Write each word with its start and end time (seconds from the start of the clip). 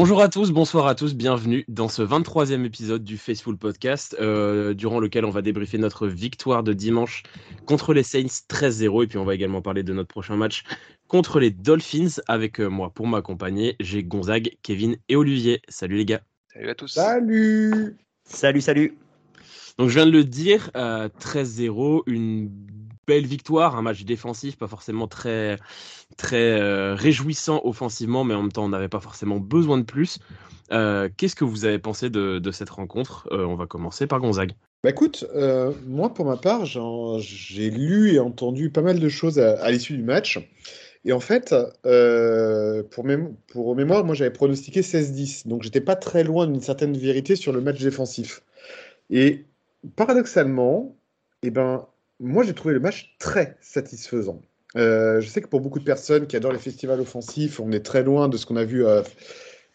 Bonjour 0.00 0.22
à 0.22 0.28
tous, 0.28 0.52
bonsoir 0.52 0.86
à 0.86 0.94
tous, 0.94 1.16
bienvenue 1.16 1.64
dans 1.66 1.88
ce 1.88 2.02
23e 2.02 2.64
épisode 2.64 3.02
du 3.02 3.18
Faceful 3.18 3.56
Podcast, 3.56 4.16
euh, 4.20 4.72
durant 4.72 5.00
lequel 5.00 5.24
on 5.24 5.30
va 5.30 5.42
débriefer 5.42 5.76
notre 5.76 6.06
victoire 6.06 6.62
de 6.62 6.72
dimanche 6.72 7.24
contre 7.66 7.92
les 7.92 8.04
Saints 8.04 8.44
13-0, 8.48 9.02
et 9.02 9.06
puis 9.08 9.18
on 9.18 9.24
va 9.24 9.34
également 9.34 9.60
parler 9.60 9.82
de 9.82 9.92
notre 9.92 10.06
prochain 10.06 10.36
match 10.36 10.62
contre 11.08 11.40
les 11.40 11.50
Dolphins, 11.50 12.22
avec 12.28 12.60
euh, 12.60 12.68
moi 12.68 12.90
pour 12.90 13.08
m'accompagner, 13.08 13.74
j'ai 13.80 14.04
Gonzague, 14.04 14.52
Kevin 14.62 14.98
et 15.08 15.16
Olivier. 15.16 15.62
Salut 15.68 15.96
les 15.96 16.04
gars. 16.04 16.20
Salut 16.52 16.70
à 16.70 16.76
tous. 16.76 16.92
Salut 16.92 17.96
Salut, 18.22 18.60
salut 18.60 18.96
Donc 19.78 19.88
je 19.88 19.94
viens 19.94 20.06
de 20.06 20.12
le 20.12 20.22
dire, 20.22 20.70
euh, 20.76 21.08
13-0, 21.18 22.04
une 22.06 22.52
belle 23.08 23.26
victoire, 23.26 23.74
un 23.76 23.82
match 23.82 24.04
défensif, 24.04 24.56
pas 24.56 24.68
forcément 24.68 25.08
très, 25.08 25.58
très 26.18 26.60
euh, 26.60 26.94
réjouissant 26.94 27.60
offensivement, 27.64 28.22
mais 28.22 28.34
en 28.34 28.42
même 28.42 28.52
temps, 28.52 28.66
on 28.66 28.68
n'avait 28.68 28.88
pas 28.88 29.00
forcément 29.00 29.38
besoin 29.38 29.78
de 29.78 29.82
plus. 29.82 30.18
Euh, 30.70 31.08
Qu'est-ce 31.16 31.34
que 31.34 31.44
vous 31.44 31.64
avez 31.64 31.78
pensé 31.78 32.10
de, 32.10 32.50
cette 32.52 32.68
rencontre? 32.68 33.26
Euh, 33.32 33.46
On 33.46 33.56
va 33.56 33.66
commencer 33.66 34.06
par 34.06 34.20
Gonzague. 34.20 34.52
Bah 34.84 34.90
écoute, 34.90 35.26
moi 35.88 36.14
pour 36.14 36.24
ma 36.24 36.36
part, 36.36 36.64
j'ai 36.66 37.70
lu 37.70 38.12
et 38.12 38.20
entendu 38.20 38.70
pas 38.70 38.82
mal 38.82 39.00
de 39.00 39.08
choses 39.08 39.40
à, 39.40 39.68
l'issue 39.72 39.96
du 39.96 40.04
match. 40.04 40.38
Et 41.04 41.12
en 41.12 41.18
fait, 41.18 41.52
pour 42.90 43.74
mémoire, 43.74 44.04
moi 44.04 44.14
j'avais 44.14 44.30
pronostiqué 44.30 44.82
16-10. 44.82 45.48
Donc 45.48 45.64
j'étais 45.64 45.80
pas 45.80 45.96
très 45.96 46.22
loin 46.22 46.46
d'une 46.46 46.60
certaine 46.60 46.96
vérité 46.96 47.34
sur 47.34 47.52
le 47.52 47.60
match 47.60 47.80
défensif. 47.80 48.42
Et 49.10 49.46
paradoxalement, 49.96 50.96
eh 51.42 51.50
ben, 51.50 51.86
moi 52.20 52.44
j'ai 52.44 52.54
trouvé 52.54 52.74
le 52.74 52.80
match 52.80 53.14
très 53.18 53.56
satisfaisant. 53.60 54.40
Euh, 54.76 55.20
je 55.20 55.28
sais 55.28 55.40
que 55.40 55.48
pour 55.48 55.60
beaucoup 55.60 55.78
de 55.78 55.84
personnes 55.84 56.26
qui 56.26 56.36
adorent 56.36 56.52
les 56.52 56.58
festivals 56.58 57.00
offensifs, 57.00 57.58
on 57.60 57.72
est 57.72 57.84
très 57.84 58.02
loin 58.02 58.28
de 58.28 58.36
ce 58.36 58.46
qu'on 58.46 58.56
a 58.56 58.64
vu 58.64 58.84
euh, 58.86 59.02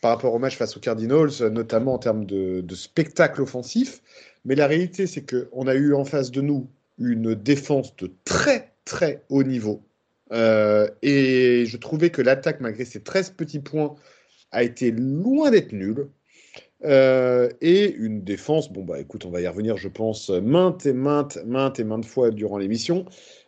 par 0.01 0.11
rapport 0.11 0.33
au 0.33 0.39
match 0.39 0.57
face 0.57 0.77
aux 0.77 0.79
Cardinals, 0.79 1.49
notamment 1.51 1.93
en 1.95 1.99
termes 1.99 2.25
de, 2.25 2.61
de 2.61 2.75
spectacle 2.75 3.41
offensif. 3.41 4.01
Mais 4.45 4.55
la 4.55 4.67
réalité, 4.67 5.07
c'est 5.07 5.25
qu'on 5.25 5.67
a 5.67 5.73
eu 5.73 5.93
en 5.93 6.05
face 6.05 6.29
de 6.31 6.41
nous 6.41 6.69
une 6.99 7.33
défense 7.33 7.95
de 7.95 8.11
très 8.23 8.73
très 8.85 9.23
haut 9.29 9.43
niveau. 9.43 9.83
Euh, 10.31 10.87
et 11.01 11.65
je 11.65 11.77
trouvais 11.77 12.09
que 12.09 12.21
l'attaque, 12.21 12.59
malgré 12.59 12.85
ses 12.85 13.01
13 13.01 13.31
petits 13.31 13.59
points, 13.59 13.95
a 14.51 14.63
été 14.63 14.91
loin 14.91 15.51
d'être 15.51 15.71
nulle. 15.71 16.09
Euh, 16.85 17.49
et 17.61 17.93
une 17.93 18.23
défense, 18.23 18.71
bon 18.71 18.83
bah 18.83 18.99
écoute, 18.99 19.25
on 19.25 19.29
va 19.29 19.41
y 19.41 19.47
revenir, 19.47 19.77
je 19.77 19.87
pense, 19.87 20.29
maintes 20.29 20.85
et 20.85 20.93
maintes, 20.93 21.39
maintes 21.45 21.79
et 21.79 21.83
maintes 21.83 22.05
fois 22.05 22.29
durant 22.31 22.57
l'émission, 22.57 23.05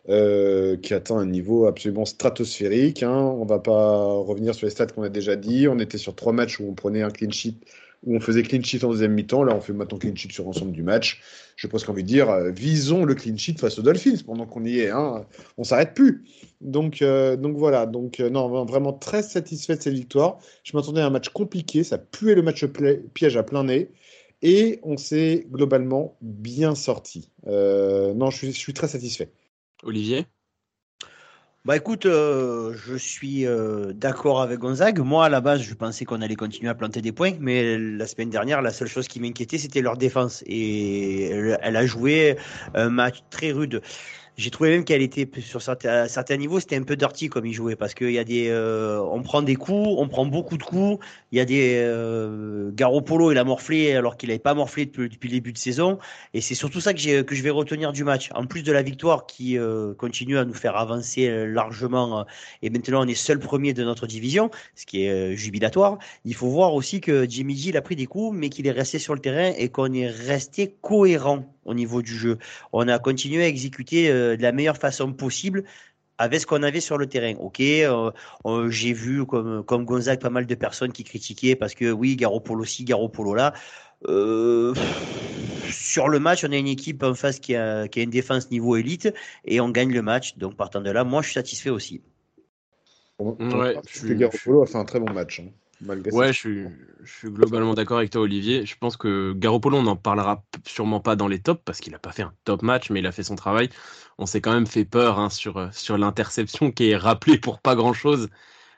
euh, 0.08 0.76
qui 0.76 0.94
atteint 0.94 1.18
un 1.18 1.26
niveau 1.26 1.66
absolument 1.66 2.04
stratosphérique. 2.04 3.02
Hein. 3.02 3.18
On 3.18 3.44
va 3.44 3.58
pas 3.58 4.04
revenir 4.04 4.54
sur 4.54 4.66
les 4.66 4.70
stats 4.70 4.86
qu'on 4.86 5.02
a 5.02 5.08
déjà 5.10 5.36
dit. 5.36 5.68
On 5.68 5.78
était 5.78 5.98
sur 5.98 6.14
trois 6.14 6.32
matchs 6.32 6.60
où 6.60 6.68
on 6.68 6.74
prenait 6.74 7.02
un 7.02 7.10
clean 7.10 7.30
sheet, 7.30 7.56
où 8.06 8.16
on 8.16 8.20
faisait 8.20 8.42
clean 8.42 8.62
sheet 8.62 8.84
en 8.84 8.90
deuxième 8.90 9.12
mi-temps. 9.12 9.42
Là, 9.42 9.54
on 9.54 9.60
fait 9.60 9.72
maintenant 9.72 9.98
clean 9.98 10.14
sheet 10.14 10.32
sur 10.32 10.44
l'ensemble 10.44 10.72
du 10.72 10.82
match. 10.82 11.20
Je 11.56 11.66
pense 11.66 11.84
qu'on 11.84 11.92
de 11.92 12.00
dire, 12.00 12.30
euh, 12.30 12.50
visons 12.50 13.04
le 13.04 13.14
clean 13.14 13.36
sheet 13.36 13.58
face 13.58 13.78
aux 13.78 13.82
Dolphins 13.82 14.22
pendant 14.24 14.46
qu'on 14.46 14.64
y 14.64 14.78
est. 14.78 14.90
Hein. 14.90 15.26
On 15.58 15.64
s'arrête 15.64 15.94
plus. 15.94 16.24
Donc, 16.60 17.02
euh, 17.02 17.36
donc 17.36 17.56
voilà. 17.56 17.84
Donc 17.86 18.20
euh, 18.20 18.30
non, 18.30 18.64
vraiment 18.64 18.92
très 18.92 19.22
satisfait 19.22 19.76
de 19.76 19.82
cette 19.82 19.94
victoire. 19.94 20.38
Je 20.62 20.76
m'attendais 20.76 21.00
à 21.00 21.06
un 21.06 21.10
match 21.10 21.28
compliqué. 21.28 21.84
Ça 21.84 21.98
puait 21.98 22.34
le 22.34 22.42
match 22.42 22.64
piège 23.14 23.36
à 23.36 23.42
plein 23.42 23.64
nez. 23.64 23.90
Et 24.42 24.80
on 24.82 24.96
s'est 24.96 25.46
globalement 25.50 26.16
bien 26.20 26.74
sorti. 26.74 27.30
Non, 27.46 28.30
je 28.30 28.50
suis 28.50 28.74
très 28.74 28.86
satisfait. 28.86 29.30
Olivier? 29.82 30.26
Bah 31.66 31.76
écoute, 31.76 32.06
euh, 32.06 32.76
je 32.86 32.94
suis 32.94 33.44
euh, 33.44 33.92
d'accord 33.92 34.40
avec 34.40 34.60
Gonzague. 34.60 35.00
Moi, 35.00 35.24
à 35.24 35.28
la 35.28 35.40
base, 35.40 35.62
je 35.62 35.74
pensais 35.74 36.04
qu'on 36.04 36.22
allait 36.22 36.36
continuer 36.36 36.70
à 36.70 36.76
planter 36.76 37.02
des 37.02 37.10
points, 37.10 37.32
mais 37.40 37.76
la 37.76 38.06
semaine 38.06 38.30
dernière, 38.30 38.62
la 38.62 38.70
seule 38.70 38.86
chose 38.86 39.08
qui 39.08 39.18
m'inquiétait, 39.18 39.58
c'était 39.58 39.80
leur 39.80 39.96
défense. 39.96 40.44
Et 40.46 41.24
elle, 41.24 41.58
elle 41.60 41.74
a 41.74 41.84
joué 41.84 42.36
un 42.74 42.88
match 42.88 43.16
très 43.30 43.50
rude. 43.50 43.82
J'ai 44.36 44.50
trouvé 44.50 44.70
même 44.70 44.84
qu'elle 44.84 45.00
était 45.00 45.28
sur 45.40 45.62
certains, 45.62 46.08
certains 46.08 46.36
niveaux, 46.36 46.60
c'était 46.60 46.76
un 46.76 46.82
peu 46.82 46.94
dirty 46.94 47.30
comme 47.30 47.46
ils 47.46 47.54
jouaient 47.54 47.74
parce 47.74 47.94
qu'il 47.94 48.10
y 48.10 48.18
a 48.18 48.24
des, 48.24 48.48
euh, 48.48 49.00
on 49.00 49.22
prend 49.22 49.40
des 49.40 49.56
coups, 49.56 49.88
on 49.96 50.08
prend 50.08 50.26
beaucoup 50.26 50.58
de 50.58 50.62
coups. 50.62 51.02
Il 51.32 51.38
y 51.38 51.40
a 51.40 51.46
des 51.46 51.80
euh, 51.82 52.70
Garoppolo, 52.72 53.32
il 53.32 53.38
a 53.38 53.44
morflé 53.44 53.94
alors 53.94 54.18
qu'il 54.18 54.28
n'avait 54.28 54.38
pas 54.38 54.52
morflé 54.52 54.84
depuis, 54.84 55.08
le 55.08 55.34
début 55.34 55.54
de 55.54 55.58
saison. 55.58 55.98
Et 56.34 56.42
c'est 56.42 56.54
surtout 56.54 56.80
ça 56.80 56.92
que, 56.92 57.00
j'ai, 57.00 57.24
que 57.24 57.34
je 57.34 57.42
vais 57.42 57.50
retenir 57.50 57.92
du 57.92 58.04
match. 58.04 58.28
En 58.34 58.46
plus 58.46 58.62
de 58.62 58.72
la 58.72 58.82
victoire 58.82 59.24
qui 59.26 59.58
euh, 59.58 59.94
continue 59.94 60.36
à 60.36 60.44
nous 60.44 60.54
faire 60.54 60.76
avancer 60.76 61.46
largement, 61.46 62.20
euh, 62.20 62.24
et 62.60 62.68
maintenant 62.68 63.04
on 63.04 63.08
est 63.08 63.14
seul 63.14 63.38
premier 63.38 63.72
de 63.72 63.84
notre 63.84 64.06
division, 64.06 64.50
ce 64.74 64.84
qui 64.84 65.04
est 65.04 65.10
euh, 65.10 65.34
jubilatoire. 65.34 65.98
Il 66.26 66.34
faut 66.34 66.48
voir 66.48 66.74
aussi 66.74 67.00
que 67.00 67.26
Jimmy 67.28 67.56
G 67.56 67.70
il 67.70 67.76
a 67.78 67.82
pris 67.82 67.96
des 67.96 68.06
coups, 68.06 68.36
mais 68.36 68.50
qu'il 68.50 68.66
est 68.66 68.72
resté 68.72 68.98
sur 68.98 69.14
le 69.14 69.20
terrain 69.20 69.52
et 69.56 69.70
qu'on 69.70 69.92
est 69.94 70.08
resté 70.08 70.76
cohérent 70.82 71.55
au 71.66 71.74
niveau 71.74 72.02
du 72.02 72.14
jeu. 72.14 72.38
On 72.72 72.88
a 72.88 72.98
continué 72.98 73.44
à 73.44 73.48
exécuter 73.48 74.10
euh, 74.10 74.36
de 74.36 74.42
la 74.42 74.52
meilleure 74.52 74.78
façon 74.78 75.12
possible 75.12 75.64
avec 76.18 76.40
ce 76.40 76.46
qu'on 76.46 76.62
avait 76.62 76.80
sur 76.80 76.98
le 76.98 77.06
terrain. 77.06 77.34
Ok, 77.38 77.60
euh, 77.60 78.10
euh, 78.46 78.70
j'ai 78.70 78.92
vu 78.92 79.26
comme, 79.26 79.62
comme 79.64 79.84
Gonzague 79.84 80.20
pas 80.20 80.30
mal 80.30 80.46
de 80.46 80.54
personnes 80.54 80.92
qui 80.92 81.04
critiquaient 81.04 81.56
parce 81.56 81.74
que 81.74 81.90
oui, 81.90 82.16
Garoppolo 82.16 82.64
ci, 82.64 82.84
Garoppolo 82.84 83.34
là. 83.34 83.52
Euh, 84.08 84.74
sur 85.70 86.08
le 86.08 86.18
match, 86.20 86.44
on 86.44 86.52
a 86.52 86.56
une 86.56 86.68
équipe 86.68 87.02
en 87.02 87.14
face 87.14 87.40
qui 87.40 87.54
a, 87.54 87.88
qui 87.88 88.00
a 88.00 88.02
une 88.02 88.10
défense 88.10 88.50
niveau 88.50 88.76
élite 88.76 89.12
et 89.44 89.60
on 89.60 89.70
gagne 89.70 89.92
le 89.92 90.02
match. 90.02 90.36
Donc 90.36 90.56
partant 90.56 90.80
de 90.80 90.90
là, 90.90 91.04
moi 91.04 91.22
je 91.22 91.26
suis 91.26 91.34
satisfait 91.34 91.70
aussi. 91.70 92.02
Bon, 93.18 93.36
ouais, 93.40 93.76
je 93.88 93.98
suis, 93.98 94.14
Garoppolo 94.14 94.62
a 94.62 94.66
fait 94.66 94.76
un 94.76 94.84
très 94.84 95.00
bon 95.00 95.12
match. 95.12 95.40
Hein. 95.40 95.50
Malgré 95.80 96.10
ouais, 96.10 96.32
je 96.32 96.38
suis, 96.38 96.68
je 97.02 97.12
suis 97.12 97.28
globalement 97.30 97.74
d'accord 97.74 97.98
avec 97.98 98.10
toi, 98.10 98.22
Olivier. 98.22 98.64
Je 98.64 98.76
pense 98.78 98.96
que 98.96 99.32
Garoppolo, 99.34 99.78
on 99.78 99.82
n'en 99.82 99.96
parlera 99.96 100.44
sûrement 100.66 101.00
pas 101.00 101.16
dans 101.16 101.28
les 101.28 101.40
tops 101.40 101.62
parce 101.64 101.80
qu'il 101.80 101.92
n'a 101.92 101.98
pas 101.98 102.12
fait 102.12 102.22
un 102.22 102.34
top 102.44 102.62
match, 102.62 102.90
mais 102.90 103.00
il 103.00 103.06
a 103.06 103.12
fait 103.12 103.22
son 103.22 103.36
travail. 103.36 103.68
On 104.18 104.26
s'est 104.26 104.40
quand 104.40 104.52
même 104.52 104.66
fait 104.66 104.84
peur 104.86 105.18
hein, 105.18 105.28
sur, 105.28 105.72
sur 105.74 105.98
l'interception 105.98 106.72
qui 106.72 106.90
est 106.90 106.96
rappelée 106.96 107.38
pour 107.38 107.60
pas 107.60 107.74
grand 107.74 107.92
chose. 107.92 108.28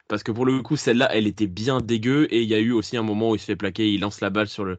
Parce 0.09 0.23
que 0.25 0.33
pour 0.33 0.47
le 0.47 0.63
coup, 0.63 0.77
celle-là, 0.77 1.09
elle 1.15 1.27
était 1.27 1.47
bien 1.49 1.81
dégueu. 1.81 2.29
Et 2.33 2.43
il 2.43 2.49
y 2.49 2.55
a 2.55 2.61
eu 2.61 2.73
aussi 2.73 2.97
un 2.97 3.03
moment 3.03 3.31
où 3.31 3.37
il 3.37 3.41
se 3.41 3.47
fait 3.47 3.57
plaquer, 3.57 3.91
il 3.93 4.01
lance 4.01 4.21
la 4.21 4.31
balle 4.31 4.49
sur 4.49 4.65
le, 4.65 4.79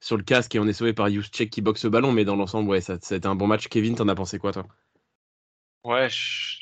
sur 0.00 0.16
le 0.16 0.24
casque 0.24 0.54
et 0.56 0.60
on 0.60 0.68
est 0.68 0.74
sauvé 0.74 0.94
par 0.94 1.10
Juszczyk 1.10 1.50
qui 1.50 1.62
boxe 1.62 1.84
le 1.84 1.90
ballon. 1.90 2.12
Mais 2.12 2.24
dans 2.24 2.36
l'ensemble, 2.36 2.70
ouais, 2.70 2.80
ça, 2.82 2.98
ça 3.00 3.16
a 3.16 3.18
été 3.18 3.28
un 3.28 3.36
bon 3.36 3.46
match. 3.48 3.68
Kevin, 3.68 3.94
t'en 3.96 4.08
as 4.08 4.14
pensé 4.16 4.38
quoi, 4.38 4.52
toi? 4.52 4.66
Ouais. 5.86 6.08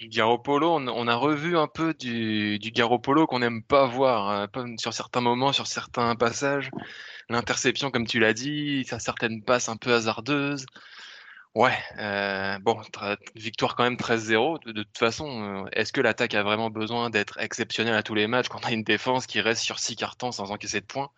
Garoppolo, 0.02 0.74
on, 0.74 0.86
on, 0.86 1.08
a 1.08 1.14
revu 1.14 1.56
un 1.56 1.66
peu 1.66 1.94
du, 1.94 2.58
du 2.58 2.70
Garoppolo 2.70 3.26
qu'on 3.26 3.38
n'aime 3.38 3.62
pas 3.62 3.86
voir 3.86 4.28
hein, 4.28 4.76
sur 4.76 4.92
certains 4.92 5.22
moments, 5.22 5.54
sur 5.54 5.66
certains 5.66 6.14
passages. 6.14 6.70
L'interception, 7.30 7.90
comme 7.90 8.06
tu 8.06 8.20
l'as 8.20 8.34
dit, 8.34 8.84
certaines 8.98 9.42
passes 9.42 9.70
un 9.70 9.78
peu 9.78 9.94
hasardeuses. 9.94 10.66
Ouais, 11.54 11.78
euh, 11.98 12.58
bon, 12.58 12.78
victoire 13.34 13.76
quand 13.76 13.84
même 13.84 13.96
13-0. 13.96 14.62
De, 14.66 14.72
de, 14.72 14.82
toute 14.82 14.98
façon, 14.98 15.64
euh, 15.64 15.68
est-ce 15.72 15.94
que 15.94 16.02
l'attaque 16.02 16.34
a 16.34 16.42
vraiment 16.42 16.68
besoin 16.68 17.08
d'être 17.08 17.38
exceptionnelle 17.38 17.94
à 17.94 18.02
tous 18.02 18.14
les 18.14 18.26
matchs 18.26 18.48
quand 18.48 18.60
on 18.64 18.68
a 18.68 18.72
une 18.72 18.82
défense 18.82 19.26
qui 19.26 19.40
reste 19.40 19.62
sur 19.62 19.78
six 19.78 19.96
cartons 19.96 20.32
sans 20.32 20.50
encaisser 20.50 20.82
de 20.82 20.86
points? 20.86 21.10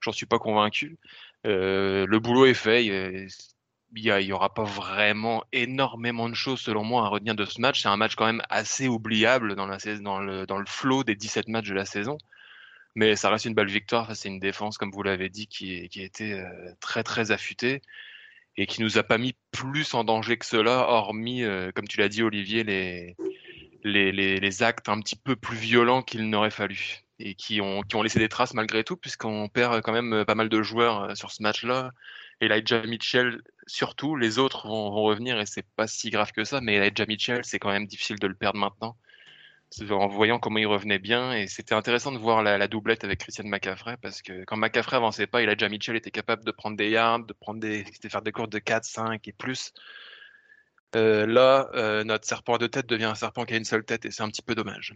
J'en 0.00 0.10
suis 0.10 0.26
pas 0.26 0.40
convaincu. 0.40 0.98
Euh, 1.46 2.04
le 2.08 2.18
boulot 2.18 2.46
est 2.46 2.54
fait. 2.54 3.28
Il 3.94 4.10
n'y 4.12 4.32
aura 4.32 4.54
pas 4.54 4.64
vraiment 4.64 5.44
énormément 5.52 6.28
de 6.28 6.34
choses, 6.34 6.60
selon 6.60 6.82
moi, 6.84 7.04
à 7.04 7.08
retenir 7.08 7.34
de 7.34 7.44
ce 7.44 7.60
match. 7.60 7.82
C'est 7.82 7.88
un 7.88 7.96
match 7.96 8.14
quand 8.14 8.26
même 8.26 8.42
assez 8.48 8.88
oubliable 8.88 9.54
dans, 9.54 9.66
la, 9.66 9.78
dans, 10.00 10.18
le, 10.18 10.46
dans 10.46 10.58
le 10.58 10.66
flot 10.66 11.04
des 11.04 11.14
17 11.14 11.48
matchs 11.48 11.68
de 11.68 11.74
la 11.74 11.84
saison. 11.84 12.16
Mais 12.94 13.16
ça 13.16 13.30
reste 13.30 13.44
une 13.44 13.54
belle 13.54 13.68
victoire. 13.70 14.14
C'est 14.16 14.28
une 14.28 14.40
défense, 14.40 14.78
comme 14.78 14.90
vous 14.90 15.02
l'avez 15.02 15.28
dit, 15.28 15.46
qui, 15.46 15.88
qui 15.88 16.00
a 16.00 16.04
été 16.04 16.32
euh, 16.34 16.72
très, 16.80 17.02
très 17.02 17.32
affûtée 17.32 17.82
et 18.56 18.66
qui 18.66 18.82
nous 18.82 18.98
a 18.98 19.02
pas 19.02 19.18
mis 19.18 19.34
plus 19.50 19.94
en 19.94 20.04
danger 20.04 20.36
que 20.36 20.46
cela, 20.46 20.88
hormis, 20.88 21.42
euh, 21.42 21.70
comme 21.74 21.88
tu 21.88 21.98
l'as 21.98 22.08
dit, 22.08 22.22
Olivier, 22.22 22.64
les, 22.64 23.16
les, 23.82 24.12
les, 24.12 24.40
les, 24.40 24.62
actes 24.62 24.88
un 24.88 25.00
petit 25.00 25.16
peu 25.16 25.36
plus 25.36 25.56
violents 25.56 26.02
qu'il 26.02 26.28
n'aurait 26.28 26.50
fallu 26.50 27.00
et 27.18 27.34
qui 27.34 27.60
ont, 27.60 27.82
qui 27.82 27.96
ont 27.96 28.02
laissé 28.02 28.18
des 28.18 28.28
traces 28.28 28.52
malgré 28.54 28.84
tout, 28.84 28.96
puisqu'on 28.96 29.48
perd 29.48 29.80
quand 29.82 29.92
même 29.92 30.24
pas 30.26 30.34
mal 30.34 30.48
de 30.48 30.62
joueurs 30.62 31.02
euh, 31.04 31.14
sur 31.14 31.30
ce 31.30 31.42
match-là. 31.42 31.92
Elijah 32.40 32.82
Mitchell 32.86 33.40
surtout, 33.66 34.16
les 34.16 34.38
autres 34.38 34.66
vont, 34.68 34.90
revenir 34.90 35.40
et 35.40 35.46
c'est 35.46 35.66
pas 35.76 35.86
si 35.86 36.10
grave 36.10 36.32
que 36.32 36.44
ça, 36.44 36.60
mais 36.60 36.74
Elijah 36.76 37.06
Mitchell, 37.06 37.44
c'est 37.44 37.58
quand 37.58 37.70
même 37.70 37.86
difficile 37.86 38.18
de 38.18 38.26
le 38.26 38.34
perdre 38.34 38.58
maintenant, 38.58 38.96
en 39.90 40.06
voyant 40.08 40.38
comment 40.38 40.58
il 40.58 40.66
revenait 40.66 40.98
bien. 40.98 41.32
Et 41.34 41.46
c'était 41.46 41.74
intéressant 41.74 42.12
de 42.12 42.18
voir 42.18 42.42
la, 42.42 42.68
doublette 42.68 43.04
avec 43.04 43.20
Christian 43.20 43.44
McCaffrey, 43.46 43.96
parce 44.02 44.22
que 44.22 44.44
quand 44.44 44.56
McCaffrey 44.56 44.96
avançait 44.96 45.26
pas, 45.26 45.42
Elijah 45.42 45.68
Mitchell 45.68 45.96
était 45.96 46.10
capable 46.10 46.44
de 46.44 46.50
prendre 46.50 46.76
des 46.76 46.90
yards, 46.90 47.20
de, 47.20 47.32
prendre 47.32 47.60
des, 47.60 47.84
de 47.84 48.08
faire 48.08 48.22
des 48.22 48.32
courses 48.32 48.50
de 48.50 48.58
4, 48.58 48.84
5 48.84 49.28
et 49.28 49.32
plus. 49.32 49.72
Euh, 50.94 51.26
là, 51.26 51.70
euh, 51.74 52.04
notre 52.04 52.26
serpent 52.26 52.54
à 52.54 52.58
deux 52.58 52.68
têtes 52.68 52.86
devient 52.86 53.04
un 53.04 53.14
serpent 53.14 53.44
qui 53.44 53.54
a 53.54 53.56
une 53.56 53.64
seule 53.64 53.84
tête 53.84 54.04
et 54.04 54.10
c'est 54.10 54.22
un 54.22 54.28
petit 54.28 54.42
peu 54.42 54.54
dommage. 54.54 54.94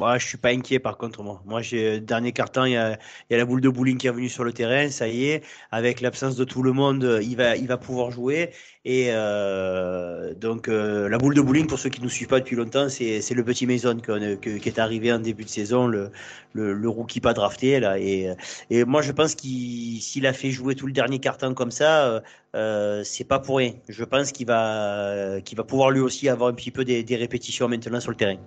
Moi, 0.00 0.16
je 0.16 0.26
suis 0.26 0.38
pas 0.38 0.48
inquiet 0.48 0.78
par 0.78 0.96
contre. 0.96 1.22
Moi, 1.22 1.42
moi 1.44 1.60
j'ai 1.60 2.00
dernier 2.00 2.32
carton, 2.32 2.64
il 2.64 2.72
y 2.72 2.76
a, 2.76 2.98
y 3.28 3.34
a 3.34 3.36
la 3.36 3.44
boule 3.44 3.60
de 3.60 3.68
bowling 3.68 3.98
qui 3.98 4.06
est 4.06 4.10
revenue 4.10 4.30
sur 4.30 4.44
le 4.44 4.52
terrain. 4.54 4.88
Ça 4.88 5.08
y 5.08 5.26
est, 5.26 5.44
avec 5.70 6.00
l'absence 6.00 6.36
de 6.36 6.44
tout 6.44 6.62
le 6.62 6.72
monde, 6.72 7.20
il 7.22 7.36
va, 7.36 7.54
il 7.56 7.66
va 7.66 7.76
pouvoir 7.76 8.10
jouer. 8.10 8.50
Et 8.86 9.08
euh, 9.10 10.32
donc 10.32 10.68
euh, 10.68 11.06
la 11.10 11.18
boule 11.18 11.34
de 11.34 11.42
bowling, 11.42 11.66
pour 11.66 11.78
ceux 11.78 11.90
qui 11.90 12.00
nous 12.00 12.08
suivent 12.08 12.28
pas 12.28 12.40
depuis 12.40 12.56
longtemps, 12.56 12.88
c'est, 12.88 13.20
le 13.34 13.44
petit 13.44 13.66
Mason 13.66 13.98
que, 14.00 14.36
qui 14.56 14.68
est 14.70 14.78
arrivé 14.78 15.12
en 15.12 15.18
début 15.18 15.44
de 15.44 15.50
saison, 15.50 15.86
le, 15.86 16.10
le, 16.54 16.88
rookie 16.88 17.20
pas 17.20 17.34
drafté 17.34 17.78
là. 17.78 17.98
Et, 17.98 18.30
et 18.70 18.84
moi, 18.86 19.02
je 19.02 19.12
pense 19.12 19.34
qu'il 19.34 20.00
s'il 20.00 20.26
a 20.26 20.32
fait 20.32 20.50
jouer 20.50 20.76
tout 20.76 20.86
le 20.86 20.94
dernier 20.94 21.18
carton 21.18 21.52
comme 21.52 21.70
ça, 21.70 22.22
euh, 22.56 23.04
c'est 23.04 23.24
pas 23.24 23.38
pour 23.38 23.58
rien. 23.58 23.74
Je 23.90 24.04
pense 24.04 24.32
qu'il 24.32 24.46
va, 24.46 25.42
qu'il 25.44 25.58
va 25.58 25.64
pouvoir 25.64 25.90
lui 25.90 26.00
aussi 26.00 26.30
avoir 26.30 26.48
un 26.48 26.54
petit 26.54 26.70
peu 26.70 26.86
des 26.86 27.16
répétitions 27.16 27.68
maintenant 27.68 28.00
sur 28.00 28.12
le 28.12 28.16
terrain. 28.16 28.38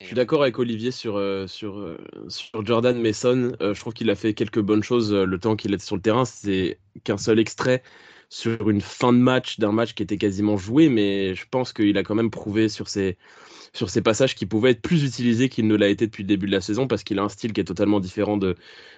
Je 0.00 0.06
suis 0.06 0.16
d'accord 0.16 0.42
avec 0.42 0.58
Olivier 0.58 0.90
sur, 0.90 1.16
euh, 1.16 1.46
sur, 1.46 1.78
euh, 1.78 1.96
sur 2.28 2.64
Jordan 2.66 3.00
Mason. 3.00 3.52
Euh, 3.60 3.74
je 3.74 3.80
trouve 3.80 3.92
qu'il 3.92 4.10
a 4.10 4.16
fait 4.16 4.34
quelques 4.34 4.60
bonnes 4.60 4.82
choses 4.82 5.12
le 5.14 5.38
temps 5.38 5.56
qu'il 5.56 5.72
était 5.72 5.84
sur 5.84 5.96
le 5.96 6.02
terrain. 6.02 6.24
C'est 6.24 6.78
qu'un 7.04 7.16
seul 7.16 7.38
extrait 7.38 7.82
sur 8.28 8.68
une 8.68 8.80
fin 8.80 9.12
de 9.12 9.18
match 9.18 9.58
d'un 9.60 9.70
match 9.70 9.94
qui 9.94 10.02
était 10.02 10.16
quasiment 10.16 10.56
joué, 10.56 10.88
mais 10.88 11.34
je 11.34 11.44
pense 11.48 11.72
qu'il 11.72 11.96
a 11.96 12.02
quand 12.02 12.16
même 12.16 12.30
prouvé 12.30 12.68
sur 12.68 12.88
ses, 12.88 13.16
sur 13.72 13.88
ces 13.88 14.02
passages 14.02 14.34
qu'il 14.34 14.48
pouvait 14.48 14.72
être 14.72 14.82
plus 14.82 15.04
utilisé 15.04 15.48
qu'il 15.48 15.68
ne 15.68 15.76
l'a 15.76 15.88
été 15.88 16.06
depuis 16.06 16.24
le 16.24 16.28
début 16.28 16.46
de 16.46 16.52
la 16.52 16.60
saison 16.60 16.88
parce 16.88 17.04
qu'il 17.04 17.18
a 17.20 17.22
un 17.22 17.28
style 17.28 17.52
qui 17.52 17.60
est 17.60 17.64
totalement 17.64 18.00
différent 18.00 18.36
de, 18.36 18.56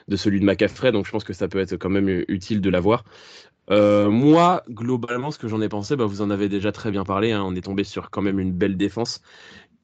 de 0.09 0.17
celui 0.17 0.41
de 0.41 0.45
McCaffrey. 0.45 0.93
Donc 0.93 1.05
je 1.05 1.11
pense 1.11 1.25
que 1.25 1.35
ça 1.35 1.47
peut 1.47 1.59
être 1.59 1.77
quand 1.77 1.91
même 1.91 2.25
utile 2.29 2.63
de 2.63 2.71
l'avoir. 2.71 3.05
Moi, 3.69 4.63
globalement, 4.71 5.31
ce 5.31 5.39
que 5.39 5.49
j'en 5.49 5.61
ai 5.61 5.69
pensé, 5.69 5.97
bah, 5.97 6.07
vous 6.07 6.23
en 6.23 6.31
avez 6.31 6.49
déjà 6.49 6.73
très 6.73 6.91
bien 6.91 7.05
parlé. 7.05 7.33
Hein. 7.33 7.43
on 7.45 7.55
est 7.55 7.63
tombé 7.63 7.85
sur 7.85 8.11
quand 8.11 8.23
même 8.23 8.39
une 8.39 8.53
belle 8.53 8.77
défense 8.77 9.21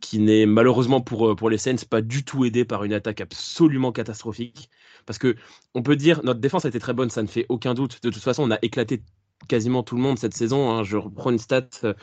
qui 0.02 0.18
n'est 0.18 0.44
malheureusement 0.44 1.00
pour, 1.00 1.30
euh, 1.30 1.34
pour 1.34 1.48
les 1.48 1.56
Saints 1.56 1.76
pas 1.88 2.02
du 2.02 2.24
tout 2.24 2.44
aidé 2.44 2.66
par 2.66 2.84
une 2.84 2.92
attaque 2.92 3.22
absolument 3.22 3.92
catastrophique. 3.92 4.68
Parce 5.06 5.18
que 5.18 5.36
on 5.74 5.82
peut 5.82 5.96
dire 5.96 6.20
notre 6.24 6.40
défense 6.40 6.66
a 6.66 6.68
été 6.68 6.78
très 6.78 6.92
bonne, 6.92 7.08
ça 7.08 7.22
ne 7.22 7.28
fait 7.28 7.46
aucun 7.48 7.72
doute. 7.72 8.02
De 8.02 8.10
toute 8.10 8.22
façon, 8.22 8.42
on 8.42 8.50
a 8.50 8.58
éclaté 8.60 9.02
quasiment 9.48 9.82
tout 9.82 9.96
le 9.96 10.02
monde 10.02 10.18
cette 10.18 10.34
saison. 10.34 10.70
Hein. 10.70 10.84
Je 10.84 10.96
reprends 10.98 11.30
une 11.30 11.38
stat 11.38 11.68
euh, 11.84 11.94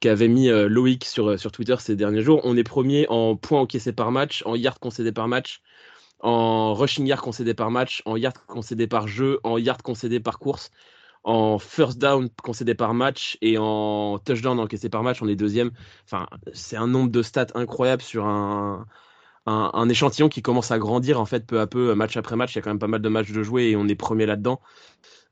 qu'avait 0.00 0.28
mis 0.28 0.48
euh, 0.48 0.68
Loïc 0.68 1.04
sur, 1.04 1.38
sur 1.38 1.52
Twitter 1.52 1.76
ces 1.78 1.94
derniers 1.94 2.22
jours. 2.22 2.40
On 2.44 2.56
est 2.56 2.64
premier 2.64 3.06
en 3.08 3.36
points 3.36 3.60
encaissés 3.60 3.92
par 3.92 4.10
match, 4.10 4.42
en 4.46 4.56
yards 4.56 4.80
concédés 4.80 5.12
par 5.12 5.28
match, 5.28 5.62
en 6.20 6.74
rushing 6.74 7.06
yards 7.06 7.22
concédés 7.22 7.54
par 7.54 7.70
match, 7.70 8.02
en 8.06 8.16
yards 8.16 8.46
concédés 8.46 8.86
par 8.86 9.08
jeu, 9.08 9.40
en 9.44 9.58
yards 9.58 9.82
concédés 9.82 10.20
par 10.20 10.38
course 10.38 10.70
en 11.24 11.58
first 11.58 11.98
down 11.98 12.28
concédé 12.42 12.74
par 12.74 12.94
match 12.94 13.38
et 13.42 13.56
en 13.58 14.18
touchdown 14.18 14.58
encaissé 14.58 14.88
par 14.88 15.02
match, 15.02 15.22
on 15.22 15.28
est 15.28 15.36
deuxième. 15.36 15.70
Enfin, 16.04 16.26
c'est 16.52 16.76
un 16.76 16.86
nombre 16.86 17.10
de 17.10 17.22
stats 17.22 17.46
incroyable 17.54 18.02
sur 18.02 18.26
un, 18.26 18.86
un, 19.46 19.88
échantillon 19.88 20.28
qui 20.28 20.42
commence 20.42 20.70
à 20.70 20.78
grandir 20.78 21.20
en 21.20 21.26
fait 21.26 21.46
peu 21.46 21.60
à 21.60 21.66
peu, 21.66 21.94
match 21.94 22.16
après 22.16 22.36
match. 22.36 22.54
Il 22.54 22.56
y 22.56 22.58
a 22.58 22.62
quand 22.62 22.70
même 22.70 22.78
pas 22.78 22.86
mal 22.88 23.02
de 23.02 23.08
matchs 23.08 23.32
de 23.32 23.42
jouer 23.42 23.70
et 23.70 23.76
on 23.76 23.88
est 23.88 23.94
premier 23.94 24.26
là-dedans. 24.26 24.60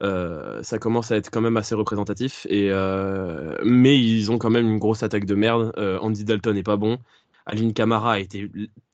Euh, 0.03 0.63
ça 0.63 0.79
commence 0.79 1.11
à 1.11 1.17
être 1.17 1.31
quand 1.31 1.41
même 1.41 1.57
assez 1.57 1.75
représentatif. 1.75 2.47
Et, 2.49 2.69
euh, 2.71 3.57
mais 3.65 3.99
ils 3.99 4.31
ont 4.31 4.39
quand 4.39 4.51
même 4.51 4.69
une 4.69 4.79
grosse 4.79 5.03
attaque 5.03 5.27
de 5.27 5.35
merde. 5.35 5.73
Euh, 5.77 5.99
Andy 6.01 6.25
Dalton 6.25 6.55
n'est 6.55 6.63
pas 6.63 6.77
bon. 6.77 6.99
Aline 7.47 7.73
Camara 7.73 8.15
a 8.15 8.19
été 8.19 8.51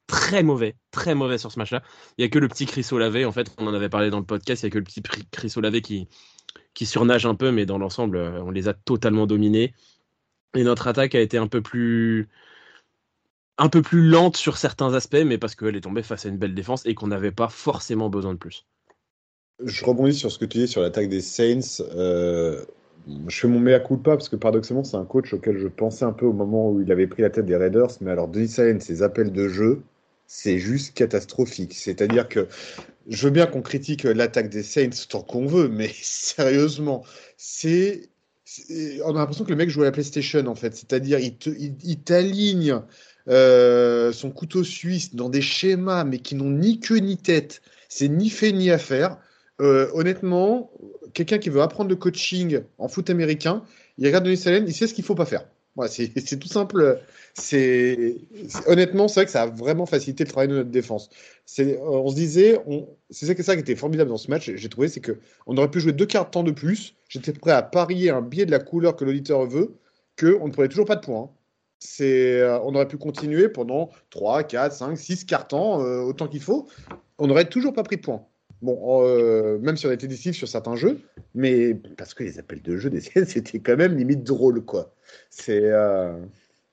très 0.06 0.42
mauvais, 0.42 0.76
très 0.90 1.14
mauvais 1.14 1.38
sur 1.38 1.52
ce 1.52 1.58
match-là. 1.58 1.82
Il 2.16 2.22
n'y 2.22 2.26
a 2.26 2.28
que 2.28 2.38
le 2.38 2.48
petit 2.48 2.66
Chris 2.66 2.86
Olave, 2.92 3.26
en 3.26 3.32
fait, 3.32 3.54
on 3.58 3.66
en 3.66 3.74
avait 3.74 3.88
parlé 3.88 4.10
dans 4.10 4.18
le 4.20 4.24
podcast, 4.24 4.62
il 4.62 4.66
n'y 4.66 4.70
a 4.70 4.72
que 4.72 4.78
le 4.78 4.84
petit 4.84 5.02
Chris 5.30 5.52
Olave 5.56 5.80
qui, 5.80 6.08
qui 6.76 6.84
surnagent 6.84 7.26
un 7.26 7.34
peu, 7.34 7.50
mais 7.50 7.64
dans 7.66 7.78
l'ensemble, 7.78 8.18
euh, 8.18 8.42
on 8.42 8.50
les 8.50 8.68
a 8.68 8.74
totalement 8.74 9.26
dominés. 9.26 9.72
Et 10.54 10.62
notre 10.62 10.86
attaque 10.86 11.14
a 11.14 11.20
été 11.20 11.38
un 11.38 11.48
peu 11.48 11.62
plus 11.62 12.28
un 13.58 13.70
peu 13.70 13.80
plus 13.80 14.06
lente 14.06 14.36
sur 14.36 14.58
certains 14.58 14.92
aspects, 14.92 15.24
mais 15.24 15.38
parce 15.38 15.54
qu'elle 15.54 15.74
est 15.74 15.80
tombée 15.80 16.02
face 16.02 16.26
à 16.26 16.28
une 16.28 16.36
belle 16.36 16.54
défense 16.54 16.84
et 16.84 16.94
qu'on 16.94 17.06
n'avait 17.06 17.32
pas 17.32 17.48
forcément 17.48 18.10
besoin 18.10 18.34
de 18.34 18.38
plus. 18.38 18.66
Je 19.64 19.82
rebondis 19.86 20.12
sur 20.12 20.30
ce 20.30 20.38
que 20.38 20.44
tu 20.44 20.58
dis 20.58 20.68
sur 20.68 20.82
l'attaque 20.82 21.08
des 21.08 21.22
Saints. 21.22 21.82
Euh, 21.94 22.62
je 23.26 23.38
fais 23.38 23.48
mon 23.48 23.58
mea 23.58 23.80
culpa 23.80 24.10
parce 24.10 24.28
que 24.28 24.36
paradoxalement, 24.36 24.84
c'est 24.84 24.98
un 24.98 25.06
coach 25.06 25.32
auquel 25.32 25.56
je 25.56 25.68
pensais 25.68 26.04
un 26.04 26.12
peu 26.12 26.26
au 26.26 26.34
moment 26.34 26.70
où 26.70 26.82
il 26.82 26.92
avait 26.92 27.06
pris 27.06 27.22
la 27.22 27.30
tête 27.30 27.46
des 27.46 27.56
Raiders. 27.56 27.92
Mais 28.02 28.10
alors, 28.10 28.28
Denis 28.28 28.52
Allen, 28.58 28.80
ses 28.80 29.02
appels 29.02 29.32
de 29.32 29.48
jeu, 29.48 29.82
c'est 30.26 30.58
juste 30.58 30.94
catastrophique. 30.94 31.74
C'est-à-dire 31.74 32.28
que 32.28 32.48
je 33.08 33.24
veux 33.24 33.30
bien 33.30 33.46
qu'on 33.46 33.62
critique 33.62 34.04
l'attaque 34.04 34.50
des 34.50 34.62
Saints 34.62 34.90
tant 35.08 35.22
qu'on 35.22 35.46
veut, 35.46 35.68
mais 35.68 35.90
sérieusement, 36.02 37.04
c'est. 37.36 38.08
On 39.04 39.10
a 39.16 39.18
l'impression 39.18 39.44
que 39.44 39.50
le 39.50 39.56
mec 39.56 39.70
joue 39.70 39.82
à 39.82 39.86
la 39.86 39.92
PlayStation 39.92 40.46
en 40.46 40.54
fait, 40.54 40.74
c'est-à-dire 40.74 41.18
il, 41.18 41.36
il, 41.82 41.98
t'aligne 41.98 42.80
euh, 43.28 44.12
son 44.12 44.30
couteau 44.30 44.62
suisse 44.62 45.16
dans 45.16 45.28
des 45.28 45.42
schémas 45.42 46.04
mais 46.04 46.18
qui 46.18 46.36
n'ont 46.36 46.50
ni 46.50 46.78
queue 46.78 46.98
ni 46.98 47.16
tête, 47.16 47.60
c'est 47.88 48.08
ni 48.08 48.30
fait 48.30 48.52
ni 48.52 48.70
à 48.70 48.78
faire. 48.78 49.18
Euh, 49.60 49.90
honnêtement, 49.94 50.70
quelqu'un 51.12 51.38
qui 51.38 51.48
veut 51.48 51.60
apprendre 51.60 51.90
le 51.90 51.96
coaching 51.96 52.60
en 52.78 52.86
foot 52.86 53.10
américain, 53.10 53.64
il 53.98 54.06
regarde 54.06 54.24
Denis 54.24 54.42
Allen, 54.46 54.64
il 54.68 54.72
sait 54.72 54.86
ce 54.86 54.94
qu'il 54.94 55.04
faut 55.04 55.16
pas 55.16 55.26
faire. 55.26 55.44
C'est 55.88 56.38
tout 56.38 56.48
simple 56.48 57.00
c'est 57.38 58.16
honnêtement, 58.66 59.08
c'est 59.08 59.20
vrai 59.20 59.24
que 59.26 59.30
ça 59.30 59.42
a 59.42 59.46
vraiment 59.46 59.84
facilité 59.84 60.24
le 60.24 60.30
travail 60.30 60.48
de 60.48 60.54
notre 60.54 60.70
défense. 60.70 61.10
C'est, 61.44 61.78
on 61.82 62.08
se 62.08 62.14
disait, 62.14 62.58
c'est 63.10 63.26
ça 63.42 63.54
qui 63.54 63.60
était 63.60 63.76
formidable 63.76 64.08
dans 64.08 64.16
ce 64.16 64.30
match. 64.30 64.50
J'ai 64.54 64.68
trouvé, 64.70 64.88
c'est 64.88 65.00
que 65.00 65.18
on 65.46 65.56
aurait 65.58 65.70
pu 65.70 65.80
jouer 65.80 65.92
deux 65.92 66.06
quarts 66.06 66.26
de 66.26 66.30
temps 66.30 66.42
de 66.42 66.50
plus. 66.50 66.94
J'étais 67.08 67.32
prêt 67.32 67.52
à 67.52 67.62
parier 67.62 68.10
un 68.10 68.22
biais 68.22 68.46
de 68.46 68.50
la 68.50 68.58
couleur 68.58 68.96
que 68.96 69.04
l'auditeur 69.04 69.46
veut, 69.46 69.76
que 70.16 70.38
on 70.40 70.46
ne 70.46 70.52
prenait 70.52 70.68
toujours 70.68 70.86
pas 70.86 70.96
de 70.96 71.04
points. 71.04 71.24
Hein. 71.24 71.30
C'est, 71.78 72.40
euh, 72.40 72.58
on 72.60 72.74
aurait 72.74 72.88
pu 72.88 72.96
continuer 72.96 73.50
pendant 73.50 73.90
3, 74.10 74.44
4, 74.44 74.72
5, 74.72 74.96
6 74.96 75.26
quarts 75.26 75.46
temps, 75.46 75.84
euh, 75.84 76.00
autant 76.00 76.28
qu'il 76.28 76.40
faut. 76.40 76.68
On 77.18 77.26
n'aurait 77.26 77.50
toujours 77.50 77.74
pas 77.74 77.82
pris 77.82 77.96
de 77.96 78.02
points. 78.02 78.24
Bon, 78.62 79.06
euh, 79.06 79.58
même 79.58 79.76
si 79.76 79.86
on 79.86 79.92
était 79.92 80.08
décisif 80.08 80.36
sur 80.36 80.48
certains 80.48 80.76
jeux, 80.76 81.00
mais 81.34 81.74
parce 81.98 82.14
que 82.14 82.24
les 82.24 82.38
appels 82.38 82.62
de 82.62 82.78
jeu 82.78 82.88
des 82.88 83.00
c'était 83.26 83.58
quand 83.58 83.76
même 83.76 83.94
limite 83.94 84.24
drôle, 84.24 84.64
quoi. 84.64 84.95
C'est. 85.30 85.72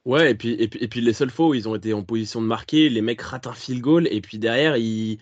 Ouais, 0.06 0.32
et 0.32 0.36
puis, 0.36 0.52
et 0.60 0.68
puis, 0.68 0.80
et 0.84 0.88
puis 0.90 1.00
les 1.02 1.14
seules 1.14 1.30
fois 1.30 1.48
où 1.48 1.54
ils 1.54 1.70
ont 1.70 1.76
été 1.76 1.94
en 1.94 2.04
position 2.04 2.42
de 2.42 2.48
marquer, 2.48 2.90
les 2.90 3.02
mecs 3.02 3.22
ratent 3.22 3.48
un 3.48 3.54
field 3.54 3.82
goal, 3.82 4.08
et 4.12 4.20
puis 4.20 4.38
derrière, 4.38 4.76
il, 4.76 5.18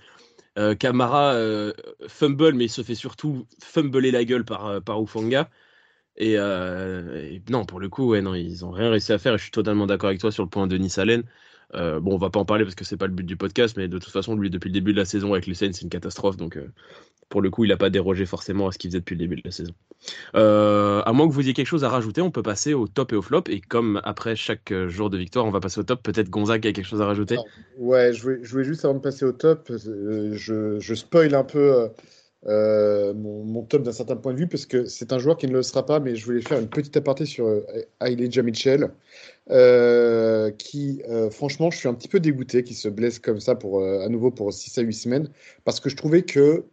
euh, 0.57 0.75
Camara 0.75 1.33
euh, 1.33 1.73
fumble, 2.07 2.53
mais 2.53 2.65
il 2.65 2.69
se 2.69 2.83
fait 2.83 2.95
surtout 2.95 3.47
fumbler 3.63 4.11
la 4.11 4.25
gueule 4.25 4.43
par, 4.45 4.65
euh, 4.67 4.79
par 4.81 5.01
Ufanga. 5.01 5.49
Et, 6.17 6.37
non, 7.49 7.65
pour 7.65 7.79
le 7.79 7.89
coup, 7.89 8.15
non, 8.17 8.35
ils 8.35 8.65
ont 8.65 8.71
rien 8.71 8.89
réussi 8.91 9.13
à 9.13 9.17
faire. 9.17 9.35
Et 9.35 9.37
je 9.37 9.43
suis 9.43 9.51
totalement 9.51 9.87
d'accord 9.87 10.09
avec 10.09 10.19
toi 10.21 10.31
sur 10.31 10.43
le 10.43 10.49
point 10.49 10.67
de 10.67 10.77
Nice 10.77 10.97
Allen. 10.97 11.23
Bon, 11.73 12.13
on 12.13 12.17
va 12.17 12.29
pas 12.29 12.39
en 12.39 12.45
parler 12.45 12.63
parce 12.63 12.75
que 12.75 12.85
c'est 12.85 12.97
pas 12.97 13.07
le 13.07 13.13
but 13.13 13.25
du 13.25 13.37
podcast, 13.37 13.75
mais 13.77 13.87
de 13.87 13.97
toute 13.97 14.11
façon, 14.11 14.35
lui, 14.35 14.49
depuis 14.49 14.69
le 14.69 14.73
début 14.73 14.93
de 14.93 14.97
la 14.97 15.05
saison 15.05 15.33
avec 15.33 15.47
les 15.47 15.53
Saints, 15.53 15.71
c'est 15.73 15.83
une 15.83 15.89
catastrophe. 15.89 16.37
Donc, 16.37 16.57
pour 17.31 17.41
le 17.41 17.49
coup, 17.49 17.63
il 17.63 17.69
n'a 17.69 17.77
pas 17.77 17.89
dérogé 17.89 18.27
forcément 18.27 18.67
à 18.67 18.71
ce 18.71 18.77
qu'il 18.77 18.91
faisait 18.91 18.99
depuis 18.99 19.15
le 19.15 19.19
début 19.19 19.37
de 19.37 19.41
la 19.45 19.51
saison. 19.51 19.73
Euh, 20.35 21.01
à 21.03 21.13
moins 21.13 21.27
que 21.27 21.33
vous 21.33 21.41
ayez 21.41 21.53
quelque 21.53 21.65
chose 21.65 21.85
à 21.85 21.89
rajouter, 21.89 22.21
on 22.21 22.29
peut 22.29 22.43
passer 22.43 22.73
au 22.73 22.87
top 22.87 23.13
et 23.13 23.15
au 23.15 23.21
flop. 23.21 23.43
Et 23.47 23.61
comme 23.61 24.01
après 24.03 24.35
chaque 24.35 24.71
jour 24.87 25.09
de 25.09 25.17
victoire, 25.17 25.45
on 25.45 25.49
va 25.51 25.61
passer 25.61 25.79
au 25.79 25.83
top, 25.83 26.03
peut-être 26.03 26.29
Gonzague 26.29 26.67
a 26.67 26.73
quelque 26.73 26.85
chose 26.85 27.01
à 27.01 27.05
rajouter? 27.05 27.37
Ouais, 27.77 28.13
je 28.13 28.21
voulais, 28.21 28.63
juste 28.65 28.85
avant 28.85 28.95
de 28.95 28.99
passer 28.99 29.25
au 29.25 29.31
top, 29.31 29.71
euh, 29.71 30.33
je, 30.33 30.77
je 30.79 30.93
spoil 30.93 31.33
un 31.33 31.45
peu 31.45 31.87
euh, 32.47 33.13
mon, 33.13 33.63
top 33.63 33.83
d'un 33.83 33.93
certain 33.93 34.17
point 34.17 34.33
de 34.33 34.39
vue 34.39 34.47
parce 34.47 34.65
que 34.65 34.85
c'est 34.85 35.13
un 35.13 35.17
joueur 35.17 35.37
qui 35.37 35.47
ne 35.47 35.53
le 35.53 35.63
sera 35.63 35.85
pas, 35.85 36.01
mais 36.01 36.17
je 36.17 36.25
voulais 36.25 36.41
faire 36.41 36.59
une 36.59 36.69
petite 36.69 36.97
aparté 36.97 37.25
sur 37.25 37.47
Elijah 38.01 38.43
Mitchell. 38.43 38.91
Qui, 40.57 41.01
franchement, 41.31 41.71
je 41.71 41.77
suis 41.77 41.87
un 41.87 41.93
petit 41.93 42.07
peu 42.07 42.19
dégoûté 42.19 42.63
qu'il 42.63 42.75
se 42.75 42.87
blesse 42.89 43.19
comme 43.19 43.39
ça 43.39 43.55
pour, 43.55 43.83
à 43.83 44.07
nouveau 44.09 44.31
pour 44.31 44.53
6 44.53 44.77
à 44.77 44.81
8 44.81 44.93
semaines, 44.93 45.29
parce 45.63 45.79
que 45.79 45.89
je 45.89 45.95
trouvais 45.95 46.23
que 46.23 46.65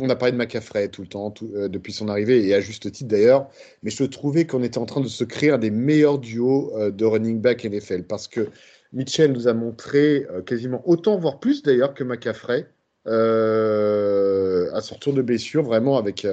on 0.00 0.08
a 0.10 0.16
parlé 0.16 0.32
de 0.32 0.36
McCaffrey 0.36 0.88
tout 0.88 1.02
le 1.02 1.08
temps, 1.08 1.32
euh, 1.54 1.68
depuis 1.68 1.92
son 1.92 2.08
arrivée, 2.08 2.44
et 2.46 2.54
à 2.54 2.60
juste 2.60 2.90
titre 2.90 3.08
d'ailleurs, 3.08 3.48
mais 3.82 3.90
je 3.90 4.04
trouvais 4.04 4.46
qu'on 4.46 4.62
était 4.62 4.78
en 4.78 4.86
train 4.86 5.00
de 5.00 5.08
se 5.08 5.22
créer 5.22 5.50
un 5.50 5.58
des 5.58 5.70
meilleurs 5.70 6.18
duos 6.18 6.72
euh, 6.76 6.90
de 6.90 7.04
running 7.04 7.40
back 7.40 7.64
NFL, 7.64 8.02
parce 8.04 8.26
que 8.26 8.48
Mitchell 8.92 9.32
nous 9.32 9.46
a 9.46 9.54
montré 9.54 10.26
euh, 10.30 10.42
quasiment 10.42 10.82
autant, 10.88 11.16
voire 11.16 11.38
plus 11.38 11.62
d'ailleurs 11.62 11.94
que 11.94 12.02
McCaffrey, 12.02 12.66
à 13.06 14.80
son 14.80 14.94
retour 14.94 15.12
de 15.12 15.22
blessure, 15.22 15.62
vraiment 15.62 15.98
avec 15.98 16.26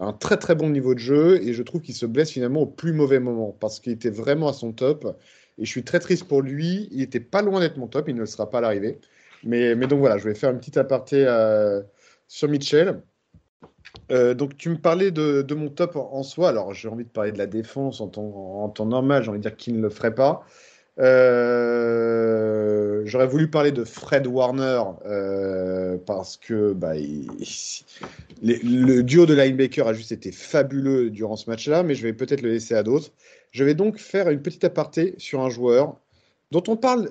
un 0.00 0.12
très 0.12 0.36
très 0.36 0.54
bon 0.54 0.70
niveau 0.70 0.94
de 0.94 1.00
jeu, 1.00 1.42
et 1.42 1.52
je 1.52 1.62
trouve 1.62 1.80
qu'il 1.80 1.94
se 1.94 2.06
blesse 2.06 2.30
finalement 2.30 2.62
au 2.62 2.66
plus 2.66 2.92
mauvais 2.92 3.20
moment, 3.20 3.56
parce 3.58 3.80
qu'il 3.80 3.92
était 3.92 4.10
vraiment 4.10 4.48
à 4.48 4.52
son 4.52 4.72
top, 4.72 5.16
et 5.58 5.64
je 5.64 5.70
suis 5.70 5.84
très 5.84 5.98
triste 5.98 6.24
pour 6.24 6.42
lui, 6.42 6.88
il 6.92 7.02
était 7.02 7.20
pas 7.20 7.42
loin 7.42 7.60
d'être 7.60 7.76
mon 7.76 7.88
top, 7.88 8.08
il 8.08 8.14
ne 8.14 8.20
le 8.20 8.26
sera 8.26 8.48
pas 8.50 8.58
à 8.58 8.60
l'arrivée, 8.60 8.98
mais, 9.44 9.74
mais 9.74 9.86
donc 9.86 10.00
voilà, 10.00 10.18
je 10.18 10.24
vais 10.24 10.34
faire 10.34 10.50
une 10.50 10.58
petite 10.58 10.76
aparté 10.76 11.26
sur 12.28 12.48
Mitchell. 12.48 13.00
Euh, 14.10 14.34
donc 14.34 14.56
tu 14.56 14.68
me 14.70 14.76
parlais 14.76 15.10
de, 15.10 15.54
mon 15.54 15.68
top 15.68 15.96
en, 15.96 16.22
soi. 16.22 16.50
Alors 16.50 16.74
j'ai 16.74 16.88
envie 16.88 17.04
de 17.04 17.10
parler 17.10 17.32
de 17.32 17.38
la 17.38 17.46
défense 17.46 18.00
en 18.00 18.08
temps, 18.08 18.86
normal. 18.86 19.22
J'ai 19.22 19.30
envie 19.30 19.38
de 19.38 19.42
dire 19.42 19.56
qu'il 19.56 19.76
ne 19.76 19.82
le 19.82 19.90
ferait 19.90 20.14
pas. 20.14 20.44
Euh, 21.00 23.02
j'aurais 23.04 23.26
voulu 23.26 23.48
parler 23.48 23.70
de 23.70 23.84
Fred 23.84 24.26
Warner 24.26 24.82
euh, 25.06 25.96
parce 26.06 26.36
que 26.36 26.72
bah, 26.72 26.94
le 28.42 29.02
duo 29.02 29.26
de 29.26 29.34
linebacker 29.34 29.86
a 29.86 29.92
juste 29.92 30.12
été 30.12 30.32
fabuleux 30.32 31.10
durant 31.10 31.36
ce 31.36 31.48
match-là, 31.48 31.82
mais 31.82 31.94
je 31.94 32.02
vais 32.02 32.12
peut-être 32.12 32.42
le 32.42 32.50
laisser 32.50 32.74
à 32.74 32.82
d'autres. 32.82 33.12
Je 33.52 33.64
vais 33.64 33.74
donc 33.74 33.98
faire 33.98 34.28
une 34.28 34.42
petite 34.42 34.64
aparté 34.64 35.14
sur 35.18 35.40
un 35.40 35.50
joueur 35.50 35.96
dont 36.50 36.62
on 36.68 36.76
parle 36.76 37.10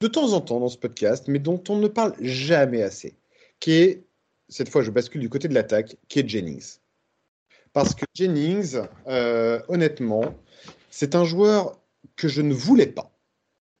de 0.00 0.08
temps 0.08 0.32
en 0.32 0.40
temps 0.40 0.60
dans 0.60 0.68
ce 0.68 0.78
podcast, 0.78 1.24
mais 1.28 1.38
dont 1.38 1.62
on 1.68 1.76
ne 1.76 1.88
parle 1.88 2.14
jamais 2.20 2.82
assez, 2.82 3.14
qui 3.60 3.72
est, 3.72 4.04
cette 4.48 4.68
fois 4.68 4.82
je 4.82 4.90
bascule 4.90 5.20
du 5.20 5.28
côté 5.28 5.48
de 5.48 5.54
l'attaque, 5.54 5.96
qui 6.08 6.20
est 6.20 6.28
Jennings. 6.28 6.78
Parce 7.72 7.94
que 7.94 8.04
Jennings, 8.14 8.78
euh, 9.08 9.60
honnêtement, 9.68 10.34
c'est 10.90 11.14
un 11.14 11.24
joueur 11.24 11.78
que 12.16 12.28
je 12.28 12.42
ne 12.42 12.54
voulais 12.54 12.86
pas. 12.86 13.10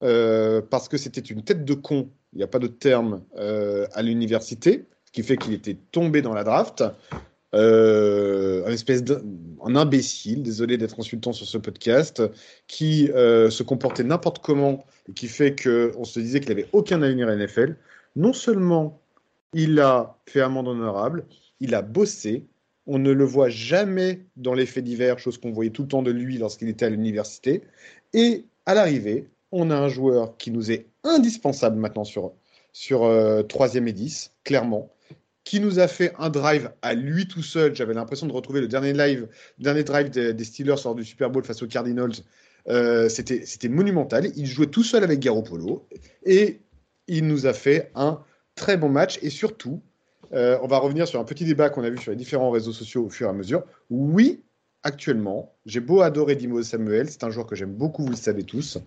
Euh, 0.02 0.62
parce 0.62 0.88
que 0.88 0.96
c'était 0.96 1.20
une 1.20 1.42
tête 1.42 1.64
de 1.64 1.74
con, 1.74 2.10
il 2.32 2.38
n'y 2.38 2.44
a 2.44 2.48
pas 2.48 2.60
de 2.60 2.68
terme, 2.68 3.22
euh, 3.36 3.86
à 3.92 4.02
l'université, 4.02 4.86
ce 5.04 5.12
qui 5.12 5.22
fait 5.22 5.36
qu'il 5.36 5.52
était 5.52 5.76
tombé 5.90 6.22
dans 6.22 6.34
la 6.34 6.44
draft. 6.44 6.84
Euh, 7.54 8.66
un 8.66 8.72
espèce 8.72 9.02
d'un 9.02 9.22
imbécile, 9.74 10.42
désolé 10.42 10.76
d'être 10.76 11.00
insultant 11.00 11.32
sur 11.32 11.46
ce 11.46 11.56
podcast, 11.56 12.22
qui 12.66 13.10
euh, 13.12 13.48
se 13.48 13.62
comportait 13.62 14.04
n'importe 14.04 14.40
comment 14.40 14.84
et 15.08 15.12
qui 15.12 15.28
fait 15.28 15.56
qu'on 15.56 16.04
se 16.04 16.20
disait 16.20 16.40
qu'il 16.40 16.50
n'avait 16.50 16.68
aucun 16.72 17.00
avenir 17.02 17.28
à 17.28 17.36
NFL. 17.36 17.76
Non 18.16 18.32
seulement 18.32 19.00
il 19.54 19.80
a 19.80 20.18
fait 20.26 20.42
amende 20.42 20.68
honorable, 20.68 21.24
il 21.60 21.74
a 21.74 21.82
bossé. 21.82 22.44
On 22.86 22.98
ne 22.98 23.12
le 23.12 23.24
voit 23.24 23.48
jamais 23.48 24.26
dans 24.36 24.54
les 24.54 24.66
faits 24.66 24.84
divers, 24.84 25.18
chose 25.18 25.38
qu'on 25.38 25.52
voyait 25.52 25.70
tout 25.70 25.82
le 25.82 25.88
temps 25.88 26.02
de 26.02 26.10
lui 26.10 26.38
lorsqu'il 26.38 26.68
était 26.68 26.86
à 26.86 26.90
l'université. 26.90 27.62
Et 28.12 28.44
à 28.66 28.74
l'arrivée, 28.74 29.26
on 29.52 29.70
a 29.70 29.76
un 29.76 29.88
joueur 29.88 30.36
qui 30.36 30.50
nous 30.50 30.70
est 30.70 30.86
indispensable 31.04 31.78
maintenant 31.78 32.04
sur, 32.04 32.32
sur 32.72 33.04
euh, 33.04 33.42
3 33.42 33.74
et 33.76 33.80
10, 33.92 34.32
clairement, 34.44 34.90
qui 35.44 35.60
nous 35.60 35.78
a 35.78 35.88
fait 35.88 36.12
un 36.18 36.28
drive 36.28 36.70
à 36.82 36.94
lui 36.94 37.26
tout 37.26 37.42
seul. 37.42 37.74
J'avais 37.74 37.94
l'impression 37.94 38.26
de 38.26 38.32
retrouver 38.32 38.60
le 38.60 38.68
dernier 38.68 38.92
dernier 39.58 39.84
drive 39.84 40.10
des, 40.10 40.44
Steelers 40.44 40.76
lors 40.84 40.94
du 40.94 41.04
Super 41.04 41.30
Bowl 41.30 41.44
face 41.44 41.62
aux 41.62 41.66
Cardinals. 41.66 42.12
Euh, 42.68 43.08
c'était, 43.08 43.46
c'était 43.46 43.68
monumental. 43.68 44.30
Il 44.36 44.46
jouait 44.46 44.66
tout 44.66 44.82
seul 44.82 45.04
avec 45.04 45.20
Garoppolo 45.20 45.88
et 46.24 46.60
il 47.06 47.26
nous 47.26 47.46
a 47.46 47.54
fait 47.54 47.90
un 47.94 48.22
très 48.54 48.76
bon 48.76 48.90
match. 48.90 49.18
Et 49.22 49.30
surtout, 49.30 49.80
euh, 50.34 50.58
on 50.62 50.66
va 50.66 50.78
revenir 50.78 51.08
sur 51.08 51.18
un 51.18 51.24
petit 51.24 51.46
débat 51.46 51.70
qu'on 51.70 51.82
a 51.82 51.90
vu 51.90 51.96
sur 51.96 52.10
les 52.10 52.16
différents 52.16 52.50
réseaux 52.50 52.72
sociaux 52.72 53.06
au 53.06 53.08
fur 53.08 53.26
et 53.26 53.30
à 53.30 53.32
mesure. 53.32 53.64
Oui, 53.88 54.42
actuellement, 54.82 55.54
j'ai 55.66 55.80
beau 55.80 56.00
adorer 56.00 56.36
Dimo 56.36 56.62
Samuel, 56.62 57.08
c'est 57.10 57.24
un 57.24 57.30
joueur 57.30 57.46
que 57.46 57.56
j'aime 57.56 57.74
beaucoup, 57.74 58.04
vous 58.04 58.10
le 58.10 58.16
savez 58.16 58.44
tous, 58.44 58.78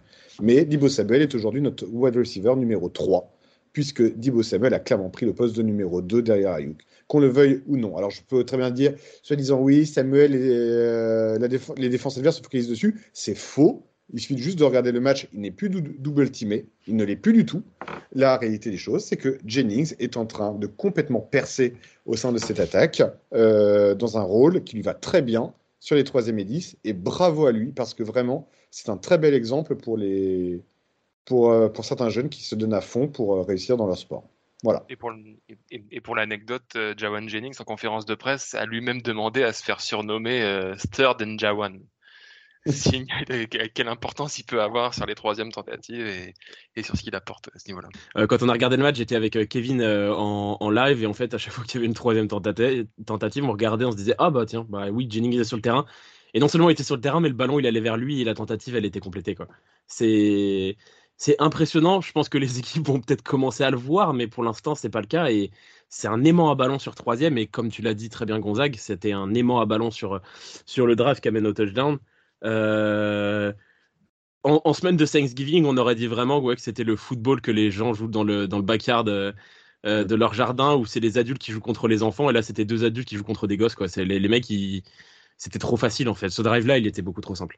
mais 0.41 0.65
Dimo 0.65 0.89
Samuel 0.89 1.21
est 1.21 1.35
aujourd'hui 1.35 1.61
notre 1.61 1.85
wide 1.87 2.15
receiver 2.15 2.55
numéro 2.55 2.89
3 2.89 3.31
puisque 3.73 4.03
Dibo 4.15 4.43
Samuel 4.43 4.73
a 4.73 4.79
clairement 4.79 5.09
pris 5.09 5.25
le 5.25 5.33
poste 5.33 5.55
de 5.55 5.61
numéro 5.61 6.01
2 6.01 6.21
derrière 6.21 6.51
Ayuk, 6.51 6.81
qu'on 7.07 7.19
le 7.19 7.27
veuille 7.27 7.61
ou 7.67 7.77
non. 7.77 7.95
Alors 7.97 8.11
je 8.11 8.21
peux 8.21 8.43
très 8.43 8.57
bien 8.57 8.71
dire, 8.71 8.93
soit 9.23 9.35
disant 9.35 9.59
oui, 9.59 9.85
Samuel 9.85 10.35
et 10.35 10.39
euh, 10.43 11.37
les 11.77 11.89
défenses 11.89 12.17
adverses 12.17 12.37
se 12.37 12.43
focalisent 12.43 12.69
dessus, 12.69 13.01
c'est 13.13 13.35
faux. 13.35 13.85
Il 14.13 14.19
suffit 14.19 14.37
juste 14.37 14.59
de 14.59 14.65
regarder 14.65 14.91
le 14.91 14.99
match, 14.99 15.29
il 15.33 15.39
n'est 15.39 15.51
plus 15.51 15.69
double 15.69 16.31
teamé, 16.31 16.65
il 16.85 16.97
ne 16.97 17.05
l'est 17.05 17.15
plus 17.15 17.31
du 17.31 17.45
tout. 17.45 17.63
La 18.13 18.35
réalité 18.35 18.69
des 18.69 18.75
choses, 18.75 19.05
c'est 19.05 19.15
que 19.15 19.37
Jennings 19.45 19.95
est 19.99 20.17
en 20.17 20.25
train 20.25 20.53
de 20.53 20.67
complètement 20.67 21.21
percer 21.21 21.75
au 22.05 22.17
sein 22.17 22.33
de 22.33 22.37
cette 22.37 22.59
attaque, 22.59 23.01
euh, 23.33 23.95
dans 23.95 24.17
un 24.17 24.21
rôle 24.21 24.65
qui 24.65 24.75
lui 24.75 24.81
va 24.81 24.93
très 24.93 25.21
bien 25.21 25.53
sur 25.81 25.95
les 25.95 26.05
3 26.05 26.29
et 26.29 26.31
10, 26.31 26.77
et 26.85 26.93
bravo 26.93 27.47
à 27.47 27.51
lui, 27.51 27.73
parce 27.73 27.93
que 27.95 28.03
vraiment, 28.03 28.47
c'est 28.69 28.89
un 28.89 28.97
très 28.97 29.17
bel 29.17 29.33
exemple 29.33 29.75
pour 29.75 29.97
les, 29.97 30.61
pour, 31.25 31.51
euh, 31.51 31.69
pour 31.69 31.83
certains 31.83 32.09
jeunes 32.09 32.29
qui 32.29 32.43
se 32.43 32.53
donnent 32.53 32.75
à 32.75 32.81
fond 32.81 33.07
pour 33.07 33.35
euh, 33.35 33.41
réussir 33.41 33.77
dans 33.77 33.87
leur 33.87 33.97
sport. 33.97 34.29
Voilà. 34.63 34.85
Et 34.89 34.95
pour, 34.95 36.15
l'anecdote, 36.15 36.75
euh, 36.75 36.93
Jawan 36.95 37.27
Jennings, 37.27 37.55
en 37.59 37.63
conférence 37.63 38.05
de 38.05 38.13
presse, 38.13 38.53
a 38.53 38.67
lui-même 38.67 39.01
demandé 39.01 39.41
à 39.41 39.53
se 39.53 39.63
faire 39.63 39.81
surnommer 39.81 40.39
Third 40.91 41.19
and 41.23 41.39
Jawan. 41.39 41.79
De 42.65 43.45
quelle 43.45 43.87
importance 43.87 44.37
il 44.37 44.43
peut 44.43 44.61
avoir 44.61 44.93
sur 44.93 45.05
les 45.05 45.15
troisièmes 45.15 45.51
tentatives 45.51 46.05
et, 46.75 46.83
sur 46.83 46.95
ce 46.95 47.01
qu'il 47.01 47.15
apporte 47.15 47.49
à 47.55 47.59
ce 47.59 47.67
niveau-là. 47.67 47.89
Euh, 48.17 48.27
quand 48.27 48.43
on 48.43 48.49
a 48.49 48.53
regardé 48.53 48.77
le 48.77 48.83
match, 48.83 48.97
j'étais 48.97 49.15
avec 49.15 49.47
Kevin 49.49 49.81
euh, 49.81 50.13
en, 50.13 50.57
en, 50.59 50.69
live 50.69 51.01
et 51.01 51.07
en 51.07 51.13
fait, 51.13 51.33
à 51.33 51.37
chaque 51.37 51.53
fois 51.53 51.63
qu'il 51.63 51.75
y 51.75 51.77
avait 51.79 51.87
une 51.87 51.93
troisième 51.93 52.27
tentative, 52.27 53.43
on 53.43 53.51
regardait, 53.51 53.85
on 53.85 53.91
se 53.91 53.97
disait 53.97 54.15
Ah 54.19 54.29
bah 54.29 54.45
tiens, 54.45 54.65
bah 54.69 54.89
oui, 54.91 55.07
Jennings 55.09 55.39
est 55.39 55.43
sur 55.43 55.57
le 55.57 55.63
terrain. 55.63 55.85
Et 56.33 56.39
non 56.39 56.47
seulement 56.47 56.69
il 56.69 56.73
était 56.73 56.83
sur 56.83 56.95
le 56.95 57.01
terrain, 57.01 57.19
mais 57.19 57.29
le 57.29 57.35
ballon 57.35 57.59
il 57.59 57.67
allait 57.67 57.81
vers 57.81 57.97
lui 57.97 58.21
et 58.21 58.23
la 58.23 58.33
tentative 58.33 58.75
elle 58.75 58.85
était 58.85 58.99
complétée. 58.99 59.35
C'est 61.17 61.39
impressionnant. 61.39 62.01
Je 62.01 62.11
pense 62.13 62.29
que 62.29 62.37
les 62.37 62.59
équipes 62.59 62.87
vont 62.87 62.99
peut-être 62.99 63.23
commencer 63.23 63.63
à 63.63 63.71
le 63.71 63.77
voir, 63.77 64.13
mais 64.13 64.27
pour 64.27 64.43
l'instant, 64.43 64.75
c'est 64.75 64.89
pas 64.89 65.01
le 65.01 65.07
cas. 65.07 65.29
Et 65.29 65.51
c'est 65.89 66.07
un 66.07 66.23
aimant 66.23 66.49
à 66.51 66.55
ballon 66.55 66.79
sur 66.79 66.95
troisième. 66.95 67.37
Et 67.37 67.47
comme 67.47 67.69
tu 67.69 67.81
l'as 67.81 67.93
dit 67.93 68.09
très 68.09 68.25
bien, 68.25 68.39
Gonzague, 68.39 68.75
c'était 68.77 69.11
un 69.11 69.33
aimant 69.33 69.59
à 69.61 69.65
ballon 69.65 69.91
sur, 69.91 70.21
sur 70.65 70.87
le 70.87 70.95
draft 70.95 71.21
qui 71.21 71.27
amène 71.27 71.47
au 71.47 71.53
touchdown. 71.53 71.99
Euh... 72.43 73.53
En, 74.43 74.59
en, 74.65 74.73
semaine 74.73 74.97
de 74.97 75.05
Thanksgiving, 75.05 75.65
on 75.65 75.77
aurait 75.77 75.93
dit 75.93 76.07
vraiment 76.07 76.39
ouais, 76.39 76.55
que 76.55 76.61
c'était 76.61 76.83
le 76.83 76.95
football 76.95 77.41
que 77.41 77.51
les 77.51 77.69
gens 77.69 77.93
jouent 77.93 78.07
dans 78.07 78.23
le, 78.23 78.47
dans 78.47 78.57
le 78.57 78.63
backyard 78.63 79.07
euh, 79.07 79.33
de 79.83 80.15
leur 80.15 80.33
jardin, 80.33 80.75
où 80.75 80.85
c'est 80.85 80.99
les 80.99 81.19
adultes 81.19 81.41
qui 81.41 81.51
jouent 81.51 81.59
contre 81.59 81.87
les 81.87 82.01
enfants. 82.01 82.29
Et 82.29 82.33
là, 82.33 82.41
c'était 82.41 82.65
deux 82.65 82.83
adultes 82.83 83.07
qui 83.07 83.17
jouent 83.17 83.23
contre 83.23 83.45
des 83.45 83.57
gosses. 83.57 83.75
Quoi. 83.75 83.87
Les, 83.97 84.19
les 84.19 84.27
mecs, 84.27 84.49
ils 84.49 84.83
c'était 85.41 85.57
trop 85.57 85.75
facile 85.75 86.07
en 86.07 86.13
fait. 86.13 86.29
Ce 86.29 86.43
drive-là, 86.43 86.77
il 86.77 86.85
était 86.85 87.01
beaucoup 87.01 87.19
trop 87.19 87.33
simple. 87.33 87.57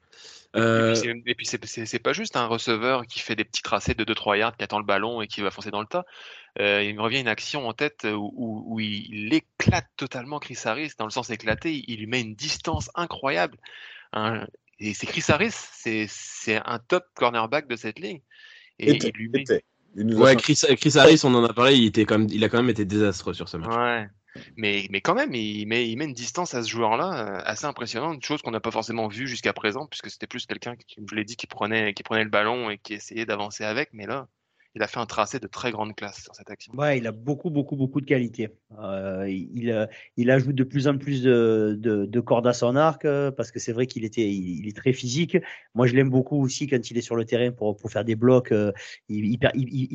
Euh... 0.55 0.95
Et 1.25 1.35
puis, 1.35 1.45
c'est 1.45 1.99
pas 1.99 2.13
juste 2.13 2.37
un 2.37 2.45
receveur 2.45 3.05
qui 3.05 3.19
fait 3.19 3.35
des 3.35 3.43
petits 3.43 3.61
tracés 3.61 3.93
de 3.93 4.05
2-3 4.05 4.37
yards, 4.37 4.55
qui 4.55 4.63
attend 4.63 4.79
le 4.79 4.85
ballon 4.85 5.21
et 5.21 5.27
qui 5.27 5.41
va 5.41 5.51
foncer 5.51 5.69
dans 5.69 5.81
le 5.81 5.87
tas. 5.87 6.05
Euh, 6.61 6.81
il 6.81 6.95
me 6.95 7.01
revient 7.01 7.19
une 7.19 7.27
action 7.27 7.67
en 7.67 7.73
tête 7.73 8.07
où, 8.09 8.31
où, 8.37 8.63
où, 8.67 8.79
il 8.79 9.33
éclate 9.33 9.87
totalement 9.97 10.39
Chris 10.39 10.57
Harris, 10.63 10.93
dans 10.97 11.03
le 11.03 11.11
sens 11.11 11.29
éclaté, 11.29 11.83
il 11.85 11.99
lui 11.99 12.07
met 12.07 12.21
une 12.21 12.35
distance 12.35 12.89
incroyable. 12.95 13.57
Un, 14.13 14.47
et 14.80 14.94
c'est 14.94 15.06
Chris 15.06 15.24
Harris, 15.27 15.53
c'est 15.53 16.62
un 16.65 16.80
top 16.80 17.06
cornerback 17.15 17.68
de 17.68 17.75
cette 17.75 18.00
ligne. 18.00 18.22
Et 18.80 18.96
était, 18.96 19.10
il 19.10 19.18
lui 19.18 19.30
met... 19.30 19.44
Ouais, 20.15 20.36
Chris, 20.36 20.60
Chris, 20.77 20.94
Harris, 20.98 21.22
on 21.24 21.34
en 21.36 21.44
a 21.44 21.53
parlé, 21.53 21.75
il, 21.75 21.86
était 21.86 22.06
comme, 22.06 22.27
il 22.30 22.44
a 22.44 22.50
quand 22.50 22.58
même 22.58 22.70
été 22.70 22.84
désastreux 22.84 23.34
sur 23.34 23.48
ce 23.48 23.58
match. 23.58 23.75
Ouais. 23.75 24.08
Mais, 24.58 24.88
mais 24.89 25.01
quand 25.01 25.13
même, 25.13 25.36
il 25.36 25.68
met, 25.68 25.88
il 25.88 25.96
met 25.98 26.06
une 26.06 26.13
distance 26.13 26.56
à 26.56 26.63
ce 26.63 26.70
joueur-là 26.70 27.42
assez 27.46 27.65
impressionnante, 27.65 28.25
chose 28.25 28.42
qu'on 28.42 28.50
n'a 28.50 28.60
pas 28.60 28.72
forcément 28.72 29.08
vue 29.08 29.27
jusqu'à 29.27 29.53
présent, 29.53 29.86
puisque 29.86 30.10
c'était 30.10 30.25
plus 30.25 30.48
quelqu'un 30.48 30.75
qui, 30.75 30.96
je 31.08 31.15
l'ai 31.15 31.24
dit, 31.24 31.36
qui 31.36 31.46
prenait, 31.46 31.94
qui 31.94 32.01
prenait 32.01 32.24
le 32.24 32.32
ballon 32.32 32.72
et 32.72 32.80
qui 32.80 32.96
essayait 32.96 33.27
d'avancer 33.27 33.63
avec. 33.63 33.89
Mais 33.94 34.08
là, 34.08 34.27
il 34.75 34.82
a 34.82 34.88
fait 34.88 35.00
un 35.00 35.06
tracé 35.06 35.39
de 35.39 35.48
très 35.48 35.72
grande 35.72 35.96
classe 35.96 36.24
sur 36.24 36.34
cette 36.34 36.50
action. 36.50 36.74
Ouais, 36.75 36.98
il 36.98 37.06
a 37.06 37.12
beaucoup, 37.12 37.51
beaucoup, 37.51 37.75
beaucoup 37.75 38.01
de 38.01 38.06
qualité. 38.06 38.50
Euh, 38.80 39.30
il, 39.30 39.88
il 40.18 40.32
ajoute 40.32 40.56
de 40.56 40.63
plus 40.63 40.88
en 40.88 40.98
plus 40.98 41.22
de, 41.22 41.77
de, 41.80 42.06
de 42.06 42.20
cordes 42.20 42.48
à 42.48 42.53
son 42.53 42.75
arc 42.75 43.06
euh, 43.06 43.30
parce 43.30 43.51
que 43.51 43.60
c'est 43.60 43.72
vrai 43.72 43.86
qu'il 43.86 44.03
était, 44.03 44.27
il, 44.27 44.68
est 44.68 44.75
très 44.75 44.92
physique. 44.94 45.38
Moi, 45.75 45.86
je 45.86 45.94
l'aime 45.94 46.10
beaucoup 46.10 46.42
aussi 46.42 46.65
quand 46.65 46.89
il 46.89 46.98
est 46.98 47.01
sur 47.01 47.15
le 47.15 47.25
terrain 47.25 47.51
pour, 47.51 47.77
pour 47.77 47.92
faire 47.92 48.03
des 48.03 48.15
blocs. 48.15 48.51
Euh, 48.51 48.72
il, 49.10 49.38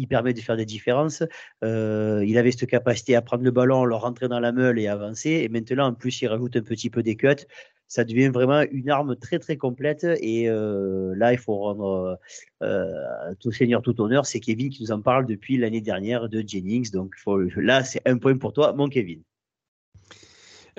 permet 0.08 0.32
de 0.32 0.40
faire 0.40 0.56
des 0.56 0.66
différences. 0.66 1.24
Euh, 1.64 2.24
il 2.24 2.38
avait 2.38 2.52
cette 2.52 2.68
capacité 2.68 3.16
à 3.16 3.22
prendre 3.22 3.42
le 3.42 3.50
ballon, 3.50 3.84
le 3.84 3.96
rentrer 3.96 4.28
dans 4.28 4.40
la 4.40 4.52
meule 4.52 4.78
et 4.78 4.86
avancer. 4.86 5.30
Et 5.30 5.48
maintenant, 5.48 5.88
en 5.88 5.94
plus, 5.94 6.22
il 6.22 6.28
rajoute 6.28 6.56
un 6.56 6.62
petit 6.62 6.88
peu 6.88 7.02
des 7.02 7.16
cuts 7.16 7.46
ça 7.88 8.04
devient 8.04 8.28
vraiment 8.28 8.62
une 8.70 8.90
arme 8.90 9.16
très 9.16 9.38
très 9.38 9.56
complète. 9.56 10.06
Et 10.20 10.48
euh, 10.48 11.14
là, 11.16 11.32
il 11.32 11.38
faut 11.38 11.56
rendre 11.56 12.18
euh, 12.62 12.92
tout 13.40 13.50
seigneur, 13.50 13.82
tout 13.82 13.98
honneur. 14.00 14.26
C'est 14.26 14.40
Kevin 14.40 14.68
qui 14.68 14.82
nous 14.82 14.92
en 14.92 15.00
parle 15.00 15.26
depuis 15.26 15.56
l'année 15.56 15.80
dernière 15.80 16.28
de 16.28 16.44
Jennings. 16.46 16.90
Donc 16.92 17.14
faut, 17.16 17.40
là, 17.56 17.82
c'est 17.82 18.06
un 18.06 18.18
point 18.18 18.36
pour 18.36 18.52
toi, 18.52 18.74
mon 18.74 18.88
Kevin. 18.88 19.22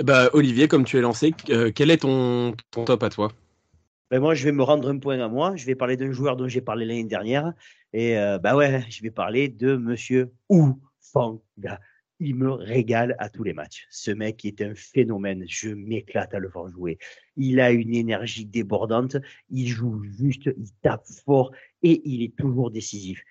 Bah, 0.01 0.29
Olivier, 0.33 0.67
comme 0.67 0.85
tu 0.85 0.97
es 0.97 1.01
lancé, 1.01 1.33
euh, 1.49 1.71
quel 1.73 1.91
est 1.91 1.97
ton, 1.97 2.53
ton 2.71 2.85
top 2.85 3.03
à 3.03 3.09
toi? 3.09 3.31
Ben 4.11 4.19
moi, 4.19 4.33
je 4.33 4.43
vais 4.45 4.51
me 4.51 4.63
rendre 4.63 4.87
un 4.89 4.97
point 4.97 5.19
à 5.19 5.27
moi. 5.27 5.55
Je 5.55 5.65
vais 5.65 5.75
parler 5.75 5.97
d'un 5.97 6.11
joueur 6.11 6.37
dont 6.37 6.47
j'ai 6.47 6.61
parlé 6.61 6.85
l'année 6.85 7.03
dernière. 7.03 7.53
Et 7.91 8.17
euh, 8.17 8.37
bah 8.37 8.55
ouais, 8.55 8.83
je 8.89 9.01
vais 9.01 9.11
parler 9.11 9.49
de 9.49 9.75
Monsieur 9.75 10.31
Oufanga 10.47 11.79
il 12.19 12.35
me 12.35 12.51
régale 12.51 13.15
à 13.19 13.29
tous 13.29 13.43
les 13.43 13.53
matchs. 13.53 13.88
Ce 13.89 14.11
mec 14.11 14.43
est 14.45 14.61
un 14.61 14.75
phénomène. 14.75 15.45
Je 15.47 15.69
m'éclate 15.69 16.33
à 16.33 16.39
le 16.39 16.49
voir 16.49 16.69
jouer. 16.69 16.97
Il 17.38 17.59
a 17.59 17.71
une 17.71 17.93
énergie 17.93 18.45
débordante. 18.45 19.17
Il 19.49 19.67
joue 19.67 20.03
juste, 20.03 20.49
il 20.57 20.71
tape 20.81 21.05
fort 21.25 21.51
et 21.81 22.01
il 22.05 22.23
est 22.23 22.35
toujours 22.35 22.71
décisif. 22.71 23.23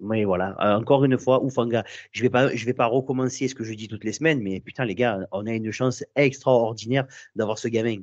Mais 0.00 0.24
voilà, 0.24 0.56
encore 0.78 1.04
une 1.04 1.16
fois, 1.16 1.44
Oufanga, 1.44 1.84
je 2.10 2.26
vais 2.26 2.56
je 2.56 2.66
vais 2.66 2.74
pas 2.74 2.86
recommencer 2.86 3.46
ce 3.46 3.54
que 3.54 3.62
je 3.62 3.72
dis 3.72 3.86
toutes 3.86 4.02
les 4.02 4.12
semaines, 4.12 4.42
mais 4.42 4.58
putain 4.58 4.84
les 4.84 4.96
gars, 4.96 5.28
on 5.30 5.46
a 5.46 5.52
une 5.54 5.70
chance 5.70 6.04
extraordinaire 6.16 7.06
d'avoir 7.36 7.56
ce 7.56 7.68
gamin. 7.68 7.98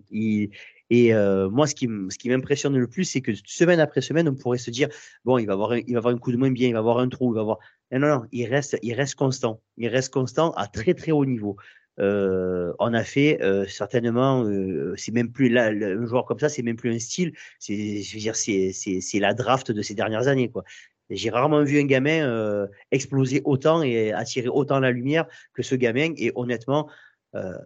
Et 0.89 1.13
euh, 1.13 1.50
moi, 1.50 1.67
ce 1.67 1.75
qui, 1.75 1.88
ce 2.10 2.17
qui 2.17 2.29
m'impressionne 2.29 2.77
le 2.77 2.88
plus, 2.88 3.03
c'est 3.03 3.22
que 3.22 3.31
semaine 3.46 3.79
après 3.79 4.01
semaine, 4.01 4.27
on 4.27 4.36
pourrait 4.36 4.58
se 4.58 4.72
dire 4.72 4.89
bon, 5.24 5.38
il 5.38 5.46
va 5.46 5.53
avoir, 5.53 5.72
un, 5.72 5.81
il 5.86 5.93
va 5.93 6.00
avoir 6.00 6.13
un 6.13 6.17
coup 6.17 6.31
de 6.31 6.38
moins 6.38 6.51
bien, 6.51 6.67
il 6.67 6.74
va 6.74 6.79
avoir 6.79 7.00
un 7.00 7.10
trou, 7.10 7.34
il 7.34 7.36
va 7.36 7.41
avoir. 7.41 7.60
Non, 7.91 8.00
non, 8.00 8.08
non, 8.08 8.25
il 8.31 8.46
reste, 8.48 8.77
il 8.81 8.93
reste 8.93 9.15
constant. 9.15 9.62
Il 9.77 9.88
reste 9.88 10.13
constant 10.13 10.51
à 10.51 10.67
très 10.67 10.93
très 10.93 11.12
haut 11.12 11.25
niveau. 11.25 11.58
Euh, 12.00 12.74
on 12.79 12.93
a 12.93 13.03
fait 13.03 13.41
euh, 13.41 13.67
certainement, 13.67 14.43
euh, 14.46 14.93
c'est 14.96 15.12
même 15.12 15.31
plus 15.31 15.50
là, 15.50 15.65
un 15.67 16.05
joueur 16.05 16.25
comme 16.25 16.39
ça, 16.39 16.48
c'est 16.48 16.62
même 16.62 16.77
plus 16.77 16.93
un 16.93 17.00
style. 17.00 17.34
C'est, 17.60 18.01
je 18.01 18.13
veux 18.13 18.22
dire, 18.22 18.36
c'est, 18.36 18.72
c'est, 18.72 19.01
c'est 19.01 19.19
la 19.19 19.34
draft 19.34 19.72
de 19.72 19.81
ces 19.81 19.96
dernières 19.96 20.27
années, 20.27 20.50
quoi. 20.50 20.63
J'ai 21.10 21.31
rarement 21.31 21.63
vu 21.63 21.79
un 21.79 21.86
gamin 21.86 22.24
euh, 22.24 22.67
exploser 22.91 23.41
autant 23.43 23.81
et 23.81 24.13
attirer 24.13 24.48
autant 24.48 24.79
la 24.79 24.91
lumière 24.91 25.25
que 25.53 25.63
ce 25.63 25.75
gamin. 25.75 26.13
Et 26.17 26.31
honnêtement, 26.36 26.88
euh, 27.36 27.58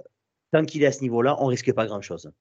tant 0.51 0.63
qu'il 0.63 0.83
est 0.83 0.85
à 0.87 0.91
ce 0.91 1.01
niveau-là, 1.01 1.35
on 1.39 1.47
risque 1.47 1.73
pas 1.73 1.85
grand-chose. 1.85 2.31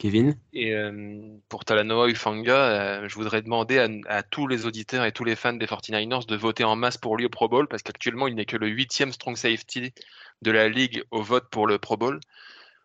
Kevin 0.00 0.34
Et 0.54 0.74
euh, 0.74 1.20
pour 1.50 1.66
Talanoa 1.66 2.08
Ufanga, 2.08 2.56
euh, 2.56 3.08
je 3.08 3.14
voudrais 3.14 3.42
demander 3.42 3.78
à, 3.78 3.88
à, 4.08 4.22
tous 4.22 4.46
les 4.46 4.64
auditeurs 4.64 5.04
et 5.04 5.12
tous 5.12 5.24
les 5.24 5.36
fans 5.36 5.52
des 5.52 5.66
49ers 5.66 6.26
de 6.26 6.36
voter 6.36 6.64
en 6.64 6.74
masse 6.74 6.96
pour 6.96 7.18
lui 7.18 7.26
au 7.26 7.28
Pro 7.28 7.50
Bowl, 7.50 7.68
parce 7.68 7.82
qu'actuellement, 7.82 8.26
il 8.26 8.34
n'est 8.34 8.46
que 8.46 8.56
le 8.56 8.66
huitième 8.66 9.12
strong 9.12 9.36
safety 9.36 9.92
de 10.40 10.50
la 10.50 10.70
ligue 10.70 11.04
au 11.10 11.20
vote 11.20 11.50
pour 11.50 11.66
le 11.66 11.78
Pro 11.78 11.98
Bowl. 11.98 12.18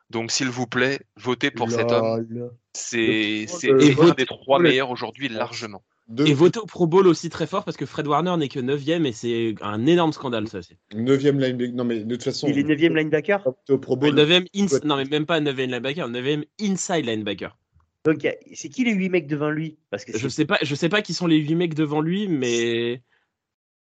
Donc, 0.09 0.29
s'il 0.29 0.49
vous 0.49 0.67
plaît, 0.67 0.99
votez 1.15 1.51
pour 1.51 1.71
cet 1.71 1.89
homme. 1.93 2.49
C'est 2.73 3.47
un 3.71 4.13
des 4.13 4.25
trois 4.25 4.59
meilleurs 4.59 4.91
aujourd'hui 4.91 5.29
largement. 5.29 5.83
Et 6.17 6.33
voter 6.33 6.59
au 6.59 6.67
Pro 6.67 6.85
Bowl 6.85 7.07
aussi 7.07 7.29
très 7.29 7.47
fort 7.47 7.63
parce 7.65 7.77
que 7.77 7.85
Fred 7.87 8.05
Warner 8.05 8.37
n'est 8.37 8.47
que 8.47 8.59
9ème 8.59 9.05
et 9.05 9.11
c'est 9.11 9.55
un 9.61 9.87
énorme 9.87 10.13
scandale 10.13 10.47
ça 10.47 10.59
aussi. 10.59 10.77
9ème 10.91 11.39
linebacker. 11.39 11.73
Non 11.73 11.83
mais 11.83 12.03
de 12.03 12.15
toute 12.15 12.23
façon. 12.23 12.47
Il 12.47 12.59
est 12.59 12.63
9ème 12.63 12.95
linebacker? 12.95 13.47
au 13.69 13.77
Pro 13.79 13.95
Bowl. 13.95 14.13
9ème 14.13 14.45
ins... 14.55 14.85
Non 14.85 14.97
mais 14.97 15.05
même 15.05 15.25
pas 15.25 15.41
9ème 15.41 15.71
linebacker, 15.71 16.07
9ème 16.09 16.45
inside 16.61 17.05
linebacker. 17.05 17.57
Donc 18.03 18.27
c'est 18.53 18.69
qui 18.69 18.83
les 18.83 18.93
8 18.93 19.09
mecs 19.09 19.27
devant 19.27 19.49
lui? 19.49 19.77
Parce 19.89 20.05
que 20.05 20.15
Je 20.15 20.27
sais 20.27 20.45
pas, 20.45 20.59
je 20.61 20.75
sais 20.75 20.89
pas 20.89 21.01
qui 21.01 21.15
sont 21.15 21.25
les 21.25 21.37
8 21.37 21.55
mecs 21.55 21.73
devant 21.73 22.01
lui 22.01 22.27
mais 22.27 23.01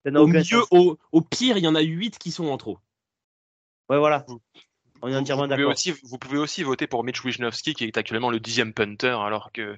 au 0.05 0.27
milieu 0.27 0.61
au, 0.69 0.99
au, 1.11 1.21
pire, 1.21 1.57
il 1.57 1.63
y 1.63 1.67
en 1.67 1.75
a 1.75 1.81
8 1.81 2.19
qui 2.19 2.31
sont 2.31 2.45
en 2.47 2.57
trop. 2.57 2.77
Ouais 3.89 3.97
voilà. 3.97 4.27
On 5.01 5.07
est 5.07 5.15
entièrement 5.15 5.47
d'accord. 5.47 5.73
Vous 6.03 6.17
pouvez 6.19 6.37
aussi 6.37 6.61
voter 6.61 6.85
pour 6.85 7.03
Mitch 7.03 7.23
Wisnowski 7.23 7.73
qui 7.73 7.85
est 7.85 7.97
actuellement 7.97 8.29
le 8.29 8.39
dixième 8.39 8.73
punter 8.73 9.07
alors 9.07 9.51
que 9.51 9.75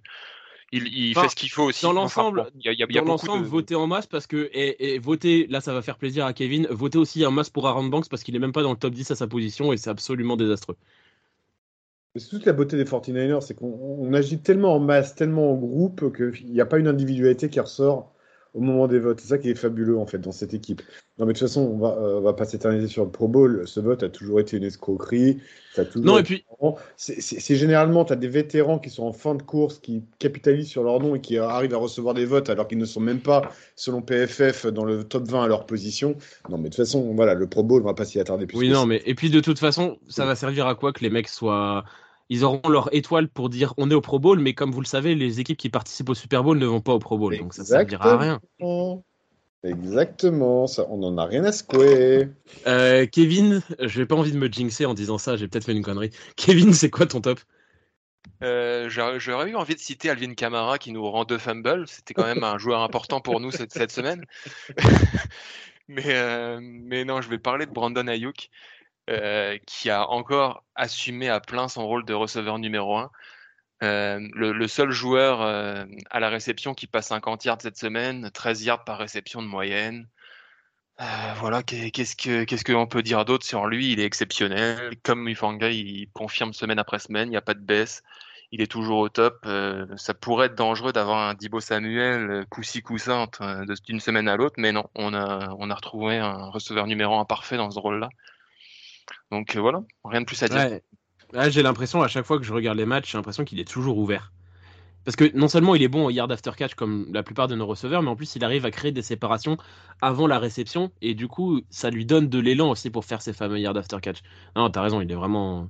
il, 0.73 1.13
fait 1.13 1.29
ce 1.29 1.35
qu'il 1.35 1.49
faut 1.49 1.63
aussi. 1.63 1.83
Dans 1.83 1.93
l'ensemble, 1.93 2.47
il 2.55 2.65
y 2.65 2.69
a, 2.69 2.73
y 2.73 2.97
a, 2.97 3.01
l'ensemble, 3.03 3.45
voter 3.45 3.75
en 3.75 3.87
masse 3.87 4.07
parce 4.07 4.27
que 4.27 4.49
et, 4.53 4.95
et, 4.95 4.99
voter, 4.99 5.47
là, 5.47 5.61
ça 5.61 5.73
va 5.73 5.81
faire 5.81 5.97
plaisir 5.97 6.25
à 6.25 6.33
Kevin. 6.33 6.67
Voter 6.69 6.97
aussi 6.97 7.25
en 7.25 7.31
masse 7.31 7.49
pour 7.49 7.67
Aaron 7.67 7.85
Banks 7.85 8.09
parce 8.09 8.23
qu'il 8.23 8.35
est 8.35 8.39
même 8.39 8.53
pas 8.53 8.63
dans 8.63 8.71
le 8.71 8.77
top 8.77 8.93
10 8.93 9.11
à 9.11 9.15
sa 9.15 9.27
position 9.27 9.71
et 9.71 9.77
c'est 9.77 9.89
absolument 9.89 10.35
désastreux. 10.35 10.77
C'est 12.15 12.29
toute 12.29 12.45
la 12.45 12.53
beauté 12.53 12.77
des 12.77 12.85
49ers, 12.85 13.41
c'est 13.41 13.55
qu'on 13.55 14.13
agit 14.13 14.39
tellement 14.39 14.75
en 14.75 14.79
masse, 14.79 15.15
tellement 15.15 15.51
en 15.51 15.55
groupe 15.55 16.15
qu'il 16.15 16.51
n'y 16.51 16.61
a 16.61 16.65
pas 16.65 16.77
une 16.77 16.87
individualité 16.87 17.49
qui 17.49 17.59
ressort 17.59 18.12
au 18.53 18.61
moment 18.61 18.87
des 18.87 18.99
votes. 18.99 19.19
C'est 19.19 19.29
ça 19.29 19.37
qui 19.37 19.49
est 19.49 19.55
fabuleux 19.55 19.97
en 19.97 20.05
fait 20.05 20.19
dans 20.19 20.31
cette 20.31 20.53
équipe. 20.53 20.81
Non 21.17 21.25
mais 21.25 21.33
de 21.33 21.37
toute 21.37 21.47
façon, 21.47 21.61
on 21.61 21.77
va, 21.77 21.97
euh, 21.99 22.19
va 22.21 22.33
pas 22.33 22.45
s'éterniser 22.45 22.87
sur 22.87 23.03
le 23.03 23.11
Pro 23.11 23.27
Bowl. 23.27 23.63
Ce 23.67 23.79
vote 23.79 24.03
a 24.03 24.09
toujours 24.09 24.39
été 24.39 24.57
une 24.57 24.63
escroquerie. 24.63 25.39
non 25.95 26.17
et 26.17 26.23
puis 26.23 26.45
c'est 26.97 27.55
généralement 27.55 28.05
tu 28.05 28.13
as 28.13 28.15
des 28.15 28.27
vétérans 28.27 28.79
qui 28.79 28.89
sont 28.89 29.03
en 29.03 29.13
fin 29.13 29.35
de 29.35 29.41
course, 29.41 29.79
qui 29.79 30.03
capitalisent 30.19 30.69
sur 30.69 30.83
leur 30.83 30.99
nom 30.99 31.15
et 31.15 31.21
qui 31.21 31.37
arrivent 31.37 31.73
à 31.73 31.77
recevoir 31.77 32.13
des 32.13 32.25
votes 32.25 32.49
alors 32.49 32.67
qu'ils 32.67 32.77
ne 32.77 32.85
sont 32.85 32.99
même 32.99 33.19
pas 33.19 33.51
selon 33.75 34.01
PFF 34.01 34.67
dans 34.67 34.85
le 34.85 35.03
top 35.03 35.27
20 35.27 35.43
à 35.43 35.47
leur 35.47 35.65
position. 35.65 36.15
Non 36.49 36.57
mais 36.57 36.69
de 36.69 36.75
toute 36.75 36.85
façon, 36.85 37.13
voilà, 37.15 37.33
le 37.33 37.47
Pro 37.47 37.63
Bowl, 37.63 37.81
on 37.81 37.85
va 37.85 37.93
pas 37.93 38.05
s'y 38.05 38.19
attarder 38.19 38.45
plus. 38.45 38.57
Oui 38.57 38.69
non 38.69 38.85
mais 38.85 39.01
et 39.05 39.15
puis 39.15 39.29
de 39.29 39.39
toute 39.39 39.59
façon, 39.59 39.97
ça 40.07 40.25
va 40.25 40.35
servir 40.35 40.67
à 40.67 40.75
quoi 40.75 40.93
que 40.93 41.01
les 41.01 41.09
mecs 41.09 41.27
soient 41.27 41.85
ils 42.29 42.43
auront 42.43 42.67
leur 42.69 42.93
étoile 42.93 43.27
pour 43.27 43.49
dire 43.49 43.73
on 43.77 43.89
est 43.91 43.95
au 43.95 44.01
Pro 44.01 44.19
Bowl, 44.19 44.39
mais 44.39 44.53
comme 44.53 44.71
vous 44.71 44.81
le 44.81 44.85
savez, 44.85 45.15
les 45.15 45.39
équipes 45.39 45.57
qui 45.57 45.69
participent 45.69 46.09
au 46.09 46.15
Super 46.15 46.43
Bowl 46.43 46.57
ne 46.57 46.65
vont 46.65 46.81
pas 46.81 46.93
au 46.93 46.99
Pro 46.99 47.17
Bowl, 47.17 47.37
donc 47.37 47.53
ça 47.53 47.63
ne 47.63 47.67
servira 47.67 48.13
à 48.13 48.17
rien. 48.17 48.39
Exactement, 49.63 50.67
ça, 50.67 50.85
on 50.89 50.97
n'en 50.97 51.17
a 51.17 51.25
rien 51.25 51.45
à 51.45 51.53
secouer. 51.53 52.27
Euh, 52.67 53.05
Kevin, 53.05 53.61
je 53.79 53.99
n'ai 53.99 54.05
pas 54.05 54.15
envie 54.15 54.33
de 54.33 54.37
me 54.37 54.51
jinxer 54.51 54.85
en 54.85 54.93
disant 54.93 55.17
ça, 55.17 55.37
j'ai 55.37 55.47
peut-être 55.47 55.63
fait 55.63 55.71
une 55.71 55.83
connerie. 55.83 56.09
Kevin, 56.35 56.73
c'est 56.73 56.89
quoi 56.89 57.05
ton 57.05 57.21
top? 57.21 57.39
Euh, 58.41 58.89
J'aurais 58.89 59.49
eu 59.49 59.55
envie 59.55 59.75
de 59.75 59.79
citer 59.79 60.09
Alvin 60.09 60.33
Kamara 60.33 60.77
qui 60.77 60.91
nous 60.91 61.09
rend 61.09 61.23
deux 61.23 61.37
fumbles. 61.37 61.87
C'était 61.87 62.13
quand 62.13 62.25
même 62.25 62.43
un 62.43 62.57
joueur 62.57 62.81
important 62.81 63.21
pour 63.21 63.39
nous 63.39 63.51
cette, 63.51 63.71
cette 63.71 63.91
semaine. 63.91 64.25
mais, 65.87 66.07
euh, 66.07 66.59
mais 66.61 67.05
non, 67.05 67.21
je 67.21 67.29
vais 67.29 67.39
parler 67.39 67.65
de 67.65 67.71
Brandon 67.71 68.07
Ayuk. 68.07 68.49
Euh, 69.09 69.57
qui 69.65 69.89
a 69.89 70.09
encore 70.09 70.63
assumé 70.75 71.27
à 71.27 71.41
plein 71.41 71.67
son 71.67 71.85
rôle 71.85 72.05
de 72.05 72.13
receveur 72.13 72.57
numéro 72.57 72.97
1. 72.97 73.11
Euh, 73.83 74.29
le, 74.33 74.67
seul 74.69 74.91
joueur 74.91 75.41
euh, 75.41 75.83
à 76.09 76.21
la 76.21 76.29
réception 76.29 76.73
qui 76.73 76.87
passe 76.87 77.07
50 77.07 77.43
yards 77.43 77.61
cette 77.61 77.77
semaine, 77.77 78.31
13 78.33 78.63
yards 78.63 78.85
par 78.85 78.97
réception 78.97 79.41
de 79.41 79.47
moyenne. 79.47 80.07
voilà, 81.35 81.63
qu'est-ce 81.63 82.15
que 82.15 82.45
qu'est-ce 82.45 82.63
qu'on 82.63 82.87
peut 82.87 83.03
dire 83.03 83.25
d'autre 83.25 83.45
sur 83.45 83.67
lui? 83.67 83.91
Il 83.91 83.99
est 83.99 84.05
exceptionnel. 84.05 84.95
Comme 85.03 85.23
Mufanga, 85.23 85.69
il 85.69 86.09
confirme 86.13 86.53
semaine 86.53 86.79
après 86.79 86.99
semaine, 86.99 87.27
il 87.27 87.31
n'y 87.31 87.37
a 87.37 87.41
pas 87.41 87.55
de 87.55 87.59
baisse. 87.59 88.03
Il 88.51 88.61
est 88.61 88.71
toujours 88.71 88.99
au 88.99 89.09
top. 89.09 89.45
ça 89.97 90.13
pourrait 90.13 90.47
être 90.47 90.55
dangereux 90.55 90.93
d'avoir 90.93 91.29
un 91.29 91.33
Dibo 91.33 91.59
Samuel 91.59 92.45
coussi 92.49 92.81
coussin 92.81 93.27
d'une 93.85 93.99
semaine 93.99 94.29
à 94.29 94.37
l'autre, 94.37 94.55
mais 94.59 94.71
non, 94.71 94.85
on 94.95 95.13
a 95.13 95.49
on 95.59 95.69
a 95.69 95.75
retrouvé 95.75 96.19
un 96.19 96.49
receveur 96.51 96.87
numéro 96.87 97.17
1 97.19 97.25
parfait 97.25 97.57
dans 97.57 97.71
ce 97.71 97.79
rôle-là. 97.79 98.09
Donc 99.33 99.55
euh, 99.55 99.61
voilà, 99.61 99.83
rien 100.05 100.21
de 100.21 100.27
plus 100.27 100.43
à 100.43 100.47
dire. 100.47 100.79
j'ai 101.49 101.63
l'impression 101.63 102.03
à 102.03 102.07
chaque 102.07 102.23
fois 102.23 102.37
que 102.37 102.43
je 102.43 102.53
regarde 102.53 102.77
les 102.77 102.85
matchs, 102.85 103.11
j'ai 103.11 103.17
l'impression 103.17 103.43
qu'il 103.43 103.59
est 103.59 103.67
toujours 103.67 103.97
ouvert. 103.97 104.31
Parce 105.05 105.15
que 105.15 105.35
non 105.35 105.47
seulement 105.47 105.73
il 105.73 105.81
est 105.81 105.87
bon 105.87 106.05
au 106.05 106.11
yard 106.11 106.31
after 106.31 106.51
catch 106.55 106.75
comme 106.75 107.07
la 107.11 107.23
plupart 107.23 107.47
de 107.47 107.55
nos 107.55 107.65
receveurs, 107.65 108.03
mais 108.03 108.09
en 108.09 108.15
plus 108.15 108.35
il 108.35 108.43
arrive 108.43 108.63
à 108.63 108.69
créer 108.69 108.91
des 108.91 109.01
séparations 109.01 109.57
avant 110.01 110.27
la 110.27 110.37
réception 110.37 110.91
et 111.01 111.15
du 111.15 111.27
coup 111.27 111.61
ça 111.71 111.89
lui 111.89 112.05
donne 112.05 112.29
de 112.29 112.37
l'élan 112.37 112.69
aussi 112.69 112.91
pour 112.91 113.05
faire 113.05 113.23
ses 113.23 113.33
fameux 113.33 113.59
yard 113.59 113.75
after 113.75 113.97
catch. 114.01 114.19
Non, 114.55 114.69
t'as 114.69 114.83
raison, 114.83 115.01
il 115.01 115.11
est 115.11 115.15
vraiment. 115.15 115.67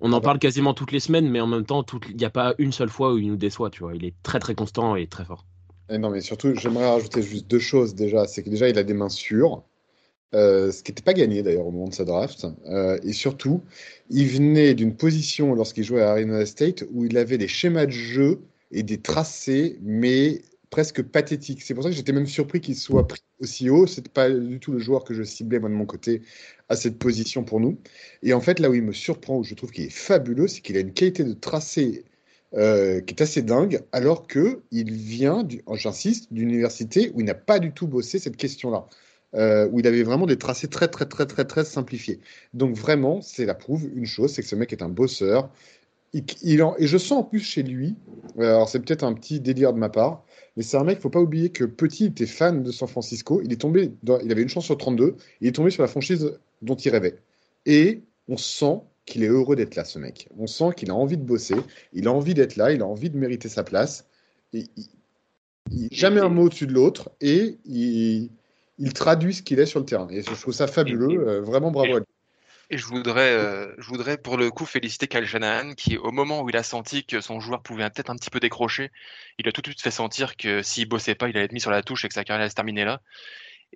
On 0.00 0.12
en 0.12 0.20
parle 0.20 0.40
quasiment 0.40 0.74
toutes 0.74 0.90
les 0.90 0.98
semaines, 0.98 1.30
mais 1.30 1.40
en 1.40 1.46
même 1.46 1.64
temps, 1.64 1.86
il 2.10 2.16
n'y 2.16 2.24
a 2.24 2.30
pas 2.30 2.56
une 2.58 2.72
seule 2.72 2.90
fois 2.90 3.14
où 3.14 3.18
il 3.18 3.28
nous 3.28 3.36
déçoit, 3.36 3.70
tu 3.70 3.84
vois. 3.84 3.94
Il 3.94 4.04
est 4.04 4.14
très 4.24 4.40
très 4.40 4.56
constant 4.56 4.96
et 4.96 5.06
très 5.06 5.24
fort. 5.24 5.46
Et 5.88 5.98
non, 5.98 6.10
mais 6.10 6.20
surtout, 6.20 6.52
j'aimerais 6.56 6.90
rajouter 6.90 7.22
juste 7.22 7.48
deux 7.48 7.60
choses 7.60 7.94
déjà. 7.94 8.26
C'est 8.26 8.42
que 8.42 8.50
déjà, 8.50 8.68
il 8.68 8.76
a 8.76 8.82
des 8.82 8.92
mains 8.92 9.08
sûres. 9.08 9.62
Euh, 10.34 10.72
ce 10.72 10.82
qui 10.82 10.90
n'était 10.90 11.02
pas 11.02 11.12
gagné 11.12 11.42
d'ailleurs 11.42 11.66
au 11.66 11.70
moment 11.70 11.88
de 11.88 11.94
sa 11.94 12.04
draft. 12.04 12.46
Euh, 12.66 12.98
et 13.04 13.12
surtout, 13.12 13.62
il 14.10 14.26
venait 14.26 14.74
d'une 14.74 14.96
position 14.96 15.54
lorsqu'il 15.54 15.84
jouait 15.84 16.02
à 16.02 16.10
Arizona 16.10 16.44
State 16.44 16.84
où 16.92 17.04
il 17.04 17.16
avait 17.16 17.38
des 17.38 17.46
schémas 17.46 17.86
de 17.86 17.92
jeu 17.92 18.40
et 18.72 18.82
des 18.82 18.98
tracés, 18.98 19.78
mais 19.82 20.42
presque 20.70 21.02
pathétiques. 21.04 21.62
C'est 21.62 21.72
pour 21.72 21.84
ça 21.84 21.90
que 21.90 21.94
j'étais 21.94 22.12
même 22.12 22.26
surpris 22.26 22.60
qu'il 22.60 22.74
soit 22.74 23.06
pris 23.06 23.20
aussi 23.40 23.70
haut. 23.70 23.86
C'était 23.86 24.10
pas 24.10 24.28
du 24.28 24.58
tout 24.58 24.72
le 24.72 24.80
joueur 24.80 25.04
que 25.04 25.14
je 25.14 25.22
ciblais 25.22 25.60
moi 25.60 25.68
de 25.68 25.74
mon 25.74 25.86
côté 25.86 26.22
à 26.68 26.74
cette 26.74 26.98
position 26.98 27.44
pour 27.44 27.60
nous. 27.60 27.78
Et 28.24 28.32
en 28.32 28.40
fait, 28.40 28.58
là 28.58 28.70
où 28.70 28.74
il 28.74 28.82
me 28.82 28.92
surprend, 28.92 29.38
où 29.38 29.44
je 29.44 29.54
trouve 29.54 29.70
qu'il 29.70 29.84
est 29.84 29.90
fabuleux, 29.90 30.48
c'est 30.48 30.62
qu'il 30.62 30.76
a 30.76 30.80
une 30.80 30.92
qualité 30.92 31.22
de 31.22 31.32
tracé 31.32 32.04
euh, 32.54 33.00
qui 33.00 33.14
est 33.14 33.22
assez 33.22 33.42
dingue, 33.42 33.82
alors 33.92 34.26
que 34.26 34.62
il 34.72 34.92
vient, 34.92 35.46
j'insiste, 35.74 36.32
d'une 36.32 36.50
université 36.50 37.12
où 37.14 37.20
il 37.20 37.26
n'a 37.26 37.34
pas 37.34 37.60
du 37.60 37.72
tout 37.72 37.86
bossé 37.86 38.18
cette 38.18 38.36
question-là. 38.36 38.86
Euh, 39.34 39.68
où 39.72 39.80
il 39.80 39.86
avait 39.88 40.04
vraiment 40.04 40.26
des 40.26 40.36
tracés 40.36 40.68
très, 40.68 40.86
très, 40.86 41.06
très, 41.06 41.26
très, 41.26 41.44
très 41.44 41.64
simplifiés. 41.64 42.20
Donc 42.52 42.76
vraiment, 42.76 43.20
c'est 43.20 43.46
la 43.46 43.54
prouve 43.54 43.88
une 43.96 44.06
chose, 44.06 44.32
c'est 44.32 44.42
que 44.42 44.48
ce 44.48 44.54
mec 44.54 44.72
est 44.72 44.82
un 44.82 44.88
bosseur. 44.88 45.50
Et 46.12 46.22
je 46.78 46.98
sens 46.98 47.18
en 47.18 47.24
plus 47.24 47.40
chez 47.40 47.64
lui, 47.64 47.96
euh, 48.38 48.54
alors 48.54 48.68
c'est 48.68 48.78
peut-être 48.78 49.02
un 49.02 49.12
petit 49.12 49.40
délire 49.40 49.72
de 49.72 49.78
ma 49.78 49.88
part, 49.88 50.24
mais 50.56 50.62
c'est 50.62 50.76
un 50.76 50.84
mec, 50.84 50.98
il 50.98 51.02
faut 51.02 51.10
pas 51.10 51.20
oublier 51.20 51.48
que 51.48 51.64
petit, 51.64 52.04
il 52.04 52.10
était 52.10 52.26
fan 52.26 52.62
de 52.62 52.70
San 52.70 52.86
Francisco. 52.86 53.40
Il 53.42 53.52
est 53.52 53.60
tombé, 53.60 53.90
il 54.04 54.30
avait 54.30 54.42
une 54.42 54.48
chance 54.48 54.66
sur 54.66 54.78
32, 54.78 55.16
il 55.40 55.48
est 55.48 55.52
tombé 55.52 55.70
sur 55.70 55.82
la 55.82 55.88
franchise 55.88 56.38
dont 56.62 56.76
il 56.76 56.90
rêvait. 56.90 57.16
Et 57.66 58.02
on 58.28 58.36
sent 58.36 58.82
qu'il 59.04 59.24
est 59.24 59.28
heureux 59.28 59.56
d'être 59.56 59.74
là, 59.74 59.84
ce 59.84 59.98
mec. 59.98 60.28
On 60.38 60.46
sent 60.46 60.70
qu'il 60.76 60.90
a 60.90 60.94
envie 60.94 61.16
de 61.16 61.24
bosser, 61.24 61.56
il 61.92 62.06
a 62.06 62.12
envie 62.12 62.34
d'être 62.34 62.54
là, 62.54 62.70
il 62.70 62.82
a 62.82 62.86
envie 62.86 63.10
de 63.10 63.18
mériter 63.18 63.48
sa 63.48 63.64
place. 63.64 64.06
Et 64.52 64.66
jamais 65.90 66.20
un 66.20 66.28
mot 66.28 66.44
au-dessus 66.44 66.68
de 66.68 66.72
l'autre, 66.72 67.10
et 67.20 67.58
il, 67.64 68.30
il 68.78 68.92
traduit 68.92 69.34
ce 69.34 69.42
qu'il 69.42 69.60
est 69.60 69.66
sur 69.66 69.80
le 69.80 69.86
terrain. 69.86 70.08
Et 70.10 70.22
je 70.22 70.32
trouve 70.34 70.54
ça 70.54 70.66
fabuleux. 70.66 71.28
Euh, 71.28 71.40
vraiment 71.40 71.70
bravo 71.70 71.96
à 71.96 71.98
lui. 72.00 72.06
Et 72.70 72.78
je 72.78 72.86
voudrais, 72.86 73.32
euh, 73.32 73.72
je 73.78 73.86
voudrais 73.88 74.16
pour 74.16 74.38
le 74.38 74.50
coup 74.50 74.64
féliciter 74.64 75.06
Kyle 75.06 75.26
Shanahan 75.26 75.74
qui, 75.74 75.98
au 75.98 76.10
moment 76.10 76.40
où 76.40 76.48
il 76.48 76.56
a 76.56 76.62
senti 76.62 77.04
que 77.04 77.20
son 77.20 77.38
joueur 77.38 77.62
pouvait 77.62 77.88
peut-être 77.90 78.10
un 78.10 78.16
petit 78.16 78.30
peu 78.30 78.40
décrocher, 78.40 78.90
il 79.38 79.46
a 79.46 79.52
tout 79.52 79.60
de 79.60 79.66
suite 79.66 79.82
fait 79.82 79.90
sentir 79.90 80.36
que 80.36 80.62
s'il 80.62 80.88
bossait 80.88 81.14
pas, 81.14 81.28
il 81.28 81.36
allait 81.36 81.44
être 81.44 81.52
mis 81.52 81.60
sur 81.60 81.70
la 81.70 81.82
touche 81.82 82.04
et 82.04 82.08
que 82.08 82.14
sa 82.14 82.24
carrière 82.24 82.40
allait 82.40 82.50
se 82.50 82.54
terminer 82.54 82.84
là. 82.84 83.02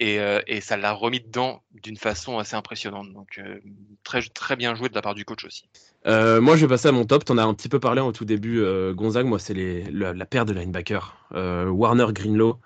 Et, 0.00 0.20
euh, 0.20 0.40
et 0.46 0.60
ça 0.60 0.76
l'a 0.76 0.92
remis 0.92 1.20
dedans 1.20 1.62
d'une 1.72 1.96
façon 1.96 2.38
assez 2.38 2.54
impressionnante. 2.56 3.12
Donc 3.12 3.40
très, 4.04 4.22
très 4.22 4.56
bien 4.56 4.74
joué 4.74 4.88
de 4.88 4.94
la 4.94 5.02
part 5.02 5.14
du 5.14 5.24
coach 5.24 5.44
aussi. 5.44 5.68
moi, 6.06 6.56
je 6.56 6.64
vais 6.64 6.68
passer 6.68 6.88
à 6.88 6.92
mon 6.92 7.04
top. 7.04 7.24
Tu 7.24 7.32
en 7.32 7.38
as 7.38 7.44
un 7.44 7.52
petit 7.52 7.68
peu 7.68 7.80
parlé 7.80 8.00
au 8.00 8.12
tout 8.12 8.24
début, 8.24 8.64
Gonzague. 8.94 9.26
Moi, 9.26 9.38
c'est 9.38 9.54
la, 9.54 10.14
la, 10.14 10.26
paire 10.26 10.46
de 10.46 10.54
linebackers. 10.54 11.14
Warner 11.32 12.06
Greenlow 12.12 12.58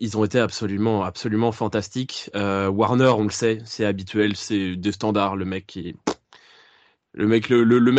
ils 0.00 0.16
ont 0.16 0.24
été 0.24 0.38
absolument, 0.38 1.04
absolument 1.04 1.52
fantastiques. 1.52 2.30
Euh, 2.34 2.68
Warner, 2.68 3.12
on 3.16 3.24
le 3.24 3.30
sait, 3.30 3.60
c'est 3.66 3.84
habituel, 3.84 4.34
c'est 4.34 4.74
des 4.74 4.92
standards. 4.92 5.36
Le 5.36 5.44
mec 5.44 5.78
le 7.12 7.26
mec, 7.26 7.46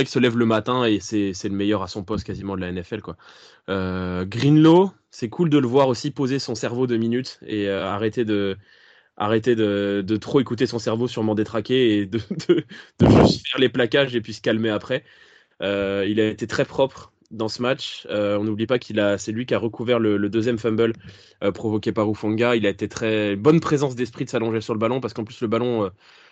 se 0.07 0.19
lève 0.19 0.37
le 0.37 0.45
matin 0.45 0.85
et 0.85 0.99
c'est, 0.99 1.33
le 1.43 1.49
meilleur 1.55 1.83
à 1.83 1.87
son 1.87 2.03
poste 2.03 2.25
quasiment 2.25 2.55
de 2.55 2.61
la 2.61 2.71
NFL 2.71 3.01
quoi. 3.01 3.17
Euh, 3.69 4.25
Greenlow, 4.25 4.91
c'est 5.11 5.29
cool 5.29 5.49
de 5.49 5.57
le 5.57 5.67
voir 5.67 5.89
aussi 5.89 6.11
poser 6.11 6.39
son 6.39 6.55
cerveau 6.55 6.87
deux 6.87 6.97
minutes 6.97 7.39
et 7.45 7.67
euh, 7.67 7.85
arrêter 7.85 8.25
de 8.25 8.57
arrêter 9.17 9.55
de, 9.55 10.17
trop 10.19 10.39
écouter 10.39 10.65
son 10.65 10.79
cerveau 10.79 11.07
sûrement 11.07 11.35
détraqué 11.35 11.99
et 11.99 12.05
de, 12.07 12.19
de, 12.47 13.07
juste 13.27 13.47
faire 13.47 13.59
les 13.59 13.69
plaquages 13.69 14.15
et 14.15 14.21
puis 14.21 14.33
se 14.33 14.41
calmer 14.41 14.69
après. 14.69 15.03
Il 15.59 16.19
a 16.19 16.27
été 16.29 16.47
très 16.47 16.65
propre 16.65 17.11
dans 17.31 17.49
ce 17.49 17.61
match. 17.61 18.05
Euh, 18.09 18.37
on 18.37 18.43
n'oublie 18.43 18.67
pas 18.67 18.79
qu'il 18.79 18.99
a, 18.99 19.17
c'est 19.17 19.31
lui 19.31 19.45
qui 19.45 19.53
a 19.53 19.59
recouvert 19.59 19.99
le, 19.99 20.29
deuxième 20.29 20.57
fumble 20.57 20.93
euh, 21.43 21.51
provoqué 21.51 21.91
par 21.91 22.09
Ufonga. 22.09 22.55
Il 22.55 22.65
a 22.65 22.69
été 22.69 22.87
très 22.87 23.35
bonne 23.35 23.59
présence 23.59 23.95
d'esprit 23.95 24.25
de 24.25 24.29
s'allonger 24.29 24.61
sur 24.61 24.73
le 24.73 24.79
ballon 24.79 24.99
parce 24.99 25.13
qu'en 25.13 25.23
plus 25.23 25.41
le 25.41 25.47
ballon, 25.47 25.85
euh, 25.85 25.89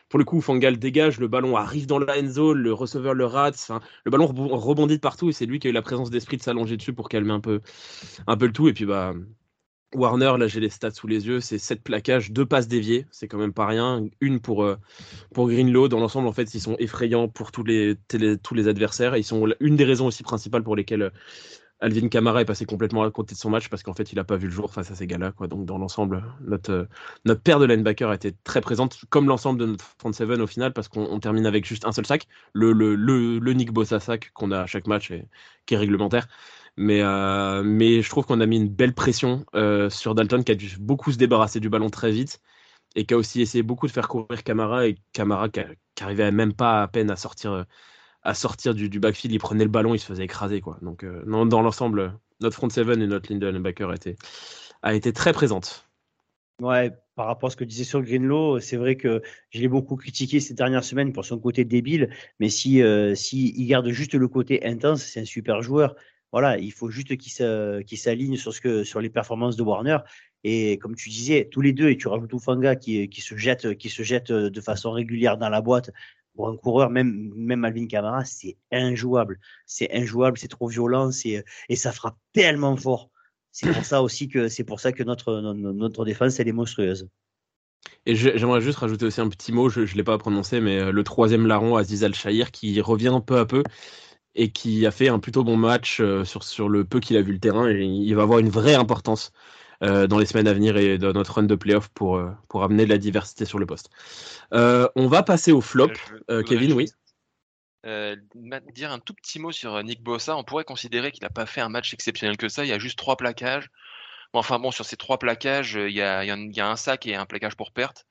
pour 0.10 0.20
le 0.20 0.26
coup, 0.26 0.42
Fangal 0.42 0.78
dégage, 0.78 1.20
le 1.20 1.28
ballon 1.28 1.56
arrive 1.56 1.86
dans 1.86 2.00
la 2.00 2.20
end 2.20 2.28
zone, 2.28 2.58
le 2.60 2.74
receveur 2.74 3.14
le 3.14 3.26
rate, 3.26 3.70
le 4.06 4.12
ballon 4.12 4.26
rebondit 4.28 4.96
de 4.96 5.02
partout 5.02 5.30
et 5.30 5.34
c'est 5.34 5.46
lui 5.46 5.60
qui 5.60 5.68
a 5.68 5.70
eu 5.70 5.74
la 5.74 5.82
présence 5.82 6.10
d'esprit 6.10 6.38
de 6.38 6.44
s'allonger 6.44 6.78
dessus 6.78 6.94
pour 6.94 7.10
calmer 7.10 7.34
un 7.34 7.40
peu, 7.40 7.62
un 8.28 8.38
peu 8.38 8.48
le 8.48 8.52
tout. 8.52 8.68
Et 8.68 8.74
puis, 8.74 8.86
bah, 8.86 9.14
Warner, 9.96 10.34
là 10.38 10.48
j'ai 10.48 10.60
les 10.60 10.70
stats 10.70 10.92
sous 10.92 11.08
les 11.08 11.26
yeux, 11.28 11.40
c'est 11.40 11.58
7 11.58 11.84
plaquages, 11.84 12.32
2 12.32 12.46
passes 12.46 12.68
déviées, 12.68 13.08
c'est 13.12 13.28
quand 13.28 13.40
même 13.40 13.54
pas 13.54 13.66
rien. 13.66 14.06
Une 14.22 14.40
pour, 14.40 14.64
euh, 14.64 14.78
pour 15.34 15.48
Greenlow. 15.48 15.88
Dans 15.88 16.00
l'ensemble, 16.00 16.28
en 16.28 16.34
fait, 16.34 16.54
ils 16.54 16.62
sont 16.62 16.76
effrayants 16.78 17.28
pour 17.28 17.52
tous 17.52 17.64
les, 17.64 17.96
tous 18.44 18.54
les 18.54 18.68
adversaires. 18.68 19.18
ils 19.18 19.24
sont 19.24 19.48
une 19.60 19.76
des 19.76 19.86
raisons 19.86 20.06
aussi 20.08 20.22
principales 20.24 20.64
pour 20.64 20.76
lesquelles 20.76 21.02
euh, 21.04 21.10
Alvin 21.82 22.10
Kamara 22.10 22.42
est 22.42 22.46
passé 22.46 22.66
complètement 22.66 23.04
à 23.04 23.12
côté 23.12 23.36
de 23.36 23.40
son 23.40 23.50
match 23.50 23.70
parce 23.70 23.84
qu'en 23.84 23.94
fait, 23.94 24.12
il 24.12 24.16
n'a 24.16 24.24
pas 24.24 24.36
vu 24.36 24.48
le 24.48 24.54
jour 24.54 24.72
face 24.72 24.92
à 24.92 24.96
ces 24.96 25.08
gars-là. 25.08 25.34
Donc, 25.48 25.66
dans 25.66 25.78
l'ensemble, 25.78 26.24
notre, 26.42 26.72
euh, 26.72 26.86
notre 27.26 27.42
paire 27.42 27.60
de 27.60 27.66
linebacker 27.66 28.10
a 28.10 28.16
été 28.16 28.34
très 28.44 28.62
présente, 28.62 29.00
comme 29.10 29.28
l'ensemble 29.28 29.60
de 29.60 29.66
notre 29.66 29.86
front 29.98 30.12
seven 30.12 30.42
au 30.42 30.48
final, 30.48 30.74
parce 30.74 30.90
qu'on 30.90 31.20
termine 31.20 31.46
avec 31.46 31.66
juste 31.66 31.86
un 31.86 31.92
seul 31.94 32.06
sac, 32.06 32.28
le, 32.54 32.74
le, 32.74 32.96
le, 32.96 33.54
Nick 33.54 33.72
Bossa 33.72 34.00
sac 34.00 34.32
qu'on 34.34 34.52
a 34.52 34.62
à 34.62 34.66
chaque 34.68 34.88
match 34.88 35.12
et 35.12 35.26
qui 35.66 35.76
est 35.76 35.78
réglementaire. 35.78 36.28
Mais, 36.78 37.02
euh, 37.02 37.64
mais 37.64 38.02
je 38.02 38.10
trouve 38.10 38.26
qu'on 38.26 38.42
a 38.42 38.46
mis 38.46 38.58
une 38.58 38.70
belle 38.70 38.94
pression 38.94 39.46
euh, 39.56 39.90
sur 39.90 40.16
Dalton 40.16 40.44
qui 40.44 40.52
a 40.52 40.56
dû 40.56 40.78
beaucoup 40.80 41.12
se 41.12 41.18
débarrasser 41.18 41.60
du 41.60 41.70
ballon 41.70 41.90
très 41.90 42.12
vite 42.12 42.42
et 42.96 43.06
qui 43.06 43.14
a 43.14 43.18
aussi 43.18 43.42
essayé 43.42 43.64
beaucoup 43.64 43.88
de 43.88 43.92
faire 43.92 44.08
courir 44.08 44.44
Camara 44.44 44.88
et 44.88 44.96
Camara 45.14 45.50
qui, 45.50 45.62
arrivait 46.02 46.32
même 46.32 46.54
pas 46.54 46.84
à 46.84 46.88
peine 46.88 47.12
à 47.12 47.16
sortir, 47.16 47.66
à 48.24 48.34
sortir 48.34 48.74
du, 48.74 49.00
backfield, 49.00 49.34
il 49.34 49.40
prenait 49.40 49.66
le 49.66 49.70
ballon, 49.70 49.94
il 49.94 50.00
se 50.00 50.06
faisait 50.06 50.24
écraser. 50.24 50.62
Quoi. 50.62 50.78
Donc 50.82 51.04
euh, 51.04 51.24
dans 51.26 51.62
l'ensemble, 51.62 52.18
notre 52.40 52.56
front 52.56 52.70
seven 52.70 53.02
et 53.02 53.08
notre 53.08 53.32
linebacker 53.32 53.90
a 53.90 53.96
été, 53.96 54.16
a 54.82 54.94
été 54.94 55.12
très 55.14 55.34
présente. 55.34 55.86
Ouais, 56.62 56.92
par 57.16 57.28
rapport 57.28 57.48
à 57.48 57.52
ce 57.52 57.58
que 57.58 57.64
disait 57.64 57.84
sur 57.86 58.02
Greenlow, 58.02 58.60
c'est 58.60 58.76
vrai 58.78 58.96
que 58.96 59.22
je 59.50 59.62
l'ai 59.62 59.70
beaucoup 59.70 59.96
critiqué 59.96 60.40
ces 60.40 60.54
dernières 60.54 60.84
semaines 60.84 61.14
pour 61.14 61.24
son 61.24 61.40
côté 61.40 61.64
débile, 61.64 62.10
mais 62.40 62.50
si, 62.50 62.82
si 63.16 63.54
il 63.58 63.66
garde 63.68 63.88
juste 63.90 64.14
le 64.14 64.28
côté 64.28 64.66
intense, 64.66 65.04
c'est 65.04 65.22
un 65.22 65.26
super 65.26 65.62
joueur 65.62 65.96
voilà, 66.32 66.58
il 66.58 66.72
faut 66.72 66.90
juste 66.90 67.16
qu'ils 67.18 67.98
s'alignent 67.98 68.38
sur, 68.38 69.02
les 69.02 69.10
performances 69.10 69.56
de 69.56 69.64
Warner. 69.64 69.98
Et 70.44 70.78
comme 70.78 70.96
tu 70.96 71.10
disais, 71.10 71.50
tous 71.52 71.62
les 71.62 71.74
deux, 71.74 71.90
et 71.90 71.98
tu 71.98 72.08
rajoutes 72.08 72.34
Oufanga 72.34 72.76
qui, 72.76 73.10
qui, 73.10 73.22
se 73.22 73.36
jette, 73.36 73.78
qui 73.78 73.90
se 73.90 74.04
jette 74.04 74.32
de 74.32 74.62
façon 74.62 74.92
régulière 74.92 75.38
dans 75.38 75.50
la 75.50 75.62
boîte 75.62 75.92
pour 76.36 76.48
un 76.48 76.56
coureur, 76.56 76.90
même, 76.90 77.34
même 77.36 77.66
Alvin 77.66 77.88
Kamara, 77.88 78.24
c'est 78.24 78.56
injouable. 78.72 79.40
C'est 79.66 79.92
injouable, 79.94 80.38
c'est 80.38 80.48
trop 80.48 80.68
violent, 80.68 81.10
et 81.26 81.76
ça 81.76 81.92
frappe 81.92 82.18
tellement 82.32 82.78
fort. 82.78 83.10
C'est 83.52 83.72
pour 83.72 83.84
ça 83.84 84.02
aussi 84.02 84.30
que 84.30 84.48
c'est 84.48 84.64
pour 84.64 84.80
ça 84.80 84.92
que 84.92 85.04
notre, 85.04 85.42
notre 85.42 86.06
défense 86.06 86.40
elle 86.40 86.48
est 86.48 86.54
monstrueuse. 86.54 87.10
Et 88.06 88.16
j'aimerais 88.16 88.62
juste 88.62 88.78
rajouter 88.78 89.06
aussi 89.06 89.22
un 89.22 89.30
petit 89.30 89.52
mot, 89.52 89.70
je 89.70 89.82
ne 89.82 89.86
l'ai 89.86 90.04
pas 90.04 90.18
prononcé, 90.18 90.62
mais 90.62 90.80
euh, 90.80 90.92
le 90.92 91.04
troisième 91.04 91.46
larron, 91.46 91.76
Aziz 91.76 92.04
Al-Shahir, 92.04 92.52
qui 92.52 92.80
revient 92.82 93.20
peu 93.26 93.38
à 93.38 93.46
peu 93.46 93.64
et 94.36 94.52
qui 94.52 94.86
a 94.86 94.92
fait 94.92 95.10
un 95.10 95.20
plutôt 95.20 95.44
bon 95.44 95.58
match 95.58 96.00
euh, 96.00 96.24
sur, 96.24 96.44
sur 96.44 96.70
le 96.70 96.86
peu 96.86 97.00
qu'il 97.00 97.18
a 97.18 97.22
vu 97.22 97.34
le 97.34 97.40
terrain. 97.40 97.70
Et 97.70 97.84
il 97.84 98.14
va 98.16 98.24
avoir 98.24 98.40
une 98.40 98.50
vraie 98.50 98.76
importance 98.76 99.32
euh, 99.84 100.08
dans 100.08 100.20
les 100.20 100.26
semaines 100.26 100.48
à 100.48 100.54
venir 100.54 100.78
et 100.78 100.98
dans 100.98 101.14
notre 101.14 101.36
run 101.36 101.44
de 101.44 101.56
playoff 101.56 101.90
pour, 101.90 102.18
euh, 102.18 102.30
pour 102.48 102.64
amener 102.64 102.86
de 102.86 102.90
la 102.90 102.98
diversité 102.98 103.46
sur 103.46 103.60
le 103.60 103.66
poste. 103.66 103.90
on 104.52 105.08
va 105.08 105.24
passer 105.24 105.52
au 105.52 105.62
flop. 105.62 105.92
Kevin, 106.46 106.74
oui. 106.74 106.90
dire 108.74 108.92
un 108.92 109.00
tout 109.00 109.14
petit 109.14 109.40
mot 109.40 109.52
sur 109.52 109.82
Nick 109.84 110.04
Bossa. 110.04 110.36
On 110.38 110.44
pourrait 110.44 110.66
considérer 110.66 111.12
qu'il 111.12 111.24
n'a 111.24 111.30
pas 111.30 111.46
fait 111.46 111.62
un 111.62 111.70
match 111.70 111.94
exceptionnel 111.94 112.38
que 112.38 112.50
ça. 112.50 112.66
Il 112.66 112.70
y 112.70 112.74
a 112.74 112.80
juste 112.80 112.98
trois 112.98 113.18
plaquages. 113.18 113.70
Enfin 114.32 114.60
bon, 114.60 114.70
sur 114.70 114.86
ces 114.86 114.96
trois 114.96 115.18
plaquages, 115.18 115.74
il 115.74 115.96
y 115.96 116.04
a, 116.04 116.24
il 116.24 116.56
y 116.56 116.62
a 116.62 116.70
un 116.70 116.76
sac 116.76 117.08
et 117.08 117.16
un 117.16 117.26
plaquage 117.26 117.56
pour 117.56 117.72
perte. 117.72 118.06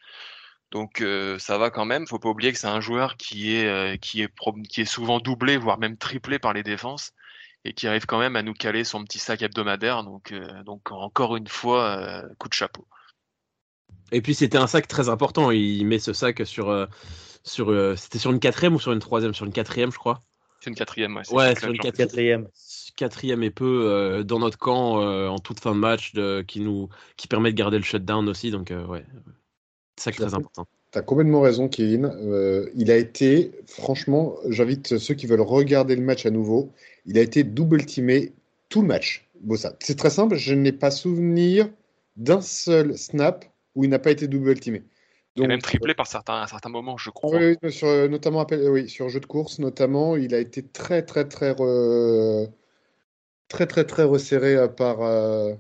Donc 0.70 1.00
euh, 1.00 1.38
ça 1.38 1.56
va 1.56 1.70
quand 1.70 1.86
même. 1.86 2.06
Faut 2.06 2.18
pas 2.18 2.28
oublier 2.28 2.52
que 2.52 2.58
c'est 2.58 2.66
un 2.66 2.80
joueur 2.80 3.16
qui 3.16 3.54
est 3.54 3.66
euh, 3.66 3.96
qui 3.96 4.22
est 4.22 4.30
qui 4.68 4.82
est 4.82 4.84
souvent 4.84 5.18
doublé, 5.18 5.56
voire 5.56 5.78
même 5.78 5.96
triplé 5.96 6.38
par 6.38 6.52
les 6.52 6.62
défenses, 6.62 7.12
et 7.64 7.72
qui 7.72 7.86
arrive 7.86 8.04
quand 8.04 8.18
même 8.18 8.36
à 8.36 8.42
nous 8.42 8.52
caler 8.52 8.84
son 8.84 9.02
petit 9.04 9.18
sac 9.18 9.40
hebdomadaire. 9.40 10.04
Donc 10.04 10.32
euh, 10.32 10.62
donc 10.64 10.92
encore 10.92 11.36
une 11.36 11.48
fois, 11.48 12.22
coup 12.38 12.48
de 12.48 12.54
chapeau. 12.54 12.86
Et 14.12 14.20
puis 14.20 14.34
c'était 14.34 14.58
un 14.58 14.66
sac 14.66 14.86
très 14.88 15.08
important. 15.08 15.50
Il 15.50 15.86
met 15.86 15.98
ce 15.98 16.12
sac 16.12 16.46
sur 16.46 16.86
sur 17.44 17.98
c'était 17.98 18.18
sur 18.18 18.30
une 18.30 18.40
quatrième 18.40 18.74
ou 18.74 18.80
sur 18.80 18.92
une 18.92 18.98
troisième? 18.98 19.32
Sur 19.32 19.46
une 19.46 19.52
quatrième, 19.52 19.90
je 19.90 19.98
crois. 19.98 20.22
C'est 20.60 20.70
une 20.70 20.76
quatrième, 20.76 21.16
ouais. 21.16 21.32
Ouais, 21.32 21.54
sur 21.54 21.70
une 21.70 21.78
quatrième. 21.78 22.48
Quatrième 22.96 23.42
et 23.42 23.50
peu 23.50 24.22
dans 24.26 24.40
notre 24.40 24.58
camp 24.58 24.98
en 25.28 25.38
toute 25.38 25.60
fin 25.60 25.72
de 25.72 25.78
match, 25.78 26.12
de, 26.12 26.44
qui 26.46 26.60
nous 26.60 26.90
qui 27.16 27.26
permet 27.26 27.52
de 27.52 27.56
garder 27.56 27.78
le 27.78 27.84
shutdown 27.84 28.28
aussi. 28.28 28.50
Donc 28.50 28.70
ouais, 28.70 29.06
c'est 29.98 30.12
très 30.12 30.34
important. 30.34 30.66
Tu 30.92 30.98
as 30.98 31.02
complètement 31.02 31.42
raison, 31.42 31.68
Kevin. 31.68 32.06
Euh, 32.06 32.70
il 32.74 32.90
a 32.90 32.96
été, 32.96 33.52
franchement, 33.66 34.36
j'invite 34.48 34.98
ceux 34.98 35.14
qui 35.14 35.26
veulent 35.26 35.42
regarder 35.42 35.94
le 35.96 36.02
match 36.02 36.24
à 36.24 36.30
nouveau, 36.30 36.72
il 37.04 37.18
a 37.18 37.20
été 37.20 37.44
double 37.44 37.84
teamé 37.84 38.32
tout 38.68 38.80
le 38.80 38.88
match. 38.88 39.28
ça. 39.56 39.74
C'est 39.80 39.98
très 39.98 40.10
simple, 40.10 40.36
je 40.36 40.54
n'ai 40.54 40.72
pas 40.72 40.90
souvenir 40.90 41.68
d'un 42.16 42.40
seul 42.40 42.96
snap 42.96 43.44
où 43.74 43.84
il 43.84 43.90
n'a 43.90 43.98
pas 43.98 44.10
été 44.10 44.28
double 44.28 44.58
teamé. 44.58 44.78
Donc, 44.78 44.86
il 45.36 45.44
a 45.44 45.48
même 45.48 45.62
triplé 45.62 45.94
par 45.94 46.06
certains, 46.06 46.40
à 46.40 46.46
certains 46.46 46.70
moments, 46.70 46.96
je 46.96 47.10
crois. 47.10 47.38
Oui, 47.38 47.72
sur, 47.72 48.08
notamment 48.08 48.46
oui, 48.50 48.88
sur 48.88 49.08
jeu 49.08 49.20
de 49.20 49.26
course, 49.26 49.58
notamment, 49.58 50.16
il 50.16 50.34
a 50.34 50.38
été 50.38 50.62
très, 50.62 51.02
très, 51.02 51.28
très, 51.28 51.54
très, 53.48 53.66
très, 53.66 53.84
très 53.84 54.04
resserré 54.04 54.56
euh, 54.56 54.68
par, 54.68 55.02
euh, 55.02 55.54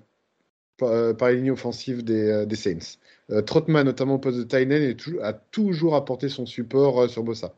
par, 0.78 1.28
les 1.28 1.36
lignes 1.36 1.50
offensives 1.50 2.02
des, 2.02 2.46
des 2.46 2.56
Saints. 2.56 2.98
Euh, 3.30 3.42
Trotman, 3.42 3.84
notamment 3.84 4.14
au 4.14 4.18
poste 4.18 4.38
de 4.38 4.44
Tynen, 4.44 4.96
a 5.22 5.32
toujours 5.32 5.94
apporté 5.94 6.28
son 6.28 6.46
support 6.46 7.02
euh, 7.02 7.08
sur 7.08 7.22
Bossa. 7.22 7.54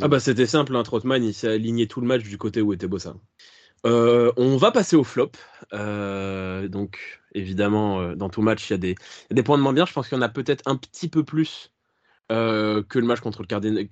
Ah 0.00 0.06
bah 0.06 0.20
c'était 0.20 0.46
simple, 0.46 0.76
hein, 0.76 0.84
Trotman 0.84 1.24
il 1.24 1.34
s'est 1.34 1.48
aligné 1.48 1.88
tout 1.88 2.00
le 2.00 2.06
match 2.06 2.22
du 2.22 2.38
côté 2.38 2.62
où 2.62 2.72
était 2.72 2.86
Bossa. 2.86 3.16
Euh, 3.84 4.30
on 4.36 4.56
va 4.56 4.70
passer 4.70 4.94
au 4.94 5.02
flop. 5.02 5.32
donc 5.72 7.20
évidemment, 7.34 8.14
dans 8.14 8.28
tout 8.28 8.42
match, 8.42 8.70
il 8.70 8.72
y, 8.72 8.74
a 8.74 8.78
des, 8.78 9.42
points 9.42 9.58
de 9.58 9.62
moins 9.62 9.72
bien. 9.72 9.84
Je 9.84 9.92
pense 9.92 10.08
qu'il 10.08 10.16
y 10.16 10.20
en 10.20 10.22
a 10.22 10.28
peut-être 10.28 10.62
un 10.66 10.76
petit 10.76 11.08
peu 11.08 11.24
plus 11.24 11.72
que, 12.28 12.84
le 12.94 13.02
match 13.02 13.20
contre 13.20 13.42
le 13.42 13.88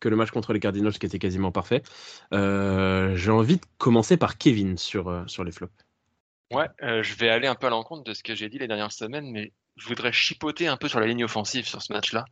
que 0.00 0.08
le 0.08 0.16
match 0.16 0.30
contre 0.30 0.54
les 0.54 0.60
Cardinals 0.60 0.94
qui 0.94 1.04
était 1.04 1.18
quasiment 1.18 1.52
parfait. 1.52 1.82
J'ai 2.32 3.30
envie 3.30 3.56
de 3.56 3.64
commencer 3.76 4.16
par 4.16 4.38
Kevin 4.38 4.78
sur, 4.78 5.24
sur 5.26 5.44
les 5.44 5.52
flops. 5.52 5.74
Ouais, 6.50 6.68
je 6.80 7.14
vais 7.16 7.28
aller 7.28 7.48
un 7.48 7.54
peu 7.54 7.66
à 7.66 7.70
l'encontre 7.70 8.04
de 8.04 8.14
ce 8.14 8.22
que 8.22 8.34
j'ai 8.34 8.48
dit 8.48 8.58
les 8.58 8.68
dernières 8.68 8.92
semaines, 8.92 9.30
mais 9.30 9.52
je 9.76 9.86
voudrais 9.88 10.12
chipoter 10.12 10.68
un 10.68 10.76
peu 10.76 10.88
sur 10.88 11.00
la 11.00 11.06
ligne 11.06 11.24
offensive 11.24 11.66
sur 11.66 11.82
ce 11.82 11.92
match-là, 11.92 12.24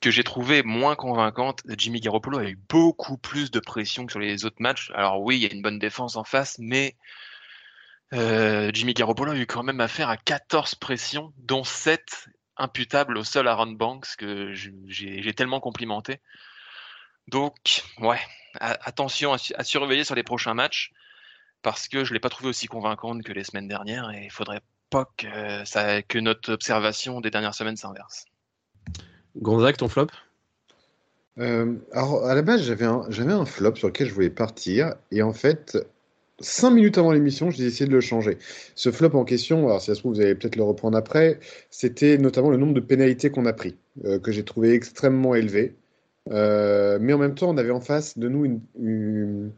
que 0.00 0.10
j'ai 0.10 0.24
trouvé 0.24 0.62
moins 0.62 0.94
convaincante. 0.96 1.62
Jimmy 1.76 2.00
Garoppolo 2.00 2.38
a 2.38 2.44
eu 2.44 2.56
beaucoup 2.68 3.18
plus 3.18 3.50
de 3.50 3.60
pression 3.60 4.06
que 4.06 4.12
sur 4.12 4.20
les 4.20 4.44
autres 4.44 4.60
matchs. 4.60 4.90
Alors 4.94 5.20
oui, 5.22 5.36
il 5.36 5.42
y 5.42 5.46
a 5.46 5.52
une 5.52 5.62
bonne 5.62 5.78
défense 5.78 6.16
en 6.16 6.24
face, 6.24 6.56
mais 6.58 6.96
euh, 8.12 8.70
Jimmy 8.72 8.94
Garoppolo 8.94 9.32
a 9.32 9.36
eu 9.36 9.46
quand 9.46 9.62
même 9.62 9.80
affaire 9.80 10.08
à 10.08 10.16
14 10.16 10.76
pressions, 10.76 11.32
dont 11.38 11.64
7 11.64 12.28
imputables 12.56 13.16
au 13.16 13.24
seul 13.24 13.48
Aaron 13.48 13.72
Banks 13.72 14.16
que 14.16 14.52
j'ai 14.54 15.34
tellement 15.34 15.60
complimenté. 15.60 16.20
Donc, 17.28 17.82
ouais, 17.98 18.20
attention 18.60 19.32
à, 19.32 19.64
surveiller 19.64 20.04
sur 20.04 20.14
les 20.14 20.22
prochains 20.22 20.54
matchs 20.54 20.92
parce 21.62 21.88
que 21.88 22.04
je 22.04 22.10
ne 22.10 22.14
l'ai 22.14 22.20
pas 22.20 22.30
trouvé 22.30 22.48
aussi 22.48 22.66
convaincante 22.66 23.22
que 23.22 23.32
les 23.32 23.44
semaines 23.44 23.68
dernières 23.68 24.10
et 24.10 24.24
il 24.24 24.30
faudrait 24.30 24.62
pas 24.90 25.08
que, 25.16 25.26
ça, 25.64 26.02
que 26.02 26.18
notre 26.18 26.52
observation 26.52 27.20
des 27.20 27.30
dernières 27.30 27.54
semaines 27.54 27.76
s'inverse. 27.76 28.24
Gonzague, 29.36 29.76
ton 29.76 29.88
flop? 29.88 30.08
Euh, 31.38 31.76
Alors, 31.92 32.26
à 32.26 32.34
la 32.34 32.42
base, 32.42 32.62
j'avais 32.62 32.84
un, 32.84 33.04
j'avais 33.08 33.32
un 33.32 33.44
flop 33.44 33.76
sur 33.76 33.88
lequel 33.88 34.08
je 34.08 34.14
voulais 34.14 34.30
partir. 34.30 34.94
Et 35.12 35.22
en 35.22 35.32
fait, 35.32 35.78
cinq 36.40 36.70
minutes 36.70 36.98
avant 36.98 37.12
l'émission, 37.12 37.50
j'ai 37.50 37.64
essayé 37.64 37.86
de 37.86 37.94
le 37.94 38.00
changer. 38.00 38.38
Ce 38.74 38.90
flop 38.90 39.14
en 39.14 39.24
question, 39.24 39.66
alors 39.66 39.80
si 39.80 39.86
ça 39.86 39.94
se 39.94 40.00
trouve, 40.00 40.14
vous 40.14 40.20
allez 40.20 40.34
peut-être 40.34 40.56
le 40.56 40.64
reprendre 40.64 40.98
après, 40.98 41.38
c'était 41.70 42.18
notamment 42.18 42.50
le 42.50 42.56
nombre 42.56 42.74
de 42.74 42.80
pénalités 42.80 43.30
qu'on 43.30 43.46
a 43.46 43.52
pris, 43.52 43.76
euh, 44.04 44.18
que 44.18 44.32
j'ai 44.32 44.44
trouvé 44.44 44.72
extrêmement 44.72 45.34
élevé. 45.34 45.76
Euh, 46.30 46.98
mais 47.00 47.12
en 47.12 47.18
même 47.18 47.34
temps, 47.34 47.50
on 47.50 47.56
avait 47.56 47.70
en 47.70 47.80
face 47.80 48.18
de 48.18 48.28
nous 48.28 48.44
une, 48.44 48.60
une 48.78 49.52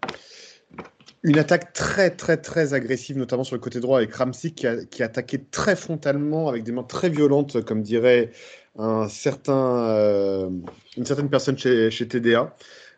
attaque 1.25 1.73
très 1.73 2.11
très 2.11 2.37
très 2.37 2.75
agressive, 2.75 3.19
notamment 3.19 3.45
sur 3.45 3.57
le 3.57 3.61
côté 3.61 3.81
droit 3.81 3.99
avec 3.99 4.15
Ramsey 4.15 4.51
qui, 4.53 4.67
a, 4.67 4.85
qui 4.85 5.03
attaquait 5.03 5.45
très 5.51 5.77
frontalement 5.77 6.49
avec 6.49 6.65
des 6.65 6.73
mains 6.73 6.83
très 6.83 7.11
violentes, 7.11 7.65
comme 7.65 7.83
dirait 7.83 8.31
un 8.79 9.09
certain, 9.09 9.89
euh, 9.89 10.51
une 10.97 11.05
certaine 11.05 11.29
personne 11.29 11.59
chez, 11.59 11.91
chez 11.91 12.09
TDA. 12.09 12.55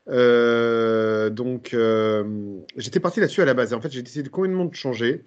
Euh, 0.09 1.31
donc 1.31 1.75
euh, 1.75 2.25
j'étais 2.77 2.99
parti 3.01 3.21
là-dessus 3.21 3.43
à 3.43 3.45
la 3.45 3.55
base. 3.55 3.73
Et 3.73 3.75
en 3.75 3.81
fait, 3.81 3.91
j'ai 3.91 4.03
décidé 4.03 4.29
complètement 4.29 4.65
de 4.65 4.75
changer. 4.75 5.25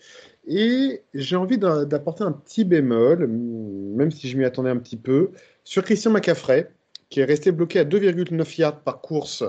Et 0.48 1.02
j'ai 1.14 1.36
envie 1.36 1.58
d'apporter 1.58 2.24
un 2.24 2.32
petit 2.32 2.66
bémol, 2.66 3.28
même 3.28 4.12
si 4.12 4.30
je 4.30 4.38
m'y 4.38 4.46
attendais 4.46 4.70
un 4.70 4.78
petit 4.78 4.98
peu, 4.98 5.32
sur 5.64 5.84
Christian 5.84 6.12
McCaffrey, 6.12 6.70
qui 7.10 7.20
est 7.22 7.26
resté 7.26 7.52
bloqué 7.52 7.80
à 7.80 7.84
2,9 7.86 8.60
yards 8.60 8.82
par 8.82 9.02
course 9.02 9.44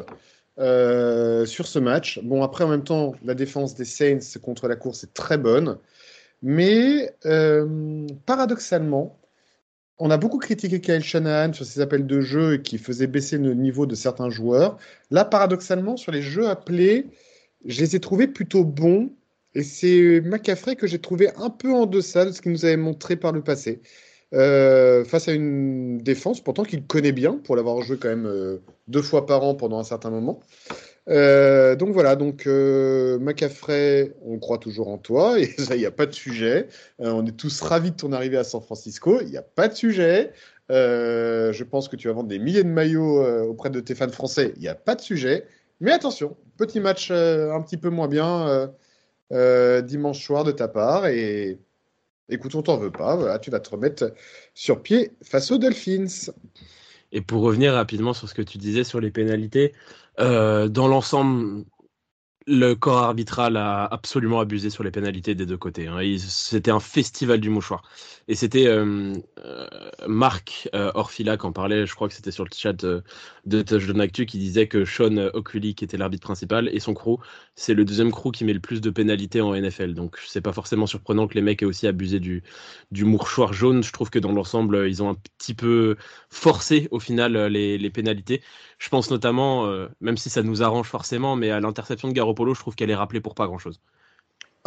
euh, 0.59 1.45
sur 1.45 1.67
ce 1.67 1.79
match. 1.79 2.21
Bon, 2.23 2.43
après, 2.43 2.65
en 2.65 2.69
même 2.69 2.85
temps, 2.85 3.15
la 3.23 3.35
défense 3.35 3.75
des 3.75 3.85
Saints 3.85 4.39
contre 4.43 4.69
la 4.69 4.77
course 4.77 5.05
est 5.05 5.13
très 5.13 5.39
bonne. 5.39 5.79
Mais 6.43 7.15
euh, 7.27 8.07
paradoxalement, 8.25 9.19
on 9.99 10.11
a 10.11 10.17
beaucoup 10.19 10.39
critiqué 10.39 10.81
Kyle 10.81 11.03
Shanahan 11.03 11.53
sur 11.53 11.65
ses 11.65 11.81
appels 11.81 12.07
de 12.07 12.21
jeu 12.21 12.59
qui 12.59 12.79
faisait 12.79 13.07
baisser 13.07 13.39
le 13.39 13.55
niveau 13.55 13.87
de 13.87 13.95
certains 13.95 14.31
joueurs. 14.31 14.79
Là, 15.11 15.25
paradoxalement, 15.25 15.97
sur 15.97 16.13
les 16.13 16.23
jeux 16.23 16.49
appelés, 16.49 17.07
je 17.65 17.81
les 17.81 17.97
ai 17.97 18.01
trouvés 18.01 18.29
plutôt 18.29 18.65
bons. 18.65 19.11
Et 19.55 19.63
c'est 19.63 20.21
McCaffrey 20.23 20.77
que 20.77 20.87
j'ai 20.87 20.99
trouvé 20.99 21.31
un 21.37 21.49
peu 21.51 21.73
en 21.73 21.87
deçà 21.87 22.27
de 22.27 22.33
ce 22.33 22.43
qu'il 22.43 22.53
nous 22.53 22.65
avait 22.67 22.77
montré 22.77 23.17
par 23.17 23.33
le 23.33 23.43
passé. 23.43 23.81
Euh, 24.35 25.05
face 25.05 25.29
à 25.29 25.33
une 25.33 25.99
défense, 25.99 26.41
pourtant 26.41 26.65
qu'il 26.65 26.85
connaît 26.85 27.13
bien, 27.13 27.35
pour 27.45 27.55
l'avoir 27.55 27.81
joué 27.83 27.97
quand 27.97 28.09
même 28.09 28.27
euh, 28.27 28.59
deux 28.89 29.03
fois 29.03 29.25
par 29.25 29.45
an 29.45 29.55
pendant 29.55 29.79
un 29.79 29.85
certain 29.85 30.11
moment. 30.11 30.41
Euh, 31.09 31.77
donc 31.77 31.91
voilà, 31.91 32.17
donc 32.17 32.49
euh, 32.49 33.19
on 34.25 34.39
croit 34.41 34.59
toujours 34.59 34.89
en 34.89 34.99
toi, 34.99 35.39
et 35.39 35.47
ça, 35.59 35.77
il 35.77 35.79
n'y 35.79 35.87
a 35.87 35.93
pas 35.93 36.07
de 36.07 36.13
sujet. 36.13 36.69
On 36.99 37.25
est 37.25 37.37
tous 37.37 37.61
ravis 37.61 37.93
de 37.93 37.97
ton 37.97 38.13
arrivée 38.13 38.37
à 38.37 38.45
San 38.45 38.61
Francisco, 38.61 39.21
il 39.21 39.29
n'y 39.29 39.37
a 39.37 39.43
pas 39.43 39.69
de 39.69 39.75
sujet. 39.75 40.33
Je 40.69 41.63
pense 41.63 41.89
que 41.89 41.95
tu 41.95 42.09
vas 42.09 42.15
vendre 42.15 42.29
des 42.29 42.41
milliers 42.41 42.65
de 42.65 42.69
maillots 42.69 43.25
auprès 43.45 43.71
de 43.71 43.79
tes 43.79 43.95
fans 43.95 44.09
français, 44.09 44.53
il 44.57 44.63
n'y 44.63 44.69
a 44.69 44.75
pas 44.75 44.97
de 44.97 45.01
sujet. 45.01 45.47
Mais 45.81 45.93
attention, 45.93 46.37
petit 46.57 46.81
match 46.81 47.13
un 47.13 47.61
petit 47.63 47.77
peu 47.77 47.91
moins 47.91 48.09
bien 48.09 48.73
dimanche 49.31 50.25
soir 50.25 50.43
de 50.43 50.51
ta 50.51 50.67
part, 50.67 51.07
et 51.07 51.61
écoute, 52.29 52.55
on 52.55 52.63
t'en 52.63 52.79
veut 52.79 52.91
pas, 52.91 53.17
voilà, 53.17 53.39
tu 53.39 53.51
vas 53.51 53.61
te 53.61 53.71
remettre 53.71 54.13
sur 54.55 54.83
pied 54.83 55.13
face 55.23 55.51
aux 55.51 55.59
Dolphins. 55.59 56.33
Et 57.13 57.21
pour 57.21 57.43
revenir 57.43 57.75
rapidement 57.75 58.13
sur 58.13 58.29
ce 58.29 58.35
que 58.35 58.43
tu 58.43 58.59
disais 58.59 58.85
sur 58.85 59.01
les 59.01 59.11
pénalités, 59.11 59.73
euh, 60.19 60.69
dans 60.69 60.89
l'ensemble, 60.89 61.65
le 62.49 62.75
corps 62.75 62.99
arbitral 62.99 63.57
a 63.57 63.85
absolument 63.85 64.41
abusé 64.41 64.71
sur 64.71 64.85
les 64.85 64.91
pénalités 64.91 65.35
des 65.35 65.47
deux 65.47 65.57
côtés. 65.57 65.89
Hein. 65.89 65.99
C'était 66.19 66.71
un 66.71 66.81
festival 66.81 67.41
du 67.41 67.51
mouchoir. 67.51 67.83
Et 68.29 68.35
c'était 68.35 68.67
euh, 68.67 69.15
euh, 69.45 69.67
Marc 70.07 70.69
Orfila 70.73 71.37
qui 71.37 71.47
en 71.47 71.53
parlait, 71.53 71.87
je 71.87 71.95
crois 71.95 72.09
que 72.09 72.15
c'était 72.15 72.31
sur 72.31 72.45
le 72.45 72.51
chat 72.55 72.85
de 73.47 73.63
Touchdown 73.63 74.01
Actu, 74.01 74.27
qui 74.27 74.39
disait 74.39 74.67
que 74.67 74.85
Sean 74.85 75.17
Oculi, 75.33 75.75
qui 75.75 75.85
était 75.85 75.97
l'arbitre 75.97 76.27
principal, 76.27 76.69
et 76.73 76.81
son 76.81 76.95
crew, 76.95 77.19
c'est 77.55 77.75
le 77.75 77.85
deuxième 77.85 78.11
crew 78.11 78.31
qui 78.33 78.45
met 78.45 78.53
le 78.53 78.61
plus 78.61 78.81
de 78.81 78.91
pénalités 78.91 79.41
en 79.41 79.55
NFL. 79.55 79.95
Donc 79.95 80.19
c'est 80.27 80.41
pas 80.41 80.53
forcément 80.53 80.87
surprenant 80.87 81.29
que 81.29 81.35
les 81.35 81.43
mecs 81.43 81.63
aient 81.63 81.67
aussi 81.67 81.87
abusé 81.87 82.21
du, 82.21 82.43
du 82.91 83.05
mouchoir 83.05 83.53
jaune. 83.53 83.83
Je 83.83 83.93
trouve 83.93 84.11
que 84.11 84.19
dans 84.19 84.33
l'ensemble, 84.33 84.87
ils 84.89 85.03
ont 85.03 85.11
un 85.11 85.17
petit 85.39 85.55
peu 85.55 85.97
forcé 86.29 86.89
au 86.91 87.01
final 87.01 87.37
les, 87.47 87.79
les 87.79 87.91
pénalités. 87.91 88.43
Je 88.79 88.89
pense 88.89 89.11
notamment, 89.11 89.67
même 90.01 90.17
si 90.17 90.29
ça 90.29 90.43
nous 90.43 90.63
arrange 90.63 90.89
forcément, 90.89 91.37
mais 91.37 91.51
à 91.51 91.61
l'interception 91.61 92.09
de 92.09 92.13
Garoppolo, 92.13 92.55
je 92.55 92.61
trouve 92.61 92.75
qu'elle 92.75 92.91
est 92.91 92.97
rappelée 92.97 93.21
pour 93.21 93.35
pas 93.35 93.47
grand-chose. 93.47 93.81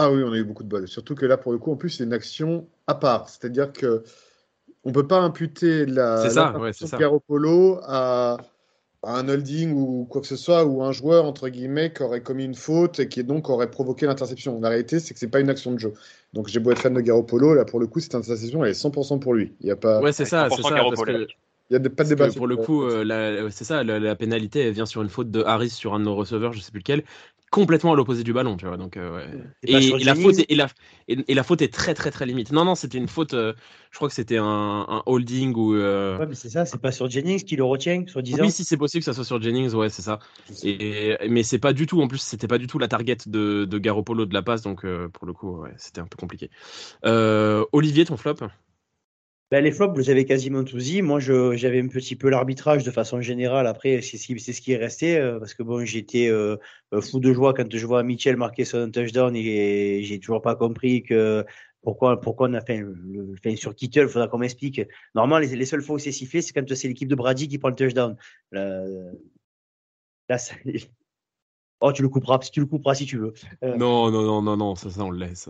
Ah 0.01 0.09
oui, 0.09 0.23
on 0.23 0.31
a 0.31 0.37
eu 0.37 0.45
beaucoup 0.45 0.63
de 0.63 0.69
bol. 0.69 0.87
Surtout 0.87 1.13
que 1.13 1.25
là, 1.25 1.35
pour 1.35 1.51
le 1.51 1.57
coup, 1.57 1.73
en 1.73 1.75
plus, 1.75 1.89
c'est 1.89 2.05
une 2.05 2.13
action 2.13 2.69
à 2.87 2.95
part. 2.95 3.27
C'est-à-dire 3.27 3.73
que 3.73 4.03
on 4.85 4.93
peut 4.93 5.05
pas 5.05 5.19
imputer 5.19 5.85
la, 5.85 6.29
ça, 6.29 6.57
ouais, 6.57 6.71
de 6.71 6.97
Garoppolo 6.97 7.79
à, 7.83 8.37
à, 9.03 9.17
un 9.17 9.29
holding 9.29 9.73
ou 9.73 10.05
quoi 10.09 10.21
que 10.21 10.27
ce 10.27 10.35
soit, 10.35 10.65
ou 10.65 10.83
un 10.83 10.91
joueur, 10.91 11.25
entre 11.25 11.49
guillemets, 11.49 11.93
qui 11.93 12.03
aurait 12.03 12.21
commis 12.21 12.45
une 12.45 12.55
faute 12.55 12.99
et 12.99 13.07
qui 13.07 13.23
donc 13.23 13.49
aurait 13.49 13.71
provoqué 13.71 14.05
l'interception. 14.05 14.59
La 14.61 14.69
réalité, 14.69 14.99
c'est 14.99 15.13
que 15.13 15.19
c'est 15.19 15.27
pas 15.27 15.39
une 15.39 15.49
action 15.49 15.71
de 15.71 15.79
jeu. 15.79 15.93
Donc 16.33 16.47
j'ai 16.47 16.59
beau 16.59 16.71
être 16.71 16.81
fan 16.81 16.93
de 16.93 17.01
Garoppolo, 17.01 17.53
là, 17.53 17.65
pour 17.65 17.79
le 17.79 17.87
coup, 17.87 17.99
cette 17.99 18.15
interception, 18.15 18.63
elle 18.63 18.71
est 18.71 18.83
100% 18.83 19.19
pour 19.19 19.33
lui. 19.33 19.53
Il 19.61 19.67
y 19.67 19.71
a 19.71 19.75
pas... 19.75 20.01
Ouais, 20.01 20.11
c'est 20.11 20.25
ça, 20.25 20.49
c'est 20.49 20.61
ça. 20.61 20.69
Parce 20.69 21.03
que... 21.03 21.27
Il 21.71 21.79
n'y 21.79 21.85
a 21.85 21.89
pas 21.91 22.03
de 22.03 22.09
débat. 22.09 22.29
Pour 22.29 22.47
le 22.47 22.57
coup, 22.57 22.83
euh, 22.83 23.49
c'est 23.51 23.63
ça, 23.63 23.83
la, 23.83 23.99
la, 23.99 24.15
pénalité 24.15 24.61
elle 24.61 24.73
vient 24.73 24.87
sur 24.87 25.03
une 25.03 25.09
faute 25.09 25.29
de 25.29 25.43
Harris 25.43 25.69
sur 25.69 25.93
un 25.93 25.99
de 25.99 26.05
nos 26.05 26.15
receveurs, 26.15 26.51
je 26.51 26.61
sais 26.61 26.71
plus 26.71 26.79
lequel, 26.79 27.03
complètement 27.51 27.93
à 27.93 27.95
l'opposé 27.95 28.23
du 28.23 28.33
ballon, 28.33 28.57
tu 28.57 28.65
vois. 28.65 28.77
Donc, 28.77 28.97
euh, 28.97 29.15
ouais. 29.15 29.27
et, 29.63 30.03
la 30.03 30.15
faute 30.15 30.39
est, 30.39 30.51
et, 30.51 30.55
la, 30.55 30.67
et, 31.07 31.33
la, 31.33 31.43
faute 31.43 31.61
est 31.61 31.73
très 31.73 31.93
très 31.93 32.11
très 32.11 32.25
limite. 32.25 32.51
Non, 32.51 32.65
non, 32.65 32.75
c'était 32.75 32.97
une 32.97 33.07
faute. 33.07 33.33
Euh, 33.33 33.53
je 33.91 33.97
crois 33.97 34.07
que 34.07 34.13
c'était 34.13 34.37
un, 34.37 34.45
un, 34.45 35.03
holding 35.05 35.53
ou. 35.55 35.75
Euh... 35.75 36.17
Ouais, 36.19 36.27
mais 36.27 36.35
c'est 36.35 36.49
ça. 36.49 36.65
C'est 36.65 36.79
pas 36.79 36.91
sur 36.91 37.09
Jennings 37.09 37.43
qui 37.43 37.55
le 37.55 37.63
retient, 37.63 38.03
sur 38.07 38.21
10 38.21 38.39
Oui, 38.41 38.51
si 38.51 38.63
c'est 38.63 38.77
possible 38.77 39.01
que 39.01 39.05
ça 39.05 39.13
soit 39.13 39.25
sur 39.25 39.41
Jennings, 39.41 39.73
ouais, 39.73 39.89
c'est 39.89 40.01
ça. 40.01 40.19
Et, 40.63 41.17
mais 41.29 41.43
c'est 41.43 41.59
pas 41.59 41.73
du 41.73 41.85
tout. 41.87 42.01
En 42.01 42.07
plus, 42.07 42.19
c'était 42.19 42.47
pas 42.47 42.57
du 42.57 42.67
tout 42.67 42.79
la 42.79 42.87
target 42.87 43.17
de, 43.25 43.65
de 43.65 43.77
Garoppolo 43.77 44.25
de 44.25 44.33
la 44.33 44.41
passe, 44.41 44.61
donc 44.61 44.85
euh, 44.85 45.07
pour 45.09 45.25
le 45.25 45.33
coup, 45.33 45.61
ouais, 45.61 45.73
c'était 45.77 46.01
un 46.01 46.07
peu 46.07 46.17
compliqué. 46.17 46.49
Olivier, 47.71 48.05
ton 48.05 48.17
flop? 48.17 48.35
Ben, 49.51 49.63
les 49.63 49.71
flops, 49.71 49.95
vous 49.95 50.09
avez 50.11 50.25
quasiment 50.25 50.63
tout 50.63 50.77
dit. 50.77 51.01
Moi, 51.01 51.19
j'avais 51.19 51.81
un 51.81 51.87
petit 51.87 52.15
peu 52.15 52.29
l'arbitrage 52.29 52.83
de 52.83 52.91
façon 52.91 53.19
générale. 53.21 53.65
Après, 53.65 54.01
c'est 54.01 54.17
ce, 54.17 54.53
ce, 54.53 54.61
qui 54.61 54.73
est 54.73 54.77
resté. 54.77 55.17
Euh, 55.17 55.39
parce 55.39 55.55
que 55.55 55.63
bon, 55.63 55.83
j'étais 55.85 56.29
euh, 56.29 56.57
fou 57.01 57.19
de 57.19 57.33
joie 57.33 57.53
quand 57.55 57.75
je 57.75 57.85
vois 57.85 58.03
Mitchell 58.03 58.37
marquer 58.37 58.65
son 58.65 58.91
touchdown 58.91 59.35
et 59.35 60.03
j'ai 60.03 60.19
toujours 60.19 60.41
pas 60.41 60.55
compris 60.55 61.01
que 61.01 61.43
pourquoi, 61.81 62.21
pourquoi 62.21 62.47
on 62.49 62.53
a 62.53 62.61
fait, 62.61 62.77
le, 62.77 63.55
sur 63.55 63.73
Kittle. 63.73 64.03
Il 64.03 64.09
faudra 64.09 64.27
qu'on 64.27 64.37
m'explique. 64.37 64.81
Normalement, 65.15 65.39
les, 65.39 65.55
les, 65.55 65.65
seules 65.65 65.81
fois 65.81 65.95
où 65.95 65.99
c'est 65.99 66.11
sifflé, 66.11 66.41
c'est 66.41 66.53
quand 66.53 66.75
c'est 66.75 66.87
l'équipe 66.87 67.07
de 67.07 67.15
Brady 67.15 67.47
qui 67.47 67.57
prend 67.57 67.69
le 67.69 67.75
touchdown. 67.75 68.17
Là 68.51 70.37
ça, 70.37 70.53
Oh, 71.81 71.93
tu 71.93 72.01
le 72.01 72.09
couperas, 72.09 72.39
tu 72.39 72.59
le 72.59 72.65
couperas 72.65 72.95
si 72.95 73.05
tu 73.05 73.17
veux. 73.17 73.33
Euh... 73.63 73.77
Non, 73.77 74.11
non, 74.11 74.23
non, 74.23 74.41
non, 74.41 74.57
non, 74.57 74.75
ça, 74.75 74.89
ça 74.89 75.03
on 75.03 75.11
le 75.11 75.19
laisse. 75.19 75.47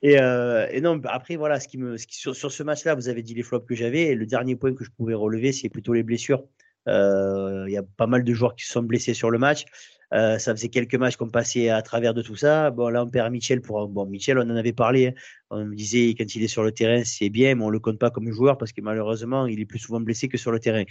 Et, 0.00 0.18
euh, 0.18 0.66
et, 0.70 0.80
non, 0.80 1.00
après, 1.04 1.36
voilà, 1.36 1.60
ce 1.60 1.68
qui 1.68 1.76
me, 1.76 1.98
ce 1.98 2.06
qui, 2.06 2.16
sur, 2.16 2.34
sur, 2.34 2.50
ce 2.50 2.62
match-là, 2.62 2.94
vous 2.94 3.08
avez 3.08 3.22
dit 3.22 3.34
les 3.34 3.42
flops 3.42 3.66
que 3.66 3.74
j'avais. 3.74 4.04
Et 4.04 4.14
le 4.14 4.24
dernier 4.24 4.56
point 4.56 4.74
que 4.74 4.84
je 4.84 4.90
pouvais 4.90 5.14
relever, 5.14 5.52
c'est 5.52 5.68
plutôt 5.68 5.92
les 5.92 6.02
blessures. 6.02 6.42
Euh, 6.88 7.64
il 7.68 7.72
y 7.72 7.76
a 7.76 7.82
pas 7.82 8.06
mal 8.06 8.24
de 8.24 8.32
joueurs 8.32 8.56
qui 8.56 8.64
se 8.64 8.72
sont 8.72 8.82
blessés 8.82 9.14
sur 9.14 9.30
le 9.30 9.38
match. 9.38 9.64
Euh, 10.12 10.38
ça 10.38 10.54
faisait 10.54 10.68
quelques 10.68 10.94
matchs 10.94 11.16
qu'on 11.16 11.30
passait 11.30 11.70
à 11.70 11.80
travers 11.80 12.12
de 12.12 12.22
tout 12.22 12.36
ça. 12.36 12.70
Bon, 12.70 12.88
là, 12.88 13.04
on 13.04 13.08
perd 13.08 13.32
Michel 13.32 13.62
pour. 13.62 13.88
Bon, 13.88 14.04
Michel, 14.06 14.38
on 14.38 14.42
en 14.42 14.56
avait 14.56 14.72
parlé. 14.72 15.08
Hein. 15.08 15.12
On 15.50 15.64
me 15.64 15.74
disait 15.74 16.14
quand 16.16 16.34
il 16.34 16.42
est 16.42 16.48
sur 16.48 16.62
le 16.62 16.72
terrain, 16.72 17.02
c'est 17.04 17.30
bien, 17.30 17.54
mais 17.54 17.64
on 17.64 17.70
le 17.70 17.78
compte 17.78 17.98
pas 17.98 18.10
comme 18.10 18.30
joueur 18.30 18.58
parce 18.58 18.72
que 18.72 18.82
malheureusement, 18.82 19.46
il 19.46 19.60
est 19.60 19.64
plus 19.64 19.78
souvent 19.78 20.00
blessé 20.00 20.28
que 20.28 20.36
sur 20.36 20.52
le 20.52 20.58
terrain. 20.58 20.84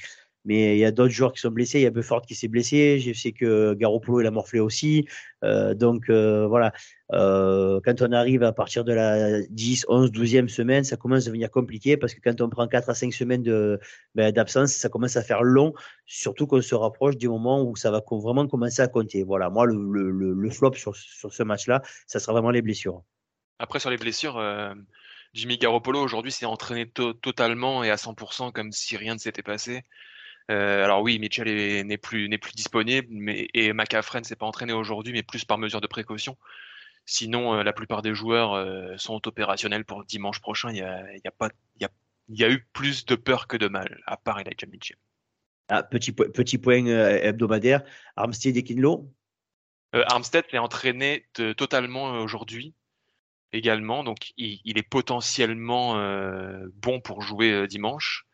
Mais 0.45 0.75
il 0.75 0.79
y 0.79 0.85
a 0.85 0.91
d'autres 0.91 1.13
joueurs 1.13 1.33
qui 1.33 1.39
sont 1.39 1.51
blessés. 1.51 1.79
Il 1.79 1.83
y 1.83 1.87
a 1.87 1.91
Bufford 1.91 2.23
qui 2.23 2.33
s'est 2.33 2.47
blessé. 2.47 2.99
Je 2.99 3.13
sais 3.13 3.31
que 3.31 3.73
Garoppolo, 3.75 4.21
il 4.21 4.27
a 4.27 4.31
morflé 4.31 4.59
aussi. 4.59 5.07
Euh, 5.43 5.73
donc 5.73 6.09
euh, 6.09 6.47
voilà, 6.47 6.71
euh, 7.13 7.79
quand 7.85 8.01
on 8.01 8.11
arrive 8.11 8.43
à 8.43 8.51
partir 8.51 8.83
de 8.83 8.93
la 8.93 9.41
10, 9.49 9.85
11, 9.87 10.11
12e 10.11 10.47
semaine, 10.47 10.83
ça 10.83 10.97
commence 10.97 11.23
à 11.23 11.25
devenir 11.27 11.51
compliqué 11.51 11.97
parce 11.97 12.13
que 12.13 12.21
quand 12.21 12.41
on 12.41 12.49
prend 12.49 12.67
4 12.67 12.89
à 12.89 12.95
5 12.95 13.13
semaines 13.13 13.43
ben, 14.15 14.31
d'absence, 14.31 14.73
ça 14.73 14.89
commence 14.89 15.15
à 15.15 15.23
faire 15.23 15.43
long, 15.43 15.73
surtout 16.05 16.47
qu'on 16.47 16.61
se 16.61 16.75
rapproche 16.75 17.17
du 17.17 17.29
moment 17.29 17.63
où 17.63 17.75
ça 17.75 17.91
va 17.91 18.01
vraiment 18.09 18.47
commencer 18.47 18.81
à 18.81 18.87
compter. 18.87 19.23
Voilà, 19.23 19.49
moi, 19.49 19.65
le, 19.67 20.49
flop 20.49 20.73
sur, 20.73 20.95
sur 20.95 21.33
ce 21.33 21.43
match-là, 21.43 21.81
ça 22.07 22.19
sera 22.19 22.33
vraiment 22.33 22.51
les 22.51 22.61
blessures. 22.61 23.03
Après, 23.59 23.79
sur 23.79 23.89
les 23.91 23.97
blessures, 23.97 24.41
Jimmy 25.33 25.57
Garoppolo 25.57 26.01
aujourd'hui 26.01 26.31
s'est 26.31 26.45
entraîné 26.45 26.89
to 26.89 27.13
totalement 27.13 27.83
et 27.83 27.89
à 27.89 27.95
100% 27.95 28.51
comme 28.51 28.71
si 28.71 28.97
rien 28.97 29.13
ne 29.13 29.19
s'était 29.19 29.43
passé. 29.43 29.83
Euh, 30.51 30.83
alors 30.83 31.01
oui, 31.01 31.17
Mitchell 31.17 31.85
n'est 31.85 31.97
plus, 31.97 32.29
plus 32.37 32.53
disponible, 32.53 33.07
mais, 33.09 33.47
et 33.53 33.71
McCaffrey 33.73 34.19
ne 34.19 34.25
s'est 34.25 34.35
pas 34.35 34.45
entraîné 34.45 34.73
aujourd'hui, 34.73 35.13
mais 35.13 35.23
plus 35.23 35.45
par 35.45 35.57
mesure 35.57 35.79
de 35.79 35.87
précaution. 35.87 36.37
Sinon, 37.05 37.55
euh, 37.55 37.63
la 37.63 37.73
plupart 37.73 38.01
des 38.01 38.13
joueurs 38.13 38.53
euh, 38.53 38.95
sont 38.97 39.27
opérationnels 39.27 39.85
pour 39.85 40.03
dimanche 40.03 40.41
prochain. 40.41 40.71
Il 40.71 40.77
y 40.77 40.81
a, 40.81 41.03
y 41.17 41.27
a, 41.27 41.31
pas, 41.31 41.49
y 41.79 41.85
a, 41.85 41.89
y 42.29 42.43
a 42.43 42.49
eu 42.49 42.67
plus 42.73 43.05
de 43.05 43.15
peur 43.15 43.47
que 43.47 43.55
de 43.55 43.67
mal, 43.67 44.01
à 44.05 44.17
part 44.17 44.39
Elijah 44.39 44.67
Mitchell. 44.69 44.97
Ah, 45.69 45.83
petit, 45.83 46.11
petit 46.11 46.57
point 46.57 46.85
hebdomadaire, 46.85 47.81
Armstead 48.17 48.57
et 48.57 48.63
Kinlo 48.63 49.09
Armstead 49.93 50.45
s'est 50.51 50.57
entraîné 50.57 51.25
de, 51.35 51.53
totalement 51.53 52.11
aujourd'hui 52.21 52.73
également, 53.53 54.03
donc 54.03 54.33
il, 54.35 54.59
il 54.65 54.77
est 54.77 54.83
potentiellement 54.83 55.95
bon 56.73 56.99
pour 56.99 57.21
jouer 57.21 57.67
dimanche. 57.67 58.25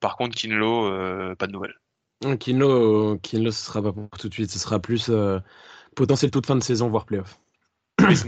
Par 0.00 0.16
contre, 0.16 0.36
Kinlo, 0.36 0.86
euh, 0.86 1.34
pas 1.34 1.46
de 1.46 1.52
nouvelles. 1.52 1.74
Kinlo, 2.38 3.18
Kinlo, 3.18 3.50
ce 3.50 3.64
sera 3.64 3.82
pas 3.82 3.92
pour 3.92 4.08
tout 4.10 4.28
de 4.28 4.34
suite. 4.34 4.50
Ce 4.50 4.58
sera 4.58 4.80
plus 4.80 5.08
euh, 5.10 5.38
potentiel 5.94 6.30
toute 6.30 6.46
fin 6.46 6.56
de 6.56 6.62
saison, 6.62 6.88
voire 6.88 7.06
playoff. 7.06 7.38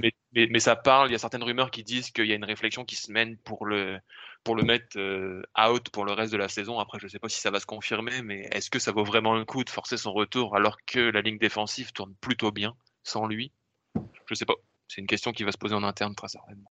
mais, 0.00 0.12
mais, 0.33 0.48
mais, 0.50 0.61
ça 0.61 0.76
parle. 0.76 1.09
Il 1.09 1.12
y 1.12 1.14
a 1.14 1.18
certaines 1.18 1.42
rumeurs 1.42 1.70
qui 1.70 1.83
disent 1.83 2.11
qu'il 2.11 2.26
y 2.26 2.33
a 2.33 2.37
une 2.37 2.44
réflexion 2.44 2.85
qui 2.85 2.96
se 2.96 3.11
mène 3.11 3.37
pour 3.38 3.66
le 3.66 3.98
pour 4.44 4.55
le 4.55 4.62
mettre 4.62 4.96
euh, 4.96 5.42
out 5.59 5.88
pour 5.90 6.05
le 6.05 6.12
reste 6.12 6.33
de 6.33 6.38
la 6.38 6.48
saison. 6.48 6.79
Après, 6.79 7.00
je 7.00 7.07
ne 7.07 7.09
sais 7.11 7.18
pas 7.18 7.29
si 7.29 7.40
ça 7.40 7.50
va 7.50 7.59
se 7.59 7.66
confirmer, 7.66 8.22
mais 8.22 8.48
est-ce 8.52 8.70
que 8.70 8.79
ça 8.79 8.92
vaut 8.92 9.02
vraiment 9.02 9.35
le 9.35 9.44
coup 9.44 9.64
de 9.64 9.70
forcer 9.70 9.96
son 9.96 10.12
retour 10.12 10.55
alors 10.55 10.79
que 10.87 11.00
la 11.00 11.20
ligne 11.20 11.38
défensive 11.38 11.92
tourne 11.92 12.14
plutôt 12.20 12.52
bien 12.52 12.76
sans 13.02 13.26
lui? 13.26 13.52
Je 13.96 14.00
ne 14.31 14.35
sais 14.37 14.44
pas. 14.44 14.55
C'est 14.87 15.00
une 15.00 15.09
question 15.09 15.33
qui 15.33 15.42
va 15.42 15.50
se 15.50 15.59
poser 15.59 15.74
en 15.74 15.83
interne 15.83 16.14
très 16.14 16.29
certainement. 16.29 16.70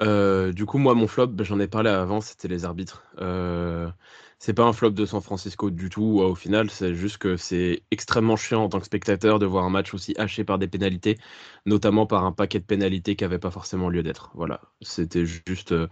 Euh, 0.00 0.52
du 0.52 0.66
coup, 0.66 0.78
moi, 0.78 0.94
mon 0.94 1.06
flop, 1.06 1.28
ben, 1.28 1.44
j'en 1.44 1.60
ai 1.60 1.68
parlé 1.68 1.90
avant, 1.90 2.20
c'était 2.20 2.48
les 2.48 2.64
arbitres. 2.64 3.04
Euh, 3.20 3.90
c'est 4.38 4.54
pas 4.54 4.64
un 4.64 4.72
flop 4.72 4.90
de 4.90 5.06
San 5.06 5.20
Francisco 5.20 5.70
du 5.70 5.88
tout, 5.88 6.20
au 6.20 6.34
final, 6.34 6.68
c'est 6.68 6.94
juste 6.94 7.18
que 7.18 7.36
c'est 7.36 7.84
extrêmement 7.92 8.34
chiant 8.36 8.64
en 8.64 8.68
tant 8.68 8.80
que 8.80 8.86
spectateur 8.86 9.38
de 9.38 9.46
voir 9.46 9.64
un 9.64 9.70
match 9.70 9.94
aussi 9.94 10.14
haché 10.18 10.42
par 10.44 10.58
des 10.58 10.66
pénalités, 10.66 11.16
notamment 11.64 12.06
par 12.06 12.24
un 12.24 12.32
paquet 12.32 12.58
de 12.58 12.64
pénalités 12.64 13.14
qui 13.14 13.22
n'avait 13.22 13.38
pas 13.38 13.52
forcément 13.52 13.88
lieu 13.88 14.02
d'être. 14.02 14.32
Voilà, 14.34 14.60
c'était 14.80 15.26
juste, 15.26 15.70
euh, 15.72 15.86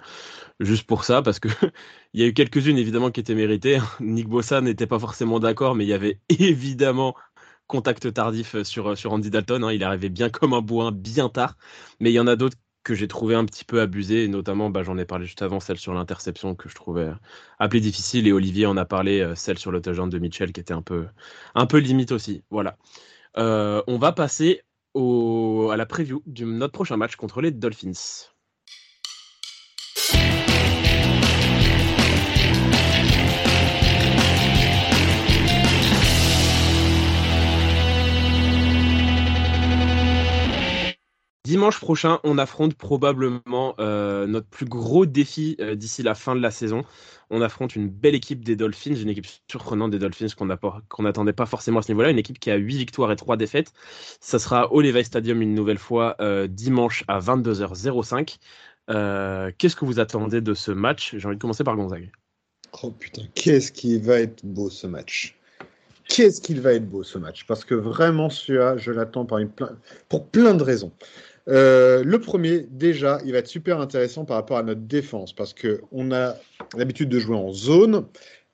juste 0.58 0.86
pour 0.86 1.04
ça, 1.04 1.22
parce 1.22 1.38
que 1.38 1.48
il 2.12 2.20
y 2.20 2.24
a 2.24 2.26
eu 2.26 2.32
quelques-unes 2.34 2.78
évidemment 2.78 3.10
qui 3.12 3.20
étaient 3.20 3.36
méritées. 3.36 3.78
Nick 4.00 4.28
Bossa 4.28 4.60
n'était 4.60 4.86
pas 4.88 4.98
forcément 4.98 5.38
d'accord, 5.38 5.76
mais 5.76 5.84
il 5.84 5.88
y 5.88 5.92
avait 5.94 6.18
évidemment 6.28 7.14
contact 7.68 8.12
tardif 8.12 8.60
sur, 8.64 8.98
sur 8.98 9.12
Andy 9.12 9.30
Dalton. 9.30 9.62
Hein. 9.64 9.72
il 9.72 9.84
arrivait 9.84 10.08
bien 10.08 10.28
comme 10.28 10.54
un 10.54 10.60
bourrin 10.60 10.90
bien 10.92 11.28
tard, 11.28 11.56
mais 12.00 12.10
il 12.10 12.14
y 12.14 12.20
en 12.20 12.26
a 12.26 12.34
d'autres 12.36 12.56
que 12.82 12.94
j'ai 12.94 13.08
trouvé 13.08 13.34
un 13.34 13.44
petit 13.44 13.64
peu 13.64 13.80
abusée, 13.80 14.24
et 14.24 14.28
notamment, 14.28 14.70
bah, 14.70 14.82
j'en 14.82 14.98
ai 14.98 15.04
parlé 15.04 15.26
juste 15.26 15.42
avant, 15.42 15.60
celle 15.60 15.78
sur 15.78 15.94
l'interception 15.94 16.54
que 16.54 16.68
je 16.68 16.74
trouvais 16.74 17.10
appelée 17.58 17.80
difficile, 17.80 18.26
et 18.26 18.32
Olivier 18.32 18.66
en 18.66 18.76
a 18.76 18.84
parlé, 18.84 19.32
celle 19.36 19.58
sur 19.58 19.70
le 19.70 19.80
de 19.80 20.18
Mitchell 20.18 20.52
qui 20.52 20.60
était 20.60 20.74
un 20.74 20.82
peu, 20.82 21.06
un 21.54 21.66
peu 21.66 21.78
limite 21.78 22.12
aussi. 22.12 22.42
Voilà. 22.50 22.76
on 23.36 23.98
va 23.98 24.12
passer 24.12 24.62
au, 24.94 25.70
à 25.70 25.76
la 25.76 25.86
preview 25.86 26.22
de 26.26 26.44
notre 26.44 26.72
prochain 26.72 26.96
match 26.96 27.16
contre 27.16 27.40
les 27.40 27.50
Dolphins. 27.50 28.30
Dimanche 41.50 41.80
prochain, 41.80 42.20
on 42.22 42.38
affronte 42.38 42.74
probablement 42.74 43.74
euh, 43.80 44.28
notre 44.28 44.46
plus 44.46 44.66
gros 44.66 45.04
défi 45.04 45.56
euh, 45.58 45.74
d'ici 45.74 46.04
la 46.04 46.14
fin 46.14 46.36
de 46.36 46.40
la 46.40 46.52
saison. 46.52 46.84
On 47.28 47.42
affronte 47.42 47.74
une 47.74 47.88
belle 47.88 48.14
équipe 48.14 48.44
des 48.44 48.54
Dolphins, 48.54 48.94
une 48.94 49.08
équipe 49.08 49.26
surprenante 49.50 49.90
des 49.90 49.98
Dolphins 49.98 50.28
qu'on 50.36 51.02
n'attendait 51.02 51.32
pas 51.32 51.46
forcément 51.46 51.80
à 51.80 51.82
ce 51.82 51.90
niveau-là, 51.90 52.10
une 52.10 52.20
équipe 52.20 52.38
qui 52.38 52.52
a 52.52 52.54
8 52.54 52.76
victoires 52.76 53.10
et 53.10 53.16
3 53.16 53.36
défaites. 53.36 53.72
Ça 54.20 54.38
sera 54.38 54.70
au 54.70 54.80
Levi 54.80 55.04
Stadium 55.04 55.42
une 55.42 55.54
nouvelle 55.54 55.78
fois 55.78 56.14
euh, 56.20 56.46
dimanche 56.46 57.02
à 57.08 57.18
22h05. 57.18 58.36
Qu'est-ce 59.58 59.74
que 59.74 59.84
vous 59.84 59.98
attendez 59.98 60.40
de 60.40 60.54
ce 60.54 60.70
match? 60.70 61.16
J'ai 61.16 61.26
envie 61.26 61.36
de 61.36 61.40
commencer 61.40 61.64
par 61.64 61.74
Gonzague. 61.74 62.12
Oh 62.84 62.92
putain, 62.92 63.22
qu'est-ce 63.34 63.72
qui 63.72 63.98
va 63.98 64.20
être 64.20 64.46
beau 64.46 64.70
ce 64.70 64.86
match? 64.86 65.36
Qu'est-ce 66.10 66.40
qu'il 66.40 66.60
va 66.60 66.72
être 66.72 66.88
beau 66.88 67.04
ce 67.04 67.18
match? 67.18 67.44
Parce 67.46 67.64
que 67.64 67.74
vraiment, 67.74 68.30
celui-là, 68.30 68.76
je 68.76 68.90
l'attends 68.90 69.26
pour 70.08 70.26
plein 70.26 70.54
de 70.54 70.62
raisons. 70.62 70.92
Euh, 71.48 72.02
le 72.04 72.20
premier, 72.20 72.66
déjà, 72.70 73.20
il 73.24 73.32
va 73.32 73.38
être 73.38 73.48
super 73.48 73.80
intéressant 73.80 74.24
par 74.24 74.36
rapport 74.36 74.58
à 74.58 74.62
notre 74.62 74.82
défense 74.82 75.32
parce 75.32 75.54
qu'on 75.54 76.12
a 76.12 76.36
l'habitude 76.76 77.08
de 77.08 77.18
jouer 77.18 77.36
en 77.36 77.52
zone. 77.52 78.06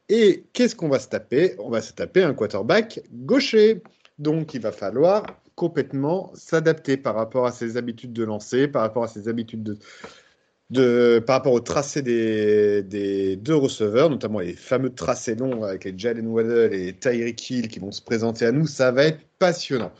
Et 0.09 0.45
qu'est-ce 0.53 0.77
qu'on 0.77 0.89
va 0.89 0.99
se 0.99 1.09
taper? 1.09 1.57
On 1.59 1.69
va 1.69 1.83
se 1.83 1.93
taper 1.93 2.23
un 2.23 2.33
quarterback 2.33 3.01
gaucher. 3.13 3.83
Donc, 4.19 4.55
il 4.55 4.61
va 4.61 4.73
falloir 4.73 5.25
complètement 5.57 6.31
s'adapter 6.35 6.97
par 6.97 7.15
rapport 7.15 7.47
à 7.47 7.53
ses 7.53 7.77
habitudes 7.77 8.13
de 8.13 8.25
lancer, 8.25 8.69
par 8.69 8.83
rapport 8.83 9.05
à 9.05 9.09
ses 9.09 9.27
habitudes 9.29 9.79
de, 10.71 11.19
par 11.27 11.37
rapport 11.37 11.53
au 11.53 11.61
tracé 11.61 12.03
des, 12.03 12.83
des, 12.83 13.37
deux 13.37 13.55
receveurs, 13.55 14.11
notamment 14.11 14.41
les 14.41 14.53
fameux 14.53 14.93
tracés 14.95 15.35
longs 15.35 15.63
avec 15.63 15.85
les 15.85 15.95
Jalen 15.97 16.27
Waddell 16.27 16.75
et 16.75 16.93
Tyreek 16.93 17.51
Hill 17.51 17.69
qui 17.69 17.79
vont 17.79 17.93
se 17.93 18.03
présenter 18.03 18.47
à 18.47 18.53
nous, 18.53 18.67
ça 18.67 18.93
va 18.93 19.05
être 19.05 19.21
passionnant. 19.39 19.93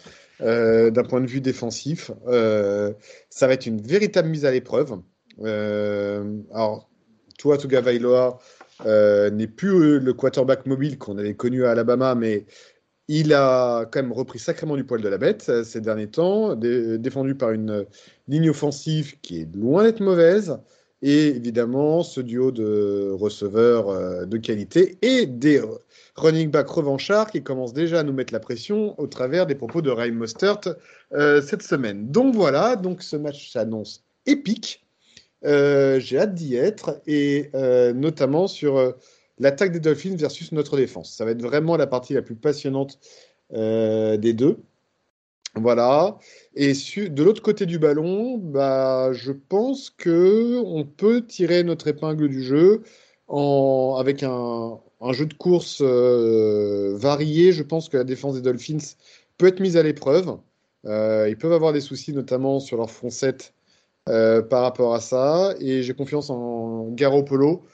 Euh, 0.43 0.91
d'un 0.91 1.03
point 1.03 1.23
de 1.23 1.27
vue 1.27 1.41
défensif. 1.41 2.11
Euh, 2.27 2.93
ça 3.31 3.47
va 3.47 3.55
être 3.55 3.67
une 3.67 3.81
véritable 3.81 4.29
mise 4.29 4.45
à 4.45 4.51
l'épreuve. 4.51 5.01
Euh, 5.43 6.41
alors, 6.53 6.91
toi, 7.39 7.57
Tuga 7.57 7.81
Vailoa 7.81 8.39
n'est 8.85 9.47
plus 9.47 9.99
le 9.99 10.13
quarterback 10.13 10.67
mobile 10.67 10.99
qu'on 10.99 11.17
avait 11.17 11.35
connu 11.35 11.65
à 11.65 11.71
Alabama, 11.71 12.15
mais 12.15 12.45
il 13.09 13.33
a 13.33 13.87
quand 13.87 14.03
même 14.03 14.13
repris 14.13 14.39
sacrément 14.39 14.77
du 14.77 14.85
poil 14.85 15.01
de 15.01 15.09
la 15.09 15.17
bête 15.17 15.65
ces 15.65 15.81
derniers 15.81 16.11
temps, 16.11 16.55
défendu 16.55 17.35
par 17.35 17.53
une 17.53 17.87
ligne 18.29 18.51
offensive 18.51 19.19
qui 19.21 19.41
est 19.41 19.57
loin 19.57 19.85
d'être 19.85 20.01
mauvaise, 20.01 20.59
et 21.03 21.29
évidemment 21.29 22.03
ce 22.03 22.21
duo 22.21 22.51
de 22.51 23.11
receveurs 23.13 24.27
de 24.27 24.37
qualité 24.39 24.99
et 25.03 25.27
des 25.27 25.61
running 26.17 26.51
back 26.51 26.69
revanchard 26.69 27.31
qui 27.31 27.43
commence 27.43 27.73
déjà 27.73 28.01
à 28.01 28.03
nous 28.03 28.13
mettre 28.13 28.33
la 28.33 28.41
pression 28.41 28.99
au 28.99 29.07
travers 29.07 29.47
des 29.47 29.55
propos 29.55 29.83
de 29.83 29.91
Ryan 29.91 30.15
Mostert 30.15 30.61
euh, 31.13 31.43
cette 31.43 31.63
semaine. 31.63 32.11
Donc 32.11 32.35
voilà, 32.35 32.77
donc 32.77 33.03
ce 33.03 33.17
match 33.17 33.51
s'annonce 33.51 34.05
épique. 34.25 34.85
Euh, 35.45 36.01
j'ai 36.01 36.19
hâte 36.19 36.35
d'y 36.35 36.57
être 36.57 37.01
et 37.07 37.51
euh, 37.55 37.93
notamment 37.93 38.49
sur 38.49 38.95
l'attaque 39.39 39.73
des 39.73 39.81
Dolphins 39.81 40.17
versus 40.17 40.53
notre 40.53 40.77
défense. 40.77 41.15
Ça 41.15 41.25
va 41.25 41.33
être 41.33 41.43
vraiment 41.43 41.77
la 41.77 41.87
partie 41.87 42.15
la 42.15 42.23
plus 42.23 42.37
passionnante 42.37 42.99
des 43.53 44.33
deux. 44.33 44.59
Voilà. 45.57 46.19
Et 46.55 46.73
de 46.73 47.23
l'autre 47.23 47.43
côté 47.43 47.67
du 47.67 47.79
ballon, 47.79 48.39
bah, 48.39 49.13
je 49.13 49.33
pense 49.33 49.91
que 49.91 50.61
on 50.65 50.85
peut 50.85 51.25
tirer 51.27 51.65
notre 51.65 51.89
épingle 51.89 52.29
du 52.29 52.43
jeu 52.43 52.83
en, 53.29 53.97
avec 53.99 54.23
un, 54.23 54.79
un 55.01 55.13
jeu 55.13 55.27
de 55.27 55.35
course 55.35 55.81
euh, 55.83 56.97
varié, 56.97 57.53
je 57.53 57.63
pense 57.63 57.89
que 57.89 57.97
la 57.97 58.05
défense 58.05 58.35
des 58.35 58.43
Dolphins 58.43 58.95
peut 59.39 59.47
être 59.47 59.61
mise 59.61 59.77
à 59.77 59.83
l'épreuve. 59.83 60.39
Euh, 60.87 61.27
ils 61.29 61.37
peuvent 61.37 61.53
avoir 61.53 61.73
des 61.73 61.81
soucis, 61.81 62.13
notamment 62.13 62.61
sur 62.61 62.77
leur 62.77 62.91
front 62.91 63.11
7 63.11 63.53
euh, 64.09 64.43
par 64.43 64.63
rapport 64.63 64.95
à 64.95 65.01
ça. 65.01 65.55
Et 65.61 65.83
j'ai 65.83 65.95
confiance 65.95 66.31
en 66.31 66.89
Garoppolo 66.91 67.65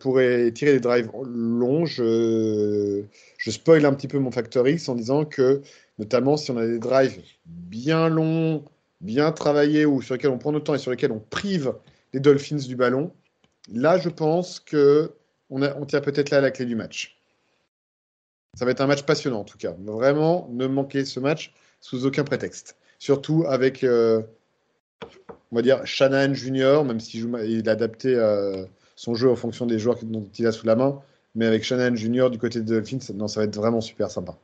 pour 0.00 0.20
tirer 0.54 0.72
des 0.72 0.80
drives 0.80 1.10
longs. 1.24 1.86
Je, 1.86 3.02
je 3.38 3.50
spoil 3.50 3.86
un 3.86 3.94
petit 3.94 4.08
peu 4.08 4.18
mon 4.18 4.30
Factor 4.30 4.68
X 4.68 4.88
en 4.88 4.94
disant 4.94 5.24
que, 5.24 5.62
notamment, 6.00 6.38
si 6.38 6.50
on 6.50 6.56
a 6.56 6.66
des 6.66 6.78
drives 6.78 7.22
bien 7.44 8.08
longs, 8.08 8.64
bien 9.02 9.30
travaillés, 9.32 9.84
ou 9.84 10.00
sur 10.00 10.14
lesquels 10.14 10.30
on 10.30 10.38
prend 10.38 10.50
notre 10.50 10.64
temps 10.64 10.74
et 10.74 10.78
sur 10.78 10.90
lesquels 10.90 11.12
on 11.12 11.20
prive 11.20 11.74
les 12.14 12.20
Dolphins 12.20 12.56
du 12.56 12.74
ballon, 12.74 13.12
là, 13.70 13.98
je 13.98 14.08
pense 14.08 14.60
que 14.60 15.12
on, 15.50 15.60
tient 15.84 16.00
peut-être 16.00 16.30
là 16.30 16.40
la 16.40 16.50
clé 16.50 16.64
du 16.64 16.74
match. 16.74 17.20
Ça 18.54 18.64
va 18.64 18.70
être 18.70 18.80
un 18.80 18.86
match 18.86 19.02
passionnant 19.02 19.40
en 19.40 19.44
tout 19.44 19.58
cas. 19.58 19.74
Vraiment, 19.84 20.48
ne 20.50 20.66
manquez 20.66 21.04
ce 21.04 21.20
match 21.20 21.52
sous 21.80 22.06
aucun 22.06 22.24
prétexte. 22.24 22.76
Surtout 22.98 23.44
avec, 23.46 23.84
euh, 23.84 24.22
on 25.52 25.60
dire, 25.60 25.84
Shannon 25.86 26.32
Junior, 26.32 26.84
même 26.84 27.00
s'il 27.00 27.28
il 27.44 27.68
a 27.68 27.72
adapté 27.72 28.14
euh, 28.14 28.64
son 28.96 29.14
jeu 29.14 29.30
en 29.30 29.36
fonction 29.36 29.66
des 29.66 29.78
joueurs 29.78 29.98
dont 30.02 30.26
il 30.38 30.46
a 30.46 30.52
sous 30.52 30.66
la 30.66 30.76
main. 30.76 31.02
Mais 31.34 31.46
avec 31.46 31.62
Shannon 31.62 31.94
Junior 31.94 32.30
du 32.30 32.38
côté 32.38 32.60
de 32.60 32.64
Dolphins, 32.64 33.12
non, 33.14 33.28
ça 33.28 33.40
va 33.40 33.44
être 33.44 33.56
vraiment 33.56 33.82
super 33.82 34.10
sympa. 34.10 34.38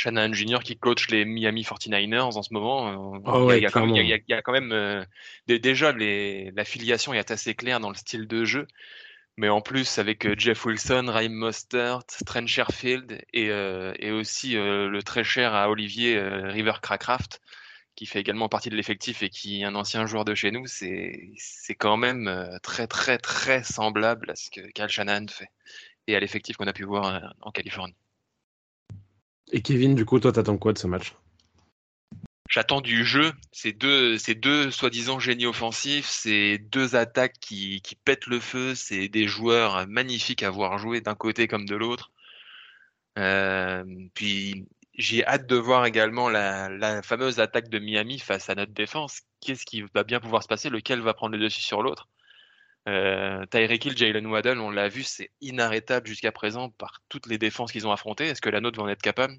Shannon 0.00 0.32
Junior 0.32 0.62
qui 0.62 0.78
coach 0.78 1.08
les 1.08 1.26
Miami 1.26 1.62
49ers 1.62 2.36
en 2.36 2.42
ce 2.42 2.54
moment. 2.54 3.20
il, 3.52 3.60
y 3.60 3.66
a, 3.66 4.42
quand 4.42 4.52
même, 4.52 4.72
euh, 4.72 5.04
déjà 5.46 5.92
l'affiliation 5.92 7.12
est 7.12 7.30
assez 7.30 7.54
claire 7.54 7.80
dans 7.80 7.90
le 7.90 7.96
style 7.96 8.26
de 8.26 8.44
jeu. 8.44 8.66
Mais 9.36 9.48
en 9.48 9.60
plus, 9.60 9.98
avec 9.98 10.26
euh, 10.26 10.34
Jeff 10.36 10.64
Wilson, 10.66 11.06
Raheem 11.08 11.32
Mostert, 11.32 12.04
Trent 12.26 12.46
Sherfield 12.46 13.22
et, 13.32 13.50
euh, 13.50 13.94
et 13.98 14.10
aussi 14.10 14.56
euh, 14.56 14.88
le 14.88 15.02
très 15.02 15.24
cher 15.24 15.54
à 15.54 15.70
Olivier 15.70 16.18
River 16.18 16.74
Crackraft, 16.82 17.40
qui 17.94 18.06
fait 18.06 18.20
également 18.20 18.48
partie 18.48 18.70
de 18.70 18.76
l'effectif 18.76 19.22
et 19.22 19.30
qui 19.30 19.60
est 19.60 19.64
un 19.64 19.74
ancien 19.74 20.06
joueur 20.06 20.24
de 20.24 20.34
chez 20.34 20.50
nous, 20.50 20.66
c'est 20.66 21.34
quand 21.78 21.96
même 21.96 22.58
très, 22.62 22.86
très, 22.86 23.18
très 23.18 23.62
semblable 23.62 24.30
à 24.30 24.36
ce 24.36 24.50
que 24.50 24.60
Cal 24.72 24.88
Shanahan 24.88 25.26
fait 25.28 25.48
et 26.06 26.16
à 26.16 26.20
l'effectif 26.20 26.56
qu'on 26.56 26.66
a 26.66 26.72
pu 26.72 26.84
voir 26.84 27.34
en 27.40 27.50
Californie. 27.50 27.96
Et 29.52 29.62
Kevin, 29.62 29.94
du 29.94 30.04
coup, 30.04 30.20
toi, 30.20 30.32
t'attends 30.32 30.58
quoi 30.58 30.72
de 30.72 30.78
ce 30.78 30.86
match? 30.86 31.14
J'attends 32.48 32.80
du 32.80 33.04
jeu. 33.04 33.32
Ces 33.52 33.72
deux, 33.72 34.16
deux 34.36 34.70
soi-disant 34.70 35.20
génies 35.20 35.46
offensifs, 35.46 36.06
ces 36.06 36.58
deux 36.58 36.96
attaques 36.96 37.38
qui, 37.40 37.80
qui 37.80 37.94
pètent 37.94 38.26
le 38.26 38.40
feu, 38.40 38.74
c'est 38.74 39.08
des 39.08 39.28
joueurs 39.28 39.86
magnifiques 39.86 40.42
à 40.42 40.50
voir 40.50 40.78
jouer 40.78 41.00
d'un 41.00 41.14
côté 41.14 41.46
comme 41.46 41.64
de 41.64 41.76
l'autre. 41.76 42.10
Euh, 43.18 43.84
puis 44.14 44.66
j'ai 44.94 45.24
hâte 45.26 45.46
de 45.46 45.56
voir 45.56 45.86
également 45.86 46.28
la, 46.28 47.02
fameuse 47.02 47.40
attaque 47.40 47.68
de 47.68 47.78
Miami 47.78 48.18
face 48.18 48.50
à 48.50 48.54
notre 48.54 48.72
défense. 48.72 49.22
Qu'est-ce 49.40 49.64
qui 49.64 49.82
va 49.94 50.04
bien 50.04 50.20
pouvoir 50.20 50.42
se 50.42 50.48
passer? 50.48 50.70
Lequel 50.70 51.00
va 51.00 51.14
prendre 51.14 51.36
le 51.36 51.42
dessus 51.42 51.60
sur 51.60 51.82
l'autre? 51.82 52.08
Euh, 52.88 53.44
Tyreek 53.46 53.84
Hill, 53.84 53.96
Jalen 53.96 54.26
Waddell, 54.26 54.58
on 54.58 54.70
l'a 54.70 54.88
vu, 54.88 55.02
c'est 55.02 55.30
inarrêtable 55.40 56.06
jusqu'à 56.06 56.32
présent 56.32 56.70
par 56.70 57.00
toutes 57.08 57.26
les 57.26 57.38
défenses 57.38 57.72
qu'ils 57.72 57.86
ont 57.86 57.92
affrontées. 57.92 58.26
Est-ce 58.26 58.40
que 58.40 58.48
la 58.48 58.60
nôtre 58.60 58.78
va 58.78 58.84
en 58.84 58.88
être 58.88 59.02
capable? 59.02 59.34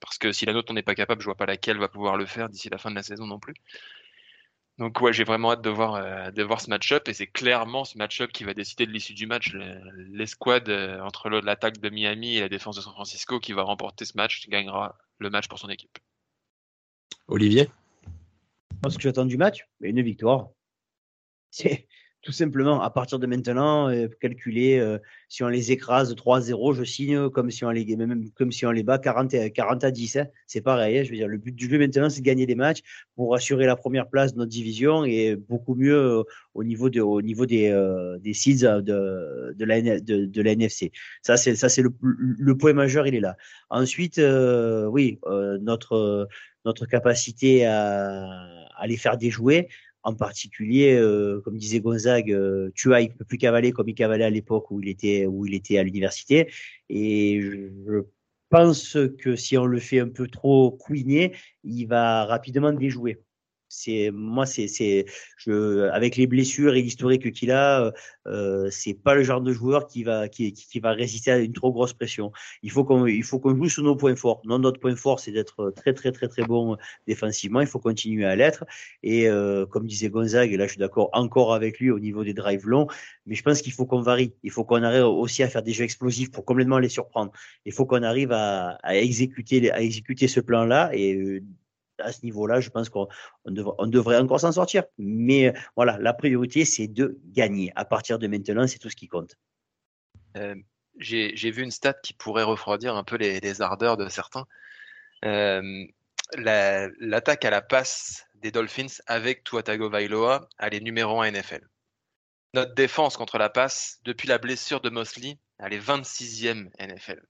Parce 0.00 0.18
que 0.18 0.32
si 0.32 0.46
la 0.46 0.52
nôtre 0.52 0.70
on 0.70 0.74
n'est 0.74 0.82
pas 0.82 0.94
capable, 0.94 1.20
je 1.20 1.26
vois 1.26 1.36
pas 1.36 1.46
laquelle 1.46 1.78
va 1.78 1.88
pouvoir 1.88 2.16
le 2.16 2.26
faire 2.26 2.48
d'ici 2.48 2.68
la 2.68 2.78
fin 2.78 2.90
de 2.90 2.94
la 2.94 3.02
saison 3.02 3.26
non 3.26 3.38
plus. 3.38 3.54
Donc 4.78 5.00
ouais, 5.00 5.12
j'ai 5.12 5.24
vraiment 5.24 5.52
hâte 5.52 5.62
de 5.62 5.70
voir, 5.70 5.94
euh, 5.94 6.30
de 6.30 6.42
voir 6.44 6.60
ce 6.60 6.70
match-up 6.70 7.08
et 7.08 7.12
c'est 7.12 7.26
clairement 7.26 7.84
ce 7.84 7.98
match-up 7.98 8.30
qui 8.30 8.44
va 8.44 8.54
décider 8.54 8.86
de 8.86 8.92
l'issue 8.92 9.14
du 9.14 9.26
match. 9.26 9.52
L'escouade 10.12 10.68
euh, 10.68 11.00
entre 11.00 11.28
l'attaque 11.30 11.78
de 11.78 11.90
Miami 11.90 12.36
et 12.36 12.40
la 12.40 12.48
défense 12.48 12.76
de 12.76 12.80
San 12.80 12.92
Francisco 12.92 13.40
qui 13.40 13.52
va 13.52 13.62
remporter 13.62 14.04
ce 14.04 14.16
match 14.16 14.40
qui 14.40 14.50
gagnera 14.50 14.96
le 15.18 15.30
match 15.30 15.48
pour 15.48 15.58
son 15.58 15.68
équipe. 15.68 15.98
Olivier? 17.26 17.68
Moi, 18.82 18.92
ce 18.92 18.96
que 18.96 19.02
j'attends 19.02 19.26
du 19.26 19.36
match, 19.36 19.66
une 19.80 20.00
victoire. 20.00 20.48
C'est 21.50 21.87
tout 22.28 22.32
simplement, 22.32 22.82
à 22.82 22.90
partir 22.90 23.18
de 23.18 23.26
maintenant, 23.26 23.88
euh, 23.88 24.06
calculer 24.20 24.78
euh, 24.78 24.98
si 25.30 25.42
on 25.42 25.48
les 25.48 25.72
écrase 25.72 26.14
3-0, 26.14 26.74
je 26.74 26.84
signe 26.84 27.30
comme 27.30 27.50
si 27.50 27.64
on 27.64 27.70
les, 27.70 27.96
même, 27.96 28.28
comme 28.32 28.52
si 28.52 28.66
on 28.66 28.70
les 28.70 28.82
bat 28.82 28.98
40, 28.98 29.50
40 29.54 29.84
à 29.84 29.90
10. 29.90 30.16
Hein. 30.16 30.26
C'est 30.46 30.60
pareil. 30.60 30.98
Hein. 30.98 31.04
je 31.04 31.10
veux 31.10 31.16
dire, 31.16 31.26
le 31.26 31.38
but 31.38 31.54
du 31.54 31.70
jeu 31.70 31.78
maintenant, 31.78 32.10
c'est 32.10 32.20
de 32.20 32.26
gagner 32.26 32.44
des 32.44 32.54
matchs 32.54 32.80
pour 33.16 33.34
assurer 33.34 33.64
la 33.64 33.76
première 33.76 34.10
place 34.10 34.34
de 34.34 34.40
notre 34.40 34.50
division 34.50 35.06
et 35.06 35.36
beaucoup 35.36 35.74
mieux 35.74 35.96
euh, 35.96 36.22
au 36.52 36.64
niveau, 36.64 36.90
de, 36.90 37.00
au 37.00 37.22
niveau 37.22 37.46
des, 37.46 37.70
des 38.20 38.34
seeds 38.34 38.60
de, 38.60 39.54
de, 39.56 39.64
la, 39.64 39.80
de, 39.80 40.26
de 40.26 40.42
la 40.42 40.52
NFC. 40.52 40.92
Ça, 41.22 41.38
c'est, 41.38 41.56
ça, 41.56 41.70
c'est 41.70 41.80
le, 41.80 41.94
le, 42.02 42.56
point 42.58 42.74
majeur, 42.74 43.06
il 43.06 43.14
est 43.14 43.20
là. 43.20 43.38
Ensuite, 43.70 44.20
oui, 44.90 45.18
notre, 45.62 46.28
notre 46.66 46.84
capacité 46.84 47.64
à, 47.64 48.28
à 48.76 48.86
les 48.86 48.98
faire 48.98 49.16
déjouer 49.16 49.68
en 50.08 50.14
particulier, 50.14 50.94
euh, 50.94 51.40
comme 51.42 51.58
disait 51.58 51.80
Gonzague, 51.80 52.32
euh, 52.32 52.70
tu 52.74 52.94
as, 52.94 53.02
il 53.02 53.12
peut 53.12 53.26
plus 53.26 53.36
cavaler 53.36 53.72
comme 53.72 53.88
il 53.88 53.94
cavalait 53.94 54.24
à 54.24 54.30
l'époque 54.30 54.70
où 54.70 54.80
il 54.80 54.88
était 54.88 55.26
où 55.26 55.44
il 55.46 55.54
était 55.54 55.78
à 55.78 55.82
l'université. 55.82 56.50
Et 56.88 57.40
je 57.42 58.02
pense 58.48 58.96
que 59.22 59.36
si 59.36 59.58
on 59.58 59.66
le 59.66 59.78
fait 59.78 60.00
un 60.00 60.08
peu 60.08 60.26
trop 60.26 60.70
couiner, 60.70 61.34
il 61.62 61.84
va 61.86 62.24
rapidement 62.24 62.72
déjouer. 62.72 63.20
C'est 63.68 64.10
moi, 64.12 64.46
c'est 64.46 64.66
c'est 64.66 65.04
je 65.36 65.88
avec 65.90 66.16
les 66.16 66.26
blessures 66.26 66.74
et 66.74 66.82
l'historique 66.82 67.32
qu'il 67.32 67.50
a, 67.50 67.92
euh, 68.26 68.68
c'est 68.70 68.94
pas 68.94 69.14
le 69.14 69.22
genre 69.22 69.40
de 69.42 69.52
joueur 69.52 69.86
qui 69.86 70.04
va 70.04 70.28
qui, 70.28 70.52
qui 70.52 70.80
va 70.80 70.92
résister 70.92 71.30
à 71.30 71.38
une 71.38 71.52
trop 71.52 71.70
grosse 71.72 71.92
pression. 71.92 72.32
Il 72.62 72.70
faut 72.70 72.84
qu'on 72.84 73.06
il 73.06 73.22
faut 73.22 73.38
qu'on 73.38 73.54
joue 73.54 73.68
sur 73.68 73.82
nos 73.82 73.94
points 73.96 74.16
forts. 74.16 74.40
Non, 74.44 74.58
notre 74.58 74.80
point 74.80 74.96
fort, 74.96 75.20
c'est 75.20 75.32
d'être 75.32 75.70
très 75.76 75.92
très 75.92 76.12
très 76.12 76.28
très 76.28 76.44
bon 76.44 76.76
défensivement. 77.06 77.60
Il 77.60 77.66
faut 77.66 77.78
continuer 77.78 78.24
à 78.24 78.36
l'être. 78.36 78.64
Et 79.02 79.28
euh, 79.28 79.66
comme 79.66 79.86
disait 79.86 80.08
Gonzague, 80.08 80.52
et 80.52 80.56
là 80.56 80.64
je 80.66 80.70
suis 80.72 80.78
d'accord 80.78 81.10
encore 81.12 81.52
avec 81.54 81.78
lui 81.78 81.90
au 81.90 81.98
niveau 82.00 82.24
des 82.24 82.34
drives 82.34 82.66
longs, 82.66 82.86
mais 83.26 83.34
je 83.34 83.42
pense 83.42 83.60
qu'il 83.62 83.72
faut 83.72 83.86
qu'on 83.86 84.00
varie. 84.02 84.34
Il 84.42 84.50
faut 84.50 84.64
qu'on 84.64 84.82
arrive 84.82 85.04
aussi 85.04 85.42
à 85.42 85.48
faire 85.48 85.62
des 85.62 85.72
jeux 85.72 85.84
explosifs 85.84 86.30
pour 86.30 86.44
complètement 86.44 86.78
les 86.78 86.88
surprendre. 86.88 87.32
Il 87.66 87.72
faut 87.72 87.86
qu'on 87.86 88.02
arrive 88.02 88.32
à, 88.32 88.78
à 88.82 88.96
exécuter 88.96 89.70
à 89.70 89.82
exécuter 89.82 90.28
ce 90.28 90.40
plan-là 90.40 90.90
et 90.94 91.14
euh, 91.14 91.42
à 91.98 92.12
ce 92.12 92.24
niveau-là, 92.24 92.60
je 92.60 92.70
pense 92.70 92.88
qu'on 92.88 93.08
devrait, 93.46 94.18
encore 94.18 94.40
s'en 94.40 94.52
sortir. 94.52 94.84
Mais 94.98 95.48
euh, 95.48 95.52
voilà, 95.76 95.98
la 95.98 96.12
priorité, 96.12 96.64
c'est 96.64 96.88
de 96.88 97.18
gagner. 97.26 97.72
À 97.76 97.84
partir 97.84 98.18
de 98.18 98.26
maintenant, 98.26 98.66
c'est 98.66 98.78
tout 98.78 98.90
ce 98.90 98.96
qui 98.96 99.08
compte. 99.08 99.36
Euh, 100.36 100.54
j'ai 100.98 101.50
vu 101.50 101.62
une 101.62 101.70
stat 101.70 101.94
qui 101.94 102.12
pourrait 102.12 102.42
refroidir 102.42 102.96
un 102.96 103.04
peu 103.04 103.16
les, 103.16 103.62
ardeurs 103.62 103.96
de 103.96 104.08
certains. 104.08 104.46
Euh, 105.24 105.84
l'attaque 106.36 107.44
à 107.44 107.50
la 107.50 107.62
passe 107.62 108.26
des 108.34 108.50
Dolphins 108.50 109.00
avec 109.06 109.44
Tuatago 109.44 109.88
Vailoa, 109.88 110.48
elle 110.58 110.74
est 110.74 110.80
numéro 110.80 111.20
1 111.20 111.32
NFL. 111.32 111.66
Notre 112.54 112.74
défense 112.74 113.16
contre 113.16 113.38
la 113.38 113.50
passe, 113.50 114.00
depuis 114.04 114.26
la 114.26 114.38
blessure 114.38 114.80
de 114.80 114.90
Mosley, 114.90 115.38
elle 115.58 115.72
est 115.72 115.80
26e 115.80 116.70
NFL 116.78 117.22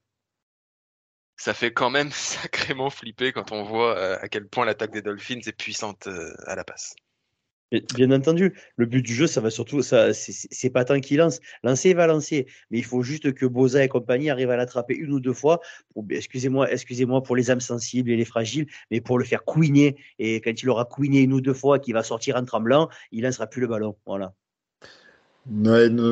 ça 1.39 1.53
fait 1.53 1.71
quand 1.71 1.89
même 1.89 2.11
sacrément 2.11 2.89
flipper 2.89 3.31
quand 3.31 3.51
on 3.51 3.63
voit 3.63 3.97
euh, 3.97 4.17
à 4.21 4.27
quel 4.27 4.47
point 4.47 4.65
l'attaque 4.65 4.91
des 4.91 5.01
Dolphins 5.01 5.39
est 5.47 5.57
puissante 5.57 6.07
euh, 6.07 6.31
à 6.45 6.55
la 6.55 6.63
passe. 6.63 6.95
Bien 7.93 8.09
entendu, 8.11 8.59
le 8.77 8.87
but 8.87 9.03
du 9.03 9.13
jeu, 9.13 9.27
ça 9.27 9.41
va 9.41 9.51
surtout, 9.51 9.83
ça, 9.83 10.11
c'est 10.11 10.71
pas 10.71 10.85
tant 10.85 10.99
qu'il 10.99 11.17
lance. 11.17 11.39
Lancer, 11.61 11.91
il 11.91 11.95
va 11.95 12.07
lancer, 12.07 12.47
mais 12.71 12.79
il 12.79 12.83
faut 12.83 13.03
juste 13.03 13.31
que 13.35 13.45
Boza 13.45 13.83
et 13.83 13.87
compagnie 13.87 14.31
arrivent 14.31 14.49
à 14.49 14.57
l'attraper 14.57 14.95
une 14.95 15.11
ou 15.11 15.19
deux 15.19 15.35
fois. 15.35 15.59
Excusez-moi, 16.09 16.71
excusez-moi 16.71 17.21
pour 17.21 17.35
les 17.35 17.51
âmes 17.51 17.59
sensibles 17.59 18.09
et 18.09 18.15
les 18.15 18.25
fragiles, 18.25 18.65
mais 18.89 19.01
pour 19.01 19.19
le 19.19 19.25
faire 19.25 19.45
couiner. 19.45 19.97
Et 20.17 20.41
quand 20.41 20.59
il 20.59 20.67
aura 20.67 20.85
couiné 20.85 21.19
une 21.19 21.31
ou 21.31 21.41
deux 21.41 21.53
fois, 21.53 21.77
qu'il 21.77 21.93
va 21.93 22.01
sortir 22.01 22.37
en 22.37 22.43
tremblant, 22.43 22.89
il 23.11 23.21
lancera 23.23 23.45
plus 23.45 23.61
le 23.61 23.67
ballon. 23.67 23.95
Voilà 24.07 24.33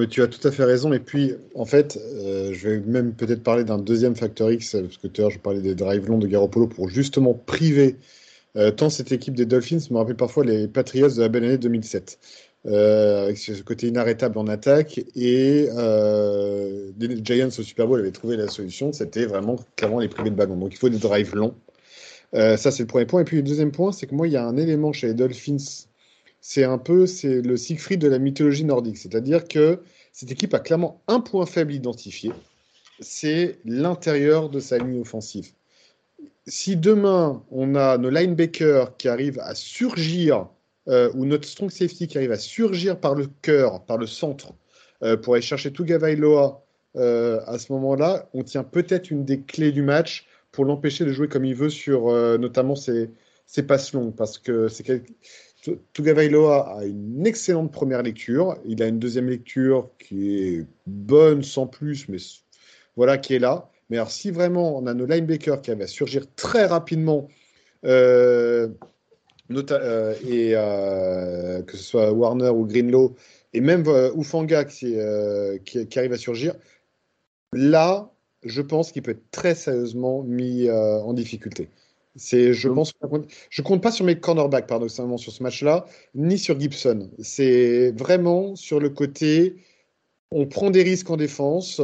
tu 0.09 0.21
as 0.21 0.27
tout 0.27 0.47
à 0.47 0.51
fait 0.51 0.63
raison. 0.63 0.93
Et 0.93 0.99
puis, 0.99 1.33
en 1.55 1.65
fait, 1.65 1.97
euh, 1.97 2.53
je 2.53 2.69
vais 2.69 2.79
même 2.79 3.13
peut-être 3.13 3.43
parler 3.43 3.63
d'un 3.63 3.77
deuxième 3.77 4.15
facteur 4.15 4.51
X, 4.51 4.71
parce 4.71 4.97
que 4.97 5.07
tout 5.07 5.21
à 5.21 5.23
l'heure, 5.23 5.31
je 5.31 5.39
parlais 5.39 5.61
des 5.61 5.75
drives 5.75 6.07
longs 6.07 6.17
de 6.17 6.27
Garoppolo 6.27 6.67
pour 6.67 6.89
justement 6.89 7.33
priver 7.33 7.97
euh, 8.55 8.71
tant 8.71 8.89
cette 8.89 9.11
équipe 9.11 9.35
des 9.35 9.45
Dolphins 9.45 9.77
me 9.91 9.97
rappelle 9.97 10.15
parfois 10.15 10.43
les 10.43 10.67
Patriots 10.67 11.09
de 11.09 11.21
la 11.21 11.29
belle 11.29 11.43
année 11.43 11.57
2007. 11.57 12.19
Euh, 12.65 13.25
avec 13.25 13.37
ce 13.37 13.61
côté 13.61 13.87
inarrêtable 13.87 14.37
en 14.37 14.47
attaque 14.47 14.99
et 15.15 15.67
les 16.99 17.23
Giants 17.23 17.47
au 17.47 17.63
Super 17.63 17.87
Bowl 17.87 17.99
avaient 17.99 18.11
trouvé 18.11 18.35
la 18.35 18.47
solution, 18.47 18.91
c'était 18.91 19.25
vraiment 19.25 19.57
clairement 19.75 19.99
les 19.99 20.09
priver 20.09 20.31
de 20.31 20.35
ballon. 20.35 20.57
Donc 20.57 20.73
il 20.73 20.77
faut 20.77 20.89
des 20.89 20.97
drives 20.97 21.35
longs. 21.35 21.53
ça 22.33 22.57
c'est 22.57 22.83
le 22.83 22.87
premier 22.87 23.05
point. 23.05 23.21
Et 23.21 23.25
puis 23.25 23.37
le 23.37 23.43
deuxième 23.43 23.71
point, 23.71 23.91
c'est 23.91 24.07
que 24.07 24.15
moi 24.15 24.27
il 24.27 24.33
y 24.33 24.37
a 24.37 24.45
un 24.45 24.57
élément 24.57 24.91
chez 24.91 25.07
les 25.07 25.13
Dolphins 25.13 25.57
c'est 26.41 26.63
un 26.63 26.77
peu 26.77 27.07
c'est 27.07 27.41
le 27.41 27.57
Siegfried 27.57 27.99
de 27.99 28.07
la 28.07 28.19
mythologie 28.19 28.63
nordique. 28.63 28.97
C'est-à-dire 28.97 29.47
que 29.47 29.81
cette 30.13 30.31
équipe 30.31 30.53
a 30.53 30.59
clairement 30.59 31.01
un 31.07 31.19
point 31.19 31.45
faible 31.45 31.73
identifié, 31.73 32.31
c'est 32.99 33.59
l'intérieur 33.65 34.49
de 34.49 34.59
sa 34.59 34.77
ligne 34.77 35.01
offensive. 35.01 35.51
Si 36.47 36.75
demain 36.75 37.43
on 37.51 37.75
a 37.75 37.97
nos 37.97 38.09
linebackers 38.09 38.97
qui 38.97 39.07
arrivent 39.07 39.39
à 39.39 39.53
surgir, 39.55 40.47
euh, 40.87 41.11
ou 41.15 41.25
notre 41.25 41.47
strong 41.47 41.69
safety 41.69 42.07
qui 42.07 42.17
arrive 42.17 42.31
à 42.31 42.37
surgir 42.37 42.97
par 42.97 43.13
le 43.13 43.27
cœur, 43.41 43.83
par 43.85 43.97
le 43.97 44.07
centre, 44.07 44.53
euh, 45.03 45.17
pour 45.17 45.33
aller 45.33 45.41
chercher 45.41 45.71
Tugavailoa 45.71 46.63
euh, 46.95 47.41
à 47.45 47.59
ce 47.59 47.71
moment-là, 47.73 48.29
on 48.33 48.43
tient 48.43 48.63
peut-être 48.63 49.11
une 49.11 49.25
des 49.25 49.41
clés 49.41 49.73
du 49.73 49.81
match 49.81 50.25
pour 50.51 50.65
l'empêcher 50.65 51.03
de 51.03 51.11
jouer 51.11 51.27
comme 51.27 51.45
il 51.45 51.53
veut 51.53 51.69
sur 51.69 52.07
notamment 52.39 52.75
ses, 52.75 53.11
ses 53.45 53.63
passes 53.63 53.93
longues, 53.93 54.15
parce 54.15 54.39
que 54.39 54.69
c'est 54.69 54.83
Tugavailoa 55.93 56.77
a 56.77 56.85
une 56.85 57.25
excellente 57.25 57.71
première 57.71 58.03
lecture. 58.03 58.57
Il 58.65 58.81
a 58.81 58.87
une 58.87 58.99
deuxième 58.99 59.29
lecture 59.29 59.89
qui 59.99 60.37
est 60.37 60.65
bonne 60.85 61.43
sans 61.43 61.67
plus, 61.67 62.07
mais 62.09 62.17
voilà, 62.95 63.17
qui 63.17 63.35
est 63.35 63.39
là. 63.39 63.69
Mais 63.89 63.97
alors, 63.97 64.11
si 64.11 64.31
vraiment 64.31 64.77
on 64.77 64.85
a 64.87 64.93
nos 64.93 65.05
linebackers 65.05 65.61
qui 65.61 65.71
avaient 65.71 65.87
surgir 65.87 66.25
très 66.35 66.65
rapidement, 66.65 67.27
euh, 67.85 68.67
euh, 69.51 70.15
et 70.27 70.51
euh, 70.55 71.61
que 71.63 71.77
ce 71.77 71.83
soit 71.83 72.11
Warner 72.11 72.49
ou 72.49 72.65
Greenlow, 72.65 73.15
et 73.53 73.61
même 73.61 73.85
Ufanga 74.17 74.65
qui, 74.65 74.97
qui, 75.65 75.99
arrive 75.99 76.13
à 76.13 76.17
surgir, 76.17 76.53
là, 77.53 78.11
je 78.43 78.61
pense 78.61 78.91
qu'il 78.91 79.03
peut 79.03 79.11
être 79.11 79.31
très 79.31 79.55
sérieusement 79.55 80.21
mis 80.23 80.69
en 80.69 81.13
difficulté. 81.13 81.69
C'est, 82.17 82.53
je 82.53 82.67
pense, 82.67 82.93
je 83.49 83.61
compte 83.61 83.81
pas 83.81 83.91
sur 83.91 84.03
mes 84.03 84.19
cornerbacks, 84.19 84.67
paradoxalement, 84.67 85.17
sur 85.17 85.31
ce 85.31 85.43
match-là, 85.43 85.85
ni 86.15 86.37
sur 86.39 86.59
Gibson. 86.59 87.11
C'est 87.19 87.91
vraiment 87.91 88.55
sur 88.55 88.79
le 88.79 88.89
côté, 88.89 89.55
on 90.31 90.47
prend 90.47 90.71
des 90.71 90.81
risques 90.81 91.09
en 91.11 91.17
défense, 91.17 91.79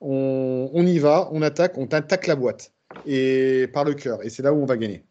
on, 0.00 0.86
y 0.86 0.98
va, 0.98 1.28
on 1.32 1.42
attaque, 1.42 1.76
on 1.76 1.86
attaque 1.86 2.26
la 2.26 2.36
boîte 2.36 2.72
et 3.06 3.68
par 3.72 3.84
le 3.84 3.94
cœur. 3.94 4.24
Et 4.24 4.30
c'est 4.30 4.42
là 4.42 4.54
où 4.54 4.62
on 4.62 4.66
va 4.66 4.76
gagner. 4.76 5.04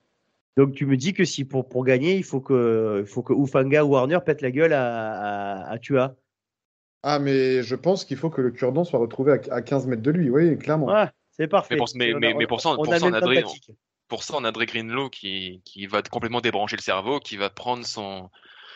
Donc 0.58 0.74
tu 0.74 0.86
me 0.86 0.98
dis 0.98 1.14
que 1.14 1.24
si 1.24 1.46
pour, 1.46 1.68
pour 1.68 1.86
gagner, 1.86 2.16
il 2.16 2.24
faut 2.24 2.42
que, 2.42 3.00
il 3.02 3.08
faut 3.08 3.24
que 3.24 3.34
Ufanga 3.34 3.84
ou 3.84 3.90
Warner 3.90 4.20
pète 4.26 4.42
la 4.42 4.52
gueule 4.52 4.74
à, 4.74 5.70
à, 5.70 5.80
Tua. 5.80 6.16
Ah, 7.04 7.20
mais 7.20 7.64
je 7.64 7.76
pense 7.76 8.06
qu'il 8.06 8.18
faut 8.18 8.30
que 8.30 8.42
le 8.42 8.52
cure-dent 8.52 8.84
soit 8.84 9.00
retrouvé 9.00 9.40
à, 9.50 9.62
15 9.62 9.88
mètres 9.88 10.02
de 10.02 10.12
lui, 10.12 10.30
oui, 10.30 10.58
clairement. 10.58 11.08
c'est 11.32 11.48
parfait. 11.48 11.76
Mais 11.96 12.12
pour, 12.12 12.20
mais, 12.20 12.48
pour 12.48 12.62
ça, 12.62 12.70
on, 12.78 12.84
a 12.84 13.00
pour 14.14 14.24
ça, 14.24 14.36
on 14.38 14.44
a 14.44 14.52
Dre 14.52 14.66
Greenlow 14.66 15.10
qui, 15.10 15.64
qui 15.66 15.88
va 15.88 16.04
complètement 16.04 16.40
débrancher 16.40 16.76
le 16.76 16.84
cerveau, 16.84 17.20
qui 17.20 17.36
va 17.36 17.50
prendre 17.50 17.84
son, 17.84 18.30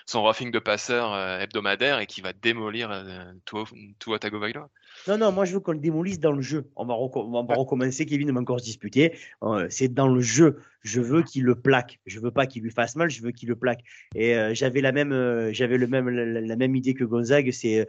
son 0.07 0.23
roughing 0.23 0.49
de 0.49 0.57
passeur 0.57 1.13
euh, 1.13 1.37
hebdomadaire 1.37 1.99
et 1.99 2.07
qui 2.07 2.21
va 2.21 2.33
démolir 2.33 2.89
euh, 2.89 3.23
tout, 3.45 3.65
tout 3.99 4.15
à 4.15 4.19
Tagovailoa. 4.19 4.67
Non, 5.07 5.19
non, 5.19 5.31
moi 5.31 5.45
je 5.45 5.53
veux 5.53 5.59
qu'on 5.59 5.73
le 5.73 5.79
démolisse 5.79 6.19
dans 6.19 6.31
le 6.31 6.41
jeu. 6.41 6.71
On 6.75 6.85
va, 6.85 6.95
on 6.95 7.43
va 7.43 7.53
recommencer, 7.53 8.07
Kevin 8.07 8.31
va 8.31 8.39
encore 8.39 8.59
se 8.59 8.65
disputer. 8.65 9.15
Euh, 9.43 9.67
c'est 9.69 9.93
dans 9.93 10.07
le 10.07 10.21
jeu. 10.21 10.59
Je 10.81 11.01
veux 11.01 11.21
qu'il 11.21 11.43
le 11.43 11.53
plaque. 11.53 11.99
Je 12.07 12.19
veux 12.19 12.31
pas 12.31 12.47
qu'il 12.47 12.63
lui 12.63 12.71
fasse 12.71 12.95
mal, 12.95 13.11
je 13.11 13.21
veux 13.21 13.31
qu'il 13.31 13.49
le 13.49 13.57
plaque. 13.57 13.81
Et 14.15 14.35
j'avais 14.55 14.79
la 14.79 14.93
même, 14.93 15.51
j'avais 15.51 15.77
le 15.77 15.85
même, 15.85 16.07
la, 16.09 16.55
même 16.55 16.75
idée 16.77 16.93
que 16.93 17.03
Gonzague. 17.03 17.51
C'est, 17.51 17.85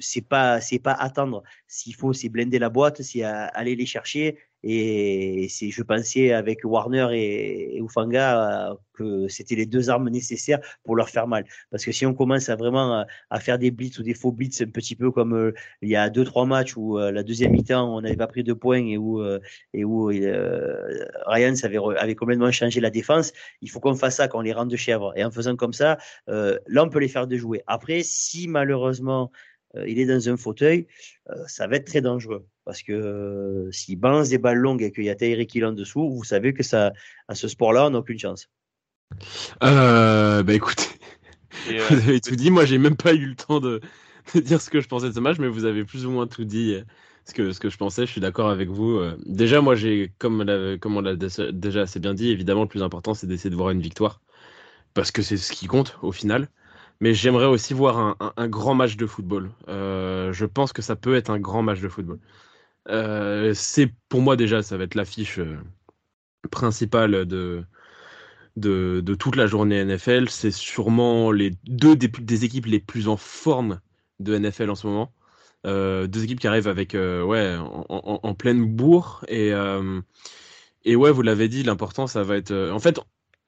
c'est 0.00 0.26
pas, 0.26 0.62
c'est 0.62 0.78
pas 0.78 0.94
attendre. 0.94 1.42
S'il 1.66 1.94
faut, 1.94 2.14
c'est 2.14 2.30
blender 2.30 2.58
la 2.58 2.70
boîte, 2.70 3.02
c'est 3.02 3.22
aller 3.22 3.76
les 3.76 3.84
chercher 3.84 4.38
et 4.62 5.46
c'est, 5.50 5.70
je 5.70 5.82
pensais 5.82 6.32
avec 6.32 6.60
Warner 6.64 7.08
et, 7.12 7.80
Ufanga 7.80 8.70
euh, 8.70 8.74
que 8.92 9.28
c'était 9.28 9.54
les 9.54 9.66
deux 9.66 9.90
armes 9.90 10.08
nécessaires 10.10 10.58
pour 10.82 10.96
leur 10.96 11.08
faire 11.08 11.28
mal. 11.28 11.44
Parce 11.70 11.84
que 11.84 11.92
si 11.92 12.04
on 12.06 12.14
commence 12.14 12.48
à 12.48 12.56
vraiment 12.56 13.04
à, 13.30 13.40
faire 13.40 13.58
des 13.58 13.70
blitz 13.70 13.98
ou 13.98 14.02
des 14.02 14.14
faux 14.14 14.32
blitz, 14.32 14.60
un 14.62 14.66
petit 14.66 14.96
peu 14.96 15.12
comme 15.12 15.34
euh, 15.34 15.52
il 15.82 15.88
y 15.88 15.96
a 15.96 16.10
deux 16.10 16.24
trois 16.24 16.46
matchs 16.46 16.76
où 16.76 16.98
euh, 16.98 17.12
la 17.12 17.22
deuxième 17.22 17.52
mi-temps 17.52 17.96
on 17.96 18.00
n'avait 18.00 18.16
pas 18.16 18.26
pris 18.26 18.42
de 18.42 18.52
points 18.52 18.84
et 18.86 18.98
où 18.98 19.22
et 19.74 19.84
où 19.84 20.06
Ryan 20.06 21.54
avait, 21.62 21.78
avait 21.96 22.14
complètement 22.14 22.50
changé 22.50 22.80
la 22.80 22.90
défense, 22.90 23.32
il 23.60 23.70
faut 23.70 23.80
qu'on 23.80 23.94
fasse 23.94 24.16
ça, 24.16 24.28
qu'on 24.28 24.40
les 24.40 24.52
rende 24.52 24.70
de 24.70 24.76
chèvres. 24.76 25.12
Et 25.16 25.24
en 25.24 25.30
faisant 25.30 25.56
comme 25.56 25.72
ça, 25.72 25.98
là 26.26 26.84
on 26.84 26.88
peut 26.88 26.98
les 26.98 27.08
faire 27.08 27.26
déjouer. 27.26 27.62
Après, 27.66 28.02
si 28.02 28.48
malheureusement 28.48 29.30
il 29.86 29.98
est 29.98 30.06
dans 30.06 30.28
un 30.28 30.36
fauteuil, 30.36 30.86
ça 31.46 31.66
va 31.66 31.76
être 31.76 31.86
très 31.86 32.00
dangereux. 32.00 32.46
Parce 32.68 32.82
que 32.82 32.92
euh, 32.92 33.72
s'il 33.72 33.98
balance 33.98 34.28
des 34.28 34.36
balles 34.36 34.58
longues 34.58 34.82
et 34.82 34.92
qu'il 34.92 35.04
y 35.04 35.08
a 35.08 35.14
Tyreek 35.14 35.54
Hill 35.54 35.64
en 35.64 35.72
dessous, 35.72 36.10
vous 36.10 36.22
savez 36.22 36.52
que 36.52 36.62
ça, 36.62 36.92
à 37.26 37.34
ce 37.34 37.48
sport-là, 37.48 37.86
on 37.86 37.90
n'a 37.92 37.98
aucune 38.00 38.18
chance. 38.18 38.50
Euh, 39.62 40.42
bah 40.42 40.52
écoutez, 40.52 40.84
euh, 41.70 41.86
vous 41.88 41.96
avez 41.96 42.20
tout 42.20 42.36
dit. 42.36 42.50
Moi, 42.50 42.66
j'ai 42.66 42.76
même 42.76 42.96
pas 42.98 43.14
eu 43.14 43.24
le 43.24 43.34
temps 43.36 43.58
de, 43.58 43.80
dire 44.34 44.60
ce 44.60 44.68
que 44.68 44.82
je 44.82 44.86
pensais 44.86 45.08
de 45.08 45.14
ce 45.14 45.20
match, 45.20 45.38
mais 45.38 45.48
vous 45.48 45.64
avez 45.64 45.82
plus 45.82 46.04
ou 46.04 46.10
moins 46.10 46.26
tout 46.26 46.44
dit. 46.44 46.76
Ce 47.24 47.32
que, 47.32 47.52
ce 47.52 47.60
que 47.60 47.70
je 47.70 47.78
pensais, 47.78 48.04
je 48.04 48.10
suis 48.10 48.20
d'accord 48.20 48.50
avec 48.50 48.68
vous. 48.68 49.00
Déjà, 49.24 49.62
moi, 49.62 49.74
j'ai, 49.74 50.12
comme, 50.18 50.44
comme 50.78 50.98
on 50.98 51.00
l'a 51.00 51.16
déjà 51.16 51.80
assez 51.80 52.00
bien 52.00 52.12
dit, 52.12 52.28
évidemment, 52.28 52.64
le 52.64 52.68
plus 52.68 52.82
important, 52.82 53.14
c'est 53.14 53.26
d'essayer 53.26 53.48
de 53.48 53.56
voir 53.56 53.70
une 53.70 53.80
victoire. 53.80 54.20
Parce 54.92 55.10
que 55.10 55.22
c'est 55.22 55.38
ce 55.38 55.52
qui 55.52 55.68
compte 55.68 55.96
au 56.02 56.12
final 56.12 56.50
mais 57.00 57.14
j'aimerais 57.14 57.46
aussi 57.46 57.74
voir 57.74 58.16
un, 58.36 58.48
grand 58.48 58.74
match 58.74 58.96
de 58.96 59.06
football. 59.06 59.50
Euh, 59.68 60.32
je 60.32 60.44
pense 60.46 60.72
que 60.72 60.82
ça 60.82 60.96
peut 60.96 61.14
être 61.14 61.30
un 61.30 61.38
grand 61.38 61.62
match 61.62 61.80
de 61.80 61.88
football. 61.88 62.18
Euh, 62.88 63.54
c'est 63.54 63.92
pour 64.08 64.20
moi 64.20 64.36
déjà, 64.36 64.62
ça 64.62 64.76
va 64.76 64.84
être 64.84 64.94
l'affiche 64.94 65.38
euh, 65.38 65.58
principale 66.50 67.26
de, 67.26 67.64
de, 68.56 69.14
toute 69.14 69.36
la 69.36 69.46
journée 69.46 69.84
NFL. 69.84 70.28
C'est 70.28 70.50
sûrement 70.50 71.30
les 71.30 71.52
deux 71.66 71.94
des, 71.96 72.44
équipes 72.44 72.66
les 72.66 72.80
plus 72.80 73.08
en 73.08 73.16
forme 73.16 73.80
de 74.18 74.36
NFL 74.36 74.70
en 74.70 74.74
ce 74.74 74.86
moment. 74.86 75.12
Deux 75.64 76.24
équipes 76.24 76.40
qui 76.40 76.48
arrivent 76.48 76.68
avec 76.68 76.94
ouais 76.94 77.56
en, 77.58 78.20
en, 78.22 78.34
pleine 78.34 78.64
bourre 78.64 79.24
et 79.28 79.52
et 80.84 80.96
ouais 80.96 81.10
vous 81.12 81.22
l'avez 81.22 81.48
dit 81.48 81.62
l'important 81.62 82.06
ça 82.06 82.22
va 82.22 82.36
être 82.36 82.70
en 82.72 82.78
fait 82.78 82.98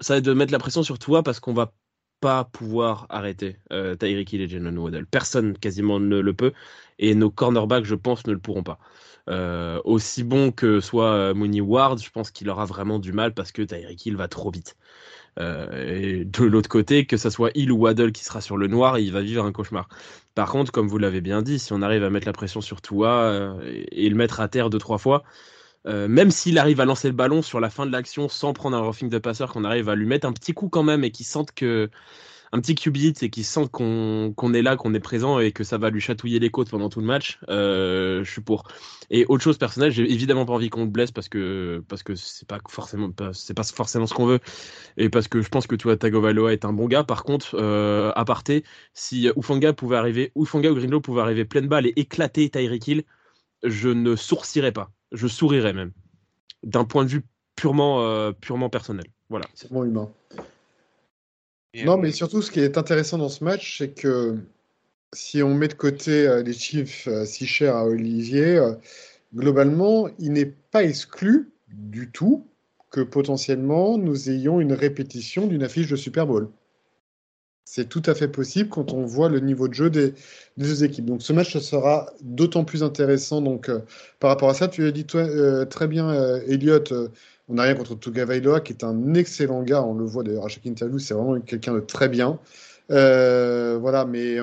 ça 0.00 0.14
va 0.14 0.18
être 0.18 0.24
de 0.24 0.34
mettre 0.34 0.52
la 0.52 0.58
pression 0.58 0.82
sur 0.82 0.98
toi 0.98 1.22
parce 1.22 1.40
qu'on 1.40 1.54
va 1.54 1.72
pas 2.20 2.44
pouvoir 2.44 3.06
arrêter 3.08 3.56
euh, 3.72 3.94
Tyreek 3.96 4.32
Hill 4.32 4.42
et 4.42 4.48
Jalen 4.48 4.78
Waddell. 4.78 5.06
Personne 5.06 5.56
quasiment 5.56 6.00
ne 6.00 6.20
le 6.20 6.34
peut 6.34 6.52
et 6.98 7.14
nos 7.14 7.30
cornerbacks 7.30 7.84
je 7.84 7.94
pense 7.94 8.26
ne 8.26 8.32
le 8.32 8.38
pourront 8.38 8.62
pas. 8.62 8.78
Euh, 9.28 9.80
aussi 9.84 10.24
bon 10.24 10.50
que 10.50 10.80
soit 10.80 11.34
Mooney 11.34 11.60
Ward, 11.60 12.02
je 12.02 12.10
pense 12.10 12.30
qu'il 12.30 12.48
aura 12.48 12.64
vraiment 12.64 12.98
du 12.98 13.12
mal 13.12 13.34
parce 13.34 13.52
que 13.52 13.62
Tyreek 13.62 14.06
Hill 14.06 14.16
va 14.16 14.28
trop 14.28 14.50
vite. 14.50 14.76
Euh, 15.38 15.96
et 15.96 16.24
de 16.24 16.44
l'autre 16.44 16.68
côté, 16.68 17.06
que 17.06 17.16
ce 17.16 17.30
soit 17.30 17.50
Hill 17.54 17.70
ou 17.72 17.78
Waddle 17.78 18.12
qui 18.12 18.24
sera 18.24 18.40
sur 18.40 18.56
le 18.56 18.66
noir, 18.66 18.98
il 18.98 19.12
va 19.12 19.20
vivre 19.20 19.44
un 19.44 19.52
cauchemar. 19.52 19.88
Par 20.34 20.50
contre, 20.50 20.72
comme 20.72 20.88
vous 20.88 20.98
l'avez 20.98 21.20
bien 21.20 21.42
dit, 21.42 21.58
si 21.58 21.72
on 21.72 21.82
arrive 21.82 22.04
à 22.04 22.10
mettre 22.10 22.26
la 22.26 22.32
pression 22.32 22.60
sur 22.60 22.80
Tua 22.82 23.22
euh, 23.22 23.60
et, 23.64 24.06
et, 24.06 24.08
le 24.08 24.16
mettre 24.16 24.40
à 24.40 24.48
terre 24.48 24.70
deux 24.70 24.78
trois 24.78 24.98
fois, 24.98 25.22
euh, 25.86 26.08
même 26.08 26.30
s'il 26.30 26.58
arrive 26.58 26.80
à 26.80 26.84
lancer 26.84 27.08
le 27.08 27.14
ballon 27.14 27.42
sur 27.42 27.60
la 27.60 27.70
fin 27.70 27.86
de 27.86 27.92
l'action 27.92 28.28
sans 28.28 28.52
prendre 28.52 28.76
un 28.76 28.80
roughing 28.80 29.08
de 29.08 29.18
passeur, 29.18 29.52
qu'on 29.52 29.64
arrive 29.64 29.88
à 29.88 29.94
lui 29.94 30.06
mettre 30.06 30.26
un 30.26 30.32
petit 30.32 30.52
coup 30.52 30.68
quand 30.68 30.82
même 30.82 31.04
et 31.04 31.10
qu'il 31.10 31.26
sente 31.26 31.52
que 31.52 31.90
un 32.52 32.60
petit 32.60 32.74
QB 32.74 32.96
hit 32.96 33.22
et 33.22 33.30
qu'il 33.30 33.44
sent 33.44 33.68
qu'on 33.70 34.34
qu 34.36 34.56
est 34.56 34.62
là, 34.62 34.76
qu'on 34.76 34.94
est 34.94 35.00
présent 35.00 35.38
et 35.38 35.52
que 35.52 35.64
ça 35.64 35.78
va 35.78 35.90
lui 35.90 36.00
chatouiller 36.00 36.38
les 36.38 36.50
côtes 36.50 36.70
pendant 36.70 36.88
tout 36.88 37.00
le 37.00 37.06
match, 37.06 37.38
euh, 37.48 38.24
je 38.24 38.30
suis 38.30 38.40
pour. 38.40 38.64
Et 39.10 39.24
autre 39.28 39.42
chose 39.42 39.58
personnelle, 39.58 39.92
j'ai 39.92 40.10
évidemment 40.10 40.44
pas 40.46 40.54
envie 40.54 40.68
qu'on 40.68 40.84
le 40.84 40.90
blesse 40.90 41.12
parce 41.12 41.28
que 41.28 41.82
parce 41.88 42.02
que 42.02 42.14
c'est 42.14 42.48
pas 42.48 42.58
forcément 42.68 43.10
c'est 43.32 43.54
pas 43.54 43.62
forcément 43.62 44.06
ce 44.06 44.14
qu'on 44.14 44.26
veut 44.26 44.40
et 44.96 45.08
parce 45.08 45.28
que 45.28 45.42
je 45.42 45.48
pense 45.48 45.66
que 45.66 45.76
Tua 45.76 45.96
Tagovailoa 45.96 46.52
est 46.52 46.64
un 46.64 46.72
bon 46.72 46.86
gars. 46.86 47.04
Par 47.04 47.24
contre, 47.24 47.54
euh, 47.54 48.12
à 48.16 48.24
parté, 48.24 48.64
si 48.94 49.30
Ufanga 49.36 49.72
pouvait 49.72 49.96
arriver, 49.96 50.32
Ufanga 50.36 50.70
ou 50.70 50.74
Greenlow 50.74 51.00
pouvait 51.00 51.22
arriver 51.22 51.44
pleine 51.44 51.68
balle 51.68 51.86
et 51.86 51.92
éclater 51.96 52.50
Tyreek 52.50 52.86
Hill, 52.88 53.04
je 53.62 53.88
ne 53.90 54.16
sourcirais 54.16 54.72
pas, 54.72 54.90
je 55.12 55.26
sourirais 55.26 55.72
même, 55.72 55.92
d'un 56.62 56.84
point 56.84 57.04
de 57.04 57.10
vue 57.10 57.24
purement 57.56 58.02
euh, 58.02 58.32
purement 58.32 58.70
personnel. 58.70 59.06
Voilà. 59.28 59.46
C'est 59.54 59.70
bon 59.70 59.84
humain. 59.84 60.10
Et 61.72 61.84
non, 61.84 61.96
mais 61.96 62.10
surtout, 62.10 62.42
ce 62.42 62.50
qui 62.50 62.60
est 62.60 62.78
intéressant 62.78 63.18
dans 63.18 63.28
ce 63.28 63.44
match, 63.44 63.78
c'est 63.78 63.90
que 63.90 64.38
si 65.12 65.42
on 65.42 65.54
met 65.54 65.68
de 65.68 65.74
côté 65.74 66.26
euh, 66.26 66.42
les 66.42 66.52
chiffres 66.52 67.08
euh, 67.08 67.24
si 67.24 67.46
chers 67.46 67.76
à 67.76 67.84
Olivier, 67.84 68.56
euh, 68.58 68.74
globalement, 69.34 70.08
il 70.18 70.32
n'est 70.32 70.46
pas 70.46 70.82
exclu 70.82 71.50
du 71.68 72.10
tout 72.10 72.46
que 72.90 73.00
potentiellement 73.00 73.98
nous 73.98 74.30
ayons 74.30 74.60
une 74.60 74.72
répétition 74.72 75.46
d'une 75.46 75.62
affiche 75.62 75.88
de 75.88 75.96
Super 75.96 76.26
Bowl. 76.26 76.50
C'est 77.72 77.88
tout 77.88 78.02
à 78.06 78.16
fait 78.16 78.26
possible 78.26 78.68
quand 78.68 78.92
on 78.92 79.06
voit 79.06 79.28
le 79.28 79.38
niveau 79.38 79.68
de 79.68 79.74
jeu 79.74 79.90
des, 79.90 80.12
deux 80.56 80.82
équipes. 80.82 81.04
Donc 81.04 81.22
ce 81.22 81.32
match 81.32 81.56
sera 81.58 82.10
d'autant 82.20 82.64
plus 82.64 82.82
intéressant 82.82 83.40
donc, 83.40 83.68
euh, 83.68 83.78
par 84.18 84.30
rapport 84.30 84.50
à 84.50 84.54
ça. 84.54 84.66
Tu 84.66 84.84
as 84.88 84.90
dit 84.90 85.06
euh, 85.14 85.64
très 85.66 85.86
bien, 85.86 86.10
euh, 86.10 86.40
Elliot, 86.48 86.82
on 87.48 87.54
n'a 87.54 87.62
rien 87.62 87.76
contre 87.76 87.94
Tugavailoa, 87.94 88.60
qui 88.60 88.72
est 88.72 88.82
un 88.82 89.14
excellent 89.14 89.62
gars. 89.62 89.84
On 89.84 89.94
le 89.94 90.04
voit 90.04 90.24
d'ailleurs 90.24 90.46
à 90.46 90.48
chaque 90.48 90.66
interview, 90.66 90.98
c'est 90.98 91.14
vraiment 91.14 91.40
quelqu'un 91.40 91.74
de 91.74 91.78
très 91.78 92.08
bien. 92.08 92.40
voilà, 92.88 94.04
mais 94.04 94.38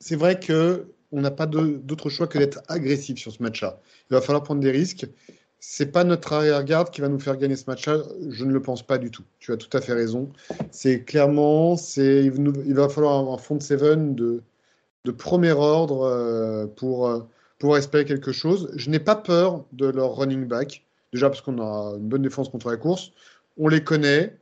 c'est 0.00 0.16
vrai 0.16 0.40
que 0.40 0.86
on 1.12 1.20
n'a 1.20 1.30
pas 1.30 1.44
d'autre 1.44 2.08
choix 2.08 2.26
que 2.26 2.38
d'être 2.38 2.62
agressif 2.68 3.18
sur 3.18 3.32
ce 3.32 3.42
match-là. 3.42 3.80
Il 4.10 4.14
va 4.14 4.22
falloir 4.22 4.42
prendre 4.42 4.62
des 4.62 4.70
risques 4.70 5.06
c'est 5.68 5.86
pas 5.86 6.04
notre 6.04 6.32
arrière-garde 6.32 6.90
qui 6.90 7.00
va 7.00 7.08
nous 7.08 7.18
faire 7.18 7.36
gagner 7.36 7.56
ce 7.56 7.64
match-là. 7.66 7.98
Je 8.30 8.44
ne 8.44 8.52
le 8.52 8.62
pense 8.62 8.86
pas 8.86 8.98
du 8.98 9.10
tout. 9.10 9.24
Tu 9.40 9.52
as 9.52 9.56
tout 9.56 9.76
à 9.76 9.80
fait 9.80 9.94
raison. 9.94 10.30
C'est 10.70 11.02
clairement, 11.02 11.76
c'est, 11.76 12.24
il 12.24 12.74
va 12.74 12.88
falloir 12.88 13.28
un 13.28 13.36
front 13.36 13.58
seven 13.58 14.14
de, 14.14 14.42
de 15.04 15.10
premier 15.10 15.50
ordre 15.50 16.02
euh, 16.02 16.66
pour, 16.68 17.08
euh, 17.08 17.18
pour 17.58 17.76
espérer 17.76 18.04
quelque 18.04 18.30
chose. 18.30 18.70
Je 18.76 18.90
n'ai 18.90 19.00
pas 19.00 19.16
peur 19.16 19.64
de 19.72 19.86
leur 19.86 20.16
running 20.16 20.46
back. 20.46 20.86
Déjà 21.12 21.28
parce 21.30 21.40
qu'on 21.40 21.60
a 21.60 21.96
une 21.96 22.08
bonne 22.08 22.22
défense 22.22 22.48
contre 22.48 22.70
la 22.70 22.76
course. 22.76 23.10
On 23.58 23.66
les 23.66 23.82
connaît. 23.82 24.38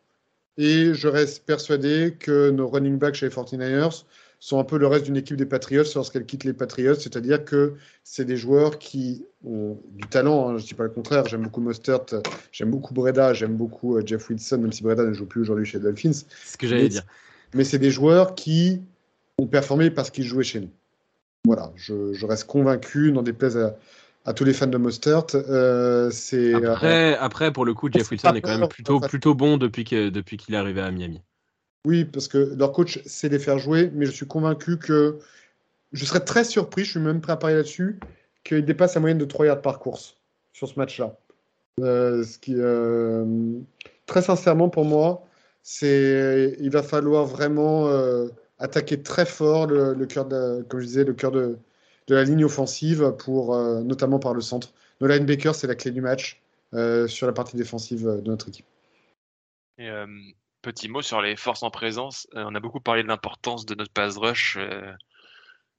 Et 0.59 0.93
je 0.93 1.09
reste 1.09 1.47
persuadé 1.47 2.17
que 2.21 2.51
nos 2.51 2.69
running 2.69 2.99
backs 2.99 3.15
chez 3.15 3.31
les 3.31 3.35
49ers 3.35 4.05
sont 4.41 4.59
un 4.59 4.65
peu 4.65 4.77
le 4.77 4.87
reste 4.87 5.07
d'une 5.07 5.17
équipe 5.17 5.39
des 5.39 5.47
Patriots 5.47 5.85
lorsqu'elle 5.95 6.27
quitte 6.27 6.45
les 6.45 6.53
Patriots, 6.53 6.97
c'est-à-dire 6.97 7.47
que 7.47 7.77
c'est 8.03 8.27
des 8.27 8.37
joueurs 8.37 8.79
qui 8.79 9.25
ont 9.47 9.79
du 9.93 10.07
talent, 10.09 10.49
hein, 10.49 10.59
je 10.59 10.63
ne 10.63 10.69
dis 10.69 10.75
pas 10.75 10.85
le 10.85 10.91
contraire, 10.91 11.27
j'aime 11.27 11.43
beaucoup 11.43 11.61
Mostert, 11.61 12.07
j'aime 12.53 12.71
beaucoup 12.71 12.95
Breda, 12.95 13.33
j'aime 13.35 13.57
beaucoup 13.57 13.97
euh, 13.97 14.03
Jeff 14.05 14.29
Wilson, 14.29 14.59
même 14.59 14.73
si 14.73 14.83
Breda 14.83 15.05
ne 15.05 15.13
joue 15.13 15.27
plus 15.27 15.41
aujourd'hui 15.41 15.67
chez 15.67 15.79
Dolphins. 15.79 16.13
C'est 16.13 16.27
ce 16.53 16.57
que 16.57 16.67
j'allais 16.67 16.89
dire. 16.89 17.05
Mais 17.55 17.65
c'est 17.65 17.79
des 17.79 17.91
joueurs 17.91 18.35
qui 18.35 18.83
ont 19.39 19.47
performé 19.47 19.91
parce 19.91 20.11
qu'ils 20.11 20.25
jouaient 20.25 20.45
chez 20.45 20.61
nous. 20.61 20.71
Voilà, 21.45 21.73
je, 21.77 22.13
je 22.13 22.27
reste 22.27 22.45
convaincu, 22.47 23.13
n'en 23.13 23.23
déplaise 23.23 23.57
à, 23.57 23.77
à 24.25 24.33
tous 24.33 24.45
les 24.45 24.55
fans 24.55 24.67
de 24.67 24.79
Mostert. 24.79 25.27
Euh, 25.35 26.11
c'est 26.11 26.55
après, 26.55 27.17
après, 27.17 27.53
pour 27.53 27.65
le 27.65 27.75
coup, 27.75 27.91
Jeff 27.93 28.11
Wilson 28.11 28.35
est 28.35 28.41
quand 28.41 28.59
même 28.59 28.69
plutôt, 28.69 28.99
plutôt 29.01 29.35
bon 29.35 29.59
depuis 29.59 29.85
qu'il 29.85 30.11
depuis 30.11 30.37
qu'il 30.37 30.55
est 30.55 30.59
arrivé 30.59 30.81
à 30.81 30.91
Miami. 30.91 31.21
Oui, 31.87 32.07
parce 32.07 32.29
que 32.29 32.55
leur 32.57 32.73
coach 32.73 33.01
sait 33.05 33.29
les 33.29 33.39
faire 33.39 33.59
jouer, 33.59 33.91
mais 33.95 34.07
je 34.07 34.11
suis 34.11 34.27
convaincu 34.27 34.79
que 34.79 35.19
je 35.93 36.05
serais 36.07 36.21
très 36.21 36.45
surpris, 36.45 36.85
je 36.85 36.93
suis 36.93 37.01
même 37.01 37.21
prêt 37.21 37.35
à 37.35 37.37
parier 37.37 37.57
là-dessus, 37.57 38.01
qu'il 38.45 38.65
dépasse 38.65 38.95
la 38.95 39.01
moyenne 39.01 39.19
de 39.19 39.25
3 39.25 39.47
yards 39.47 39.63
par 39.63 39.79
course 39.79 40.17
sur 40.53 40.69
ce 40.69 40.79
match-là. 40.79 41.17
Euh, 41.81 42.25
euh, 42.51 43.61
très 44.07 44.23
sincèrement, 44.23 44.69
pour 44.69 44.85
moi, 44.85 45.27
il 45.83 46.69
va 46.71 46.83
falloir 46.83 47.25
vraiment 47.25 47.89
euh, 47.89 48.29
attaquer 48.59 49.03
très 49.03 49.27
fort 49.27 49.67
le, 49.67 50.07
cœur, 50.07 50.29
comme 50.69 50.81
je 50.81 50.87
disais, 50.87 51.05
le 51.05 51.15
cœur 51.15 51.33
de, 51.33 51.59
de 52.07 52.15
la 52.15 52.25
ligne 52.25 52.45
offensive, 52.45 53.15
pour, 53.19 53.57
notamment 53.57 54.19
par 54.19 54.35
le 54.35 54.41
centre. 54.41 54.73
Nos 55.01 55.09
linebackers, 55.09 55.55
c'est 55.55 55.67
la 55.67 55.75
clé 55.75 55.91
du 55.91 56.01
match 56.01 56.41
sur 57.07 57.27
la 57.27 57.33
partie 57.33 57.57
défensive 57.57 58.05
de 58.05 58.31
notre 58.31 58.49
équipe. 58.49 58.67
Et, 59.79 59.91
petit 60.63 60.89
mot 60.89 61.03
sur 61.03 61.21
les 61.21 61.37
forces 61.37 61.63
en 61.63 61.71
présence. 61.71 62.27
On 62.35 62.55
a 62.55 62.61
beaucoup 62.61 62.81
parlé 62.81 63.03
de 63.03 63.09
l'importance 63.09 63.67
de 63.67 63.75
notre 63.75 63.93
pass 63.93 64.17
rush 64.17 64.59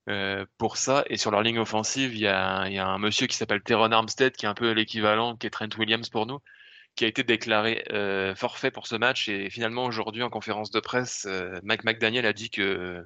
euh, 0.10 0.41
euh, 0.41 0.45
pour 0.58 0.78
ça. 0.78 1.03
Et 1.10 1.18
sur 1.18 1.32
leur 1.32 1.41
ligne 1.41 1.60
offensive, 1.60 2.14
il 2.16 2.22
y 2.22 2.28
a, 2.28 2.62
un 2.62 2.97
monsieur 2.97 3.28
qui 3.28 3.36
s'appelle 3.36 3.62
Teron 3.62 3.91
Armstead, 3.91 4.34
qui 4.34 4.45
est 4.45 4.49
un 4.49 4.53
peu 4.53 4.72
l'équivalent 4.72 5.36
qui 5.36 5.47
est 5.47 5.49
Trent 5.49 5.70
Williams 5.78 6.10
pour 6.10 6.26
nous, 6.26 6.39
qui 6.95 7.06
a 7.06 7.08
été 7.08 7.24
déclaré 7.24 7.84
euh, 7.91 8.36
forfait 8.36 8.72
pour 8.72 8.88
ce 8.88 8.95
match. 8.95 9.30
Et 9.30 9.49
finalement, 9.49 9.86
aujourd'hui, 9.86 10.24
en 10.24 10.30
conférence 10.30 10.72
de 10.72 10.80
presse, 10.80 11.26
euh, 11.28 11.60
Mike 11.64 11.84
McDaniel 11.84 12.26
a 12.26 12.34
dit 12.34 12.49
que 12.49 13.03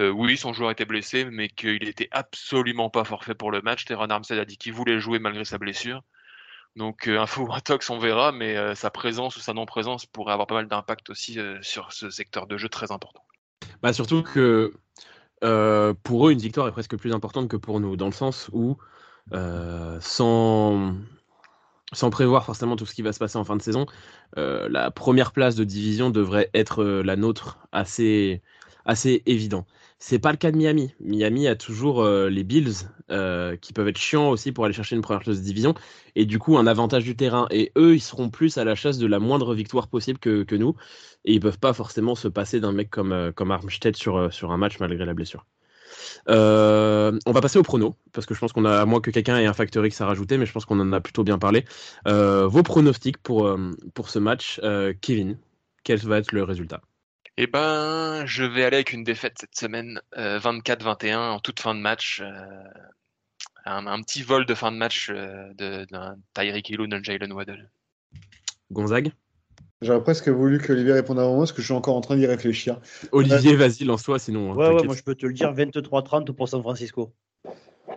oui, 0.00 0.36
son 0.36 0.52
joueur 0.52 0.70
était 0.70 0.84
blessé, 0.84 1.24
mais 1.24 1.48
qu'il 1.48 1.88
était 1.88 2.08
absolument 2.12 2.88
pas 2.88 3.02
forfait 3.02 3.34
pour 3.34 3.50
le 3.50 3.62
match. 3.62 3.84
Teron 3.84 4.10
Armstead 4.10 4.38
a 4.38 4.44
dit 4.44 4.56
qu'il 4.56 4.72
voulait 4.72 5.00
jouer 5.00 5.18
malgré 5.18 5.44
sa 5.44 5.58
blessure. 5.58 6.02
Donc, 6.78 7.08
euh, 7.08 7.18
info 7.18 7.48
Tox, 7.64 7.90
on 7.90 7.98
verra, 7.98 8.32
mais 8.32 8.56
euh, 8.56 8.74
sa 8.74 8.90
présence 8.90 9.36
ou 9.36 9.40
sa 9.40 9.52
non-présence 9.52 10.06
pourrait 10.06 10.32
avoir 10.32 10.46
pas 10.46 10.54
mal 10.54 10.68
d'impact 10.68 11.10
aussi 11.10 11.38
euh, 11.38 11.58
sur 11.60 11.92
ce 11.92 12.08
secteur 12.08 12.46
de 12.46 12.56
jeu 12.56 12.68
très 12.68 12.92
important. 12.92 13.24
Bah, 13.82 13.92
surtout 13.92 14.22
que 14.22 14.72
euh, 15.44 15.94
pour 16.02 16.28
eux, 16.28 16.32
une 16.32 16.38
victoire 16.38 16.68
est 16.68 16.72
presque 16.72 16.96
plus 16.96 17.12
importante 17.14 17.48
que 17.48 17.56
pour 17.56 17.80
nous, 17.80 17.96
dans 17.96 18.06
le 18.06 18.12
sens 18.12 18.50
où, 18.52 18.76
euh, 19.32 19.98
sans, 20.00 20.94
prévoir 22.10 22.44
forcément 22.44 22.76
tout 22.76 22.86
ce 22.86 22.94
qui 22.94 23.02
va 23.02 23.12
se 23.12 23.18
passer 23.18 23.38
en 23.38 23.44
fin 23.44 23.56
de 23.56 23.62
saison, 23.62 23.86
euh, 24.36 24.68
la 24.70 24.90
première 24.90 25.32
place 25.32 25.54
de 25.54 25.64
division 25.64 26.10
devrait 26.10 26.50
être 26.54 26.84
la 26.84 27.16
nôtre 27.16 27.58
assez, 27.72 28.42
assez 28.88 29.22
évident. 29.26 29.66
C'est 29.98 30.18
pas 30.18 30.32
le 30.32 30.38
cas 30.38 30.50
de 30.50 30.56
Miami. 30.56 30.94
Miami 30.98 31.46
a 31.46 31.54
toujours 31.54 32.02
euh, 32.02 32.30
les 32.30 32.42
Bills 32.42 32.88
euh, 33.10 33.54
qui 33.56 33.72
peuvent 33.72 33.86
être 33.86 33.98
chiants 33.98 34.30
aussi 34.30 34.50
pour 34.50 34.64
aller 34.64 34.72
chercher 34.72 34.96
une 34.96 35.02
première 35.02 35.20
place 35.20 35.36
de 35.36 35.44
division 35.44 35.74
et 36.16 36.24
du 36.24 36.38
coup 36.38 36.56
un 36.56 36.66
avantage 36.66 37.04
du 37.04 37.14
terrain. 37.14 37.46
Et 37.50 37.70
eux, 37.76 37.94
ils 37.94 38.00
seront 38.00 38.30
plus 38.30 38.56
à 38.56 38.64
la 38.64 38.74
chasse 38.74 38.96
de 38.96 39.06
la 39.06 39.18
moindre 39.18 39.54
victoire 39.54 39.88
possible 39.88 40.18
que, 40.18 40.54
nous 40.56 40.74
et 41.26 41.34
ils 41.34 41.40
peuvent 41.40 41.58
pas 41.58 41.74
forcément 41.74 42.14
se 42.14 42.28
passer 42.28 42.60
d'un 42.60 42.72
mec 42.72 42.88
comme, 42.88 43.12
euh, 43.12 43.30
comme 43.30 43.50
Armstead 43.50 43.94
sur, 43.94 44.32
sur 44.32 44.52
un 44.52 44.56
match 44.56 44.80
malgré 44.80 45.04
la 45.04 45.14
blessure. 45.14 45.44
On 46.26 47.32
va 47.32 47.40
passer 47.42 47.58
au 47.58 47.62
prono 47.62 47.94
parce 48.12 48.26
que 48.26 48.34
je 48.34 48.40
pense 48.40 48.54
qu'on 48.54 48.64
a 48.64 48.80
à 48.80 48.86
moins 48.86 49.00
que 49.00 49.10
quelqu'un 49.10 49.36
ait 49.38 49.46
un 49.46 49.52
facteur 49.52 49.84
X 49.84 50.00
à 50.00 50.06
rajouter, 50.06 50.38
mais 50.38 50.46
je 50.46 50.52
pense 50.52 50.64
qu'on 50.64 50.80
en 50.80 50.92
a 50.94 51.00
plutôt 51.00 51.24
bien 51.24 51.38
parlé. 51.38 51.64
Vos 52.06 52.62
pronostics 52.62 53.18
pour, 53.18 53.54
pour 53.94 54.08
ce 54.10 54.18
match, 54.18 54.60
Kevin, 55.00 55.38
quel 55.84 55.98
va 55.98 56.18
être 56.18 56.32
le 56.32 56.42
résultat? 56.42 56.80
Eh 57.40 57.46
ben, 57.46 58.26
je 58.26 58.42
vais 58.42 58.64
aller 58.64 58.78
avec 58.78 58.92
une 58.92 59.04
défaite 59.04 59.34
cette 59.40 59.54
semaine, 59.54 60.00
euh, 60.16 60.40
24-21 60.40 61.16
en 61.18 61.38
toute 61.38 61.60
fin 61.60 61.72
de 61.72 61.78
match. 61.78 62.20
Euh, 62.20 62.34
un, 63.64 63.86
un, 63.86 64.02
petit 64.02 64.22
vol 64.22 64.44
de 64.44 64.54
fin 64.54 64.72
de 64.72 64.76
match 64.76 65.08
euh, 65.10 65.54
d'un 65.54 66.16
Tyreek 66.34 66.68
Hill 66.68 66.80
ou 66.80 66.88
d'un 66.88 67.00
Jalen 67.00 67.32
Waddle. 67.32 67.70
Gonzague? 68.72 69.12
J'aurais 69.82 70.02
presque 70.02 70.28
voulu 70.28 70.58
que 70.58 70.72
Olivier 70.72 70.94
réponde 70.94 71.20
avant 71.20 71.36
moi, 71.36 71.42
parce 71.42 71.52
que 71.52 71.62
je 71.62 71.66
suis 71.66 71.74
encore 71.74 71.94
en 71.94 72.00
train 72.00 72.16
d'y 72.16 72.26
réfléchir. 72.26 72.80
Olivier, 73.12 73.54
vas-y, 73.54 73.84
lance-toi, 73.84 74.18
sinon. 74.18 74.54
Ouais, 74.54 74.70
ouais, 74.70 74.82
moi 74.82 74.96
je 74.96 75.02
peux 75.04 75.14
te 75.14 75.24
le 75.24 75.32
dire, 75.32 75.54
23-30 75.54 76.32
pour 76.32 76.48
San 76.48 76.60
Francisco. 76.60 77.12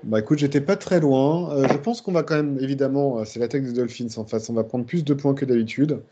Bah 0.03 0.19
écoute, 0.19 0.37
j'étais 0.37 0.61
pas 0.61 0.75
très 0.75 0.99
loin. 0.99 1.51
Euh, 1.55 1.67
je 1.67 1.77
pense 1.77 2.01
qu'on 2.01 2.11
va 2.11 2.21
quand 2.21 2.35
même, 2.35 2.59
évidemment, 2.59 3.25
c'est 3.25 3.39
l'attaque 3.39 3.63
des 3.63 3.73
Dolphins 3.73 4.17
en 4.17 4.25
face. 4.25 4.51
On 4.51 4.53
va 4.53 4.63
prendre 4.63 4.85
plus 4.85 5.03
de 5.03 5.15
points 5.15 5.33
que 5.33 5.45
d'habitude. 5.45 6.03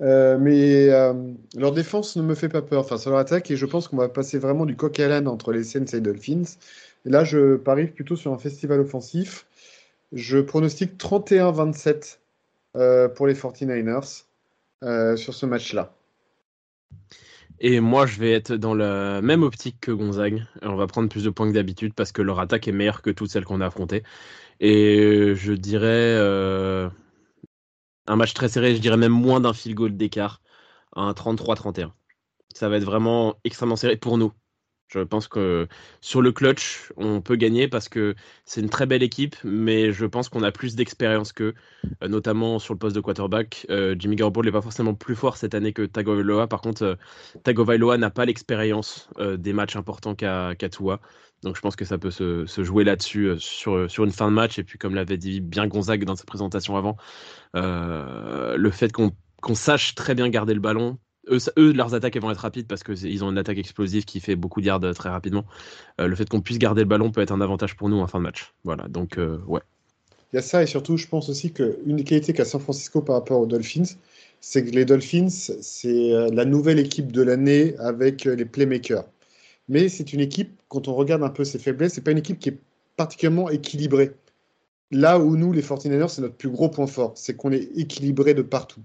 Euh, 0.00 0.38
mais 0.38 0.90
euh, 0.90 1.12
leur 1.56 1.72
défense 1.72 2.16
ne 2.16 2.22
me 2.22 2.34
fait 2.34 2.48
pas 2.48 2.62
peur 2.62 2.86
face 2.86 3.06
à 3.06 3.10
leur 3.10 3.18
attaque 3.18 3.50
et 3.50 3.56
je 3.56 3.66
pense 3.66 3.88
qu'on 3.88 3.96
va 3.96 4.08
passer 4.08 4.38
vraiment 4.38 4.64
du 4.64 4.76
coq 4.76 5.00
à 5.00 5.08
l'âne 5.08 5.26
entre 5.26 5.52
les 5.52 5.64
Saints 5.64 5.86
et 5.86 5.96
les 5.96 6.00
Dolphins. 6.00 6.44
Et 7.04 7.10
là, 7.10 7.24
je 7.24 7.56
parie 7.56 7.88
plutôt 7.88 8.16
sur 8.16 8.32
un 8.32 8.38
festival 8.38 8.80
offensif. 8.80 9.46
Je 10.12 10.38
pronostique 10.38 10.96
31-27 10.98 12.18
euh, 12.76 13.08
pour 13.08 13.26
les 13.26 13.34
49ers 13.34 14.24
euh, 14.84 15.16
sur 15.16 15.34
ce 15.34 15.46
match-là. 15.46 15.94
Et 17.60 17.80
moi, 17.80 18.06
je 18.06 18.20
vais 18.20 18.32
être 18.32 18.54
dans 18.54 18.74
la 18.74 19.20
même 19.20 19.42
optique 19.42 19.78
que 19.80 19.90
Gonzague. 19.90 20.44
On 20.62 20.76
va 20.76 20.86
prendre 20.86 21.08
plus 21.08 21.24
de 21.24 21.30
points 21.30 21.48
que 21.48 21.54
d'habitude 21.54 21.92
parce 21.92 22.12
que 22.12 22.22
leur 22.22 22.38
attaque 22.38 22.68
est 22.68 22.72
meilleure 22.72 23.02
que 23.02 23.10
toutes 23.10 23.30
celles 23.30 23.44
qu'on 23.44 23.60
a 23.60 23.66
affrontées. 23.66 24.04
Et 24.60 25.34
je 25.34 25.52
dirais 25.52 26.14
un 28.08 28.16
match 28.16 28.34
très 28.34 28.48
serré, 28.48 28.74
je 28.74 28.80
dirais 28.80 28.96
même 28.96 29.12
moins 29.12 29.40
d'un 29.40 29.52
field 29.52 29.76
goal 29.76 29.96
d'écart, 29.96 30.40
un 30.96 31.12
33-31. 31.12 31.92
Ça 32.54 32.68
va 32.68 32.78
être 32.78 32.84
vraiment 32.84 33.36
extrêmement 33.44 33.76
serré 33.76 33.96
pour 33.96 34.18
nous. 34.18 34.32
Je 34.88 35.00
pense 35.00 35.28
que 35.28 35.68
sur 36.00 36.22
le 36.22 36.32
clutch, 36.32 36.90
on 36.96 37.20
peut 37.20 37.36
gagner 37.36 37.68
parce 37.68 37.90
que 37.90 38.14
c'est 38.46 38.62
une 38.62 38.70
très 38.70 38.86
belle 38.86 39.02
équipe, 39.02 39.36
mais 39.44 39.92
je 39.92 40.06
pense 40.06 40.30
qu'on 40.30 40.42
a 40.42 40.50
plus 40.50 40.76
d'expérience 40.76 41.32
qu'eux, 41.32 41.52
euh, 42.02 42.08
notamment 42.08 42.58
sur 42.58 42.72
le 42.72 42.78
poste 42.78 42.96
de 42.96 43.00
quarterback. 43.00 43.66
Euh, 43.68 43.94
Jimmy 43.98 44.16
Garoppolo 44.16 44.46
n'est 44.46 44.52
pas 44.52 44.62
forcément 44.62 44.94
plus 44.94 45.14
fort 45.14 45.36
cette 45.36 45.54
année 45.54 45.74
que 45.74 45.82
Tagovailoa. 45.82 46.46
Par 46.46 46.62
contre, 46.62 46.82
euh, 46.84 46.94
Tagovailoa 47.42 47.98
n'a 47.98 48.08
pas 48.08 48.24
l'expérience 48.24 49.10
des 49.36 49.52
matchs 49.52 49.76
importants 49.76 50.14
qu'a 50.14 50.54
qu 50.54 50.70
Tua. 50.70 51.00
Donc 51.42 51.56
je 51.56 51.60
pense 51.60 51.76
que 51.76 51.84
ça 51.84 51.98
peut 51.98 52.10
se, 52.10 52.44
jouer 52.46 52.84
là-dessus 52.84 53.26
euh, 53.26 53.38
sur, 53.38 53.90
sur 53.90 54.04
une 54.04 54.12
fin 54.12 54.28
de 54.28 54.34
match. 54.34 54.58
Et 54.58 54.64
puis 54.64 54.78
comme 54.78 54.94
l'avait 54.94 55.16
dit 55.16 55.40
bien 55.40 55.66
Gonzague 55.66 56.04
dans 56.04 56.16
sa 56.16 56.24
présentation 56.24 56.76
avant, 56.76 56.96
euh, 57.56 58.56
le 58.56 58.70
fait 58.70 58.92
qu'on 58.92 59.54
sache 59.54 59.94
très 59.94 60.14
bien 60.14 60.28
garder 60.28 60.54
le 60.54 60.60
ballon, 60.60 60.98
eux, 61.30 61.72
leurs 61.72 61.94
attaques 61.94 62.16
vont 62.16 62.30
être 62.30 62.38
rapides 62.38 62.66
parce 62.66 62.82
qu'ils 62.82 63.24
ont 63.24 63.30
une 63.30 63.38
attaque 63.38 63.58
explosive 63.58 64.04
qui 64.04 64.20
fait 64.20 64.36
beaucoup 64.36 64.60
de 64.60 64.66
yards 64.66 64.84
euh, 64.84 64.92
très 64.92 65.10
rapidement. 65.10 65.44
Euh, 66.00 66.06
le 66.06 66.16
fait 66.16 66.28
qu'on 66.28 66.40
puisse 66.40 66.58
garder 66.58 66.82
le 66.82 66.88
ballon 66.88 67.10
peut 67.10 67.20
être 67.20 67.32
un 67.32 67.40
avantage 67.40 67.76
pour 67.76 67.88
nous 67.88 67.98
en 67.98 68.06
fin 68.06 68.18
de 68.18 68.24
match. 68.24 68.54
Voilà, 68.64 68.88
donc 68.88 69.18
euh, 69.18 69.38
ouais. 69.46 69.60
Il 70.32 70.36
y 70.36 70.38
a 70.38 70.42
ça 70.42 70.62
et 70.62 70.66
surtout, 70.66 70.96
je 70.98 71.06
pense 71.06 71.30
aussi 71.30 71.52
qu'une 71.52 71.96
des 71.96 72.04
qualités 72.04 72.34
qu'a 72.34 72.44
San 72.44 72.60
Francisco 72.60 73.00
par 73.00 73.16
rapport 73.16 73.40
aux 73.40 73.46
Dolphins, 73.46 73.96
c'est 74.40 74.64
que 74.64 74.70
les 74.70 74.84
Dolphins, 74.84 75.30
c'est 75.30 76.12
euh, 76.12 76.28
la 76.32 76.44
nouvelle 76.44 76.78
équipe 76.78 77.12
de 77.12 77.22
l'année 77.22 77.74
avec 77.78 78.26
euh, 78.26 78.36
les 78.36 78.44
playmakers. 78.44 79.04
Mais 79.68 79.88
c'est 79.88 80.12
une 80.12 80.20
équipe, 80.20 80.60
quand 80.68 80.88
on 80.88 80.94
regarde 80.94 81.22
un 81.22 81.28
peu 81.30 81.44
ses 81.44 81.58
faiblesses, 81.58 81.94
c'est 81.94 82.04
pas 82.04 82.12
une 82.12 82.18
équipe 82.18 82.38
qui 82.38 82.48
est 82.50 82.58
particulièrement 82.96 83.50
équilibrée. 83.50 84.12
Là 84.90 85.18
où 85.18 85.36
nous, 85.36 85.52
les 85.52 85.62
49ers, 85.62 86.08
c'est 86.08 86.22
notre 86.22 86.36
plus 86.36 86.48
gros 86.48 86.68
point 86.70 86.86
fort, 86.86 87.12
c'est 87.16 87.36
qu'on 87.36 87.52
est 87.52 87.64
équilibré 87.76 88.32
de 88.32 88.42
partout. 88.42 88.80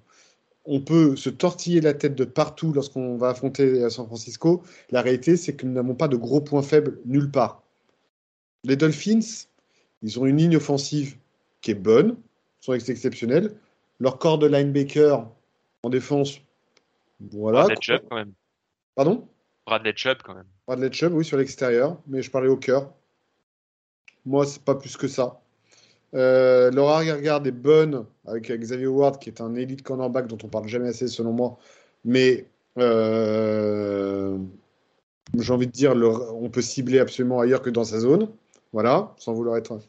On 0.66 0.82
peut 0.82 1.16
se 1.16 1.30
tortiller 1.30 1.82
la 1.82 1.94
tête 1.94 2.16
de 2.16 2.26
partout 2.26 2.74
lorsqu'on 2.74 3.18
va 3.18 3.30
affronter 3.30 3.90
San 3.90 4.06
Francisco. 4.06 4.64
La 4.92 5.02
réalité, 5.02 5.38
c'est 5.38 5.56
que 5.56 5.66
nous 5.66 5.74
n'avons 5.74 5.96
pas 5.96 6.08
de 6.08 6.16
gros 6.16 6.42
points 6.42 6.62
faibles 6.62 7.00
nulle 7.06 7.32
part. 7.32 7.64
Les 8.64 8.76
Dolphins, 8.76 9.46
ils 10.02 10.20
ont 10.20 10.26
une 10.26 10.38
ligne 10.38 10.58
offensive 10.58 11.18
qui 11.62 11.72
est 11.72 11.76
bonne, 11.76 12.18
sont 12.62 12.74
ex- 12.74 12.90
exceptionnels. 12.90 13.56
Leur 14.00 14.20
corps 14.20 14.38
de 14.38 14.48
linebacker 14.48 15.26
en 15.84 15.90
défense, 15.90 16.40
voilà. 17.32 17.64
Bradley 17.64 17.78
Chubb 17.82 18.02
quand 18.10 18.16
même. 18.16 18.34
Pardon? 18.96 19.28
Bradley 19.66 19.94
Chubb 19.96 20.18
quand 20.24 20.36
même. 20.36 20.48
Bradley 20.68 20.92
Chubb, 20.92 21.14
oui, 21.14 21.26
sur 21.26 21.38
l'extérieur, 21.38 21.98
mais 22.08 22.22
je 22.22 22.32
parlais 22.32 22.48
au 22.50 22.58
cœur. 22.58 22.94
Moi, 24.26 24.46
c'est 24.46 24.62
pas 24.64 24.76
plus 24.76 24.96
que 24.98 25.08
ça. 25.08 25.42
Euh, 26.16 26.72
arrière-garde 26.78 27.48
est 27.48 27.52
bonne 27.52 28.06
avec 28.26 28.52
Xavier 28.52 28.86
Howard, 28.86 29.20
qui 29.20 29.30
est 29.30 29.42
un 29.42 29.56
élite 29.56 29.84
cornerback 29.84 30.28
dont 30.28 30.38
on 30.44 30.48
parle 30.48 30.68
jamais 30.68 30.90
assez, 30.90 31.08
selon 31.08 31.34
moi. 31.34 31.58
Mais 32.06 32.48
euh, 32.78 34.38
j'ai 35.38 35.54
envie 35.54 35.68
de 35.68 35.72
dire, 35.72 35.96
le- 35.96 36.08
on 36.34 36.50
peut 36.50 36.62
cibler 36.62 37.00
absolument 37.00 37.40
ailleurs 37.40 37.62
que 37.62 37.70
dans 37.70 37.84
sa 37.84 38.00
zone. 38.00 38.30
Voilà, 38.74 39.14
sans 39.18 39.34
vouloir 39.34 39.58
être 39.58 39.80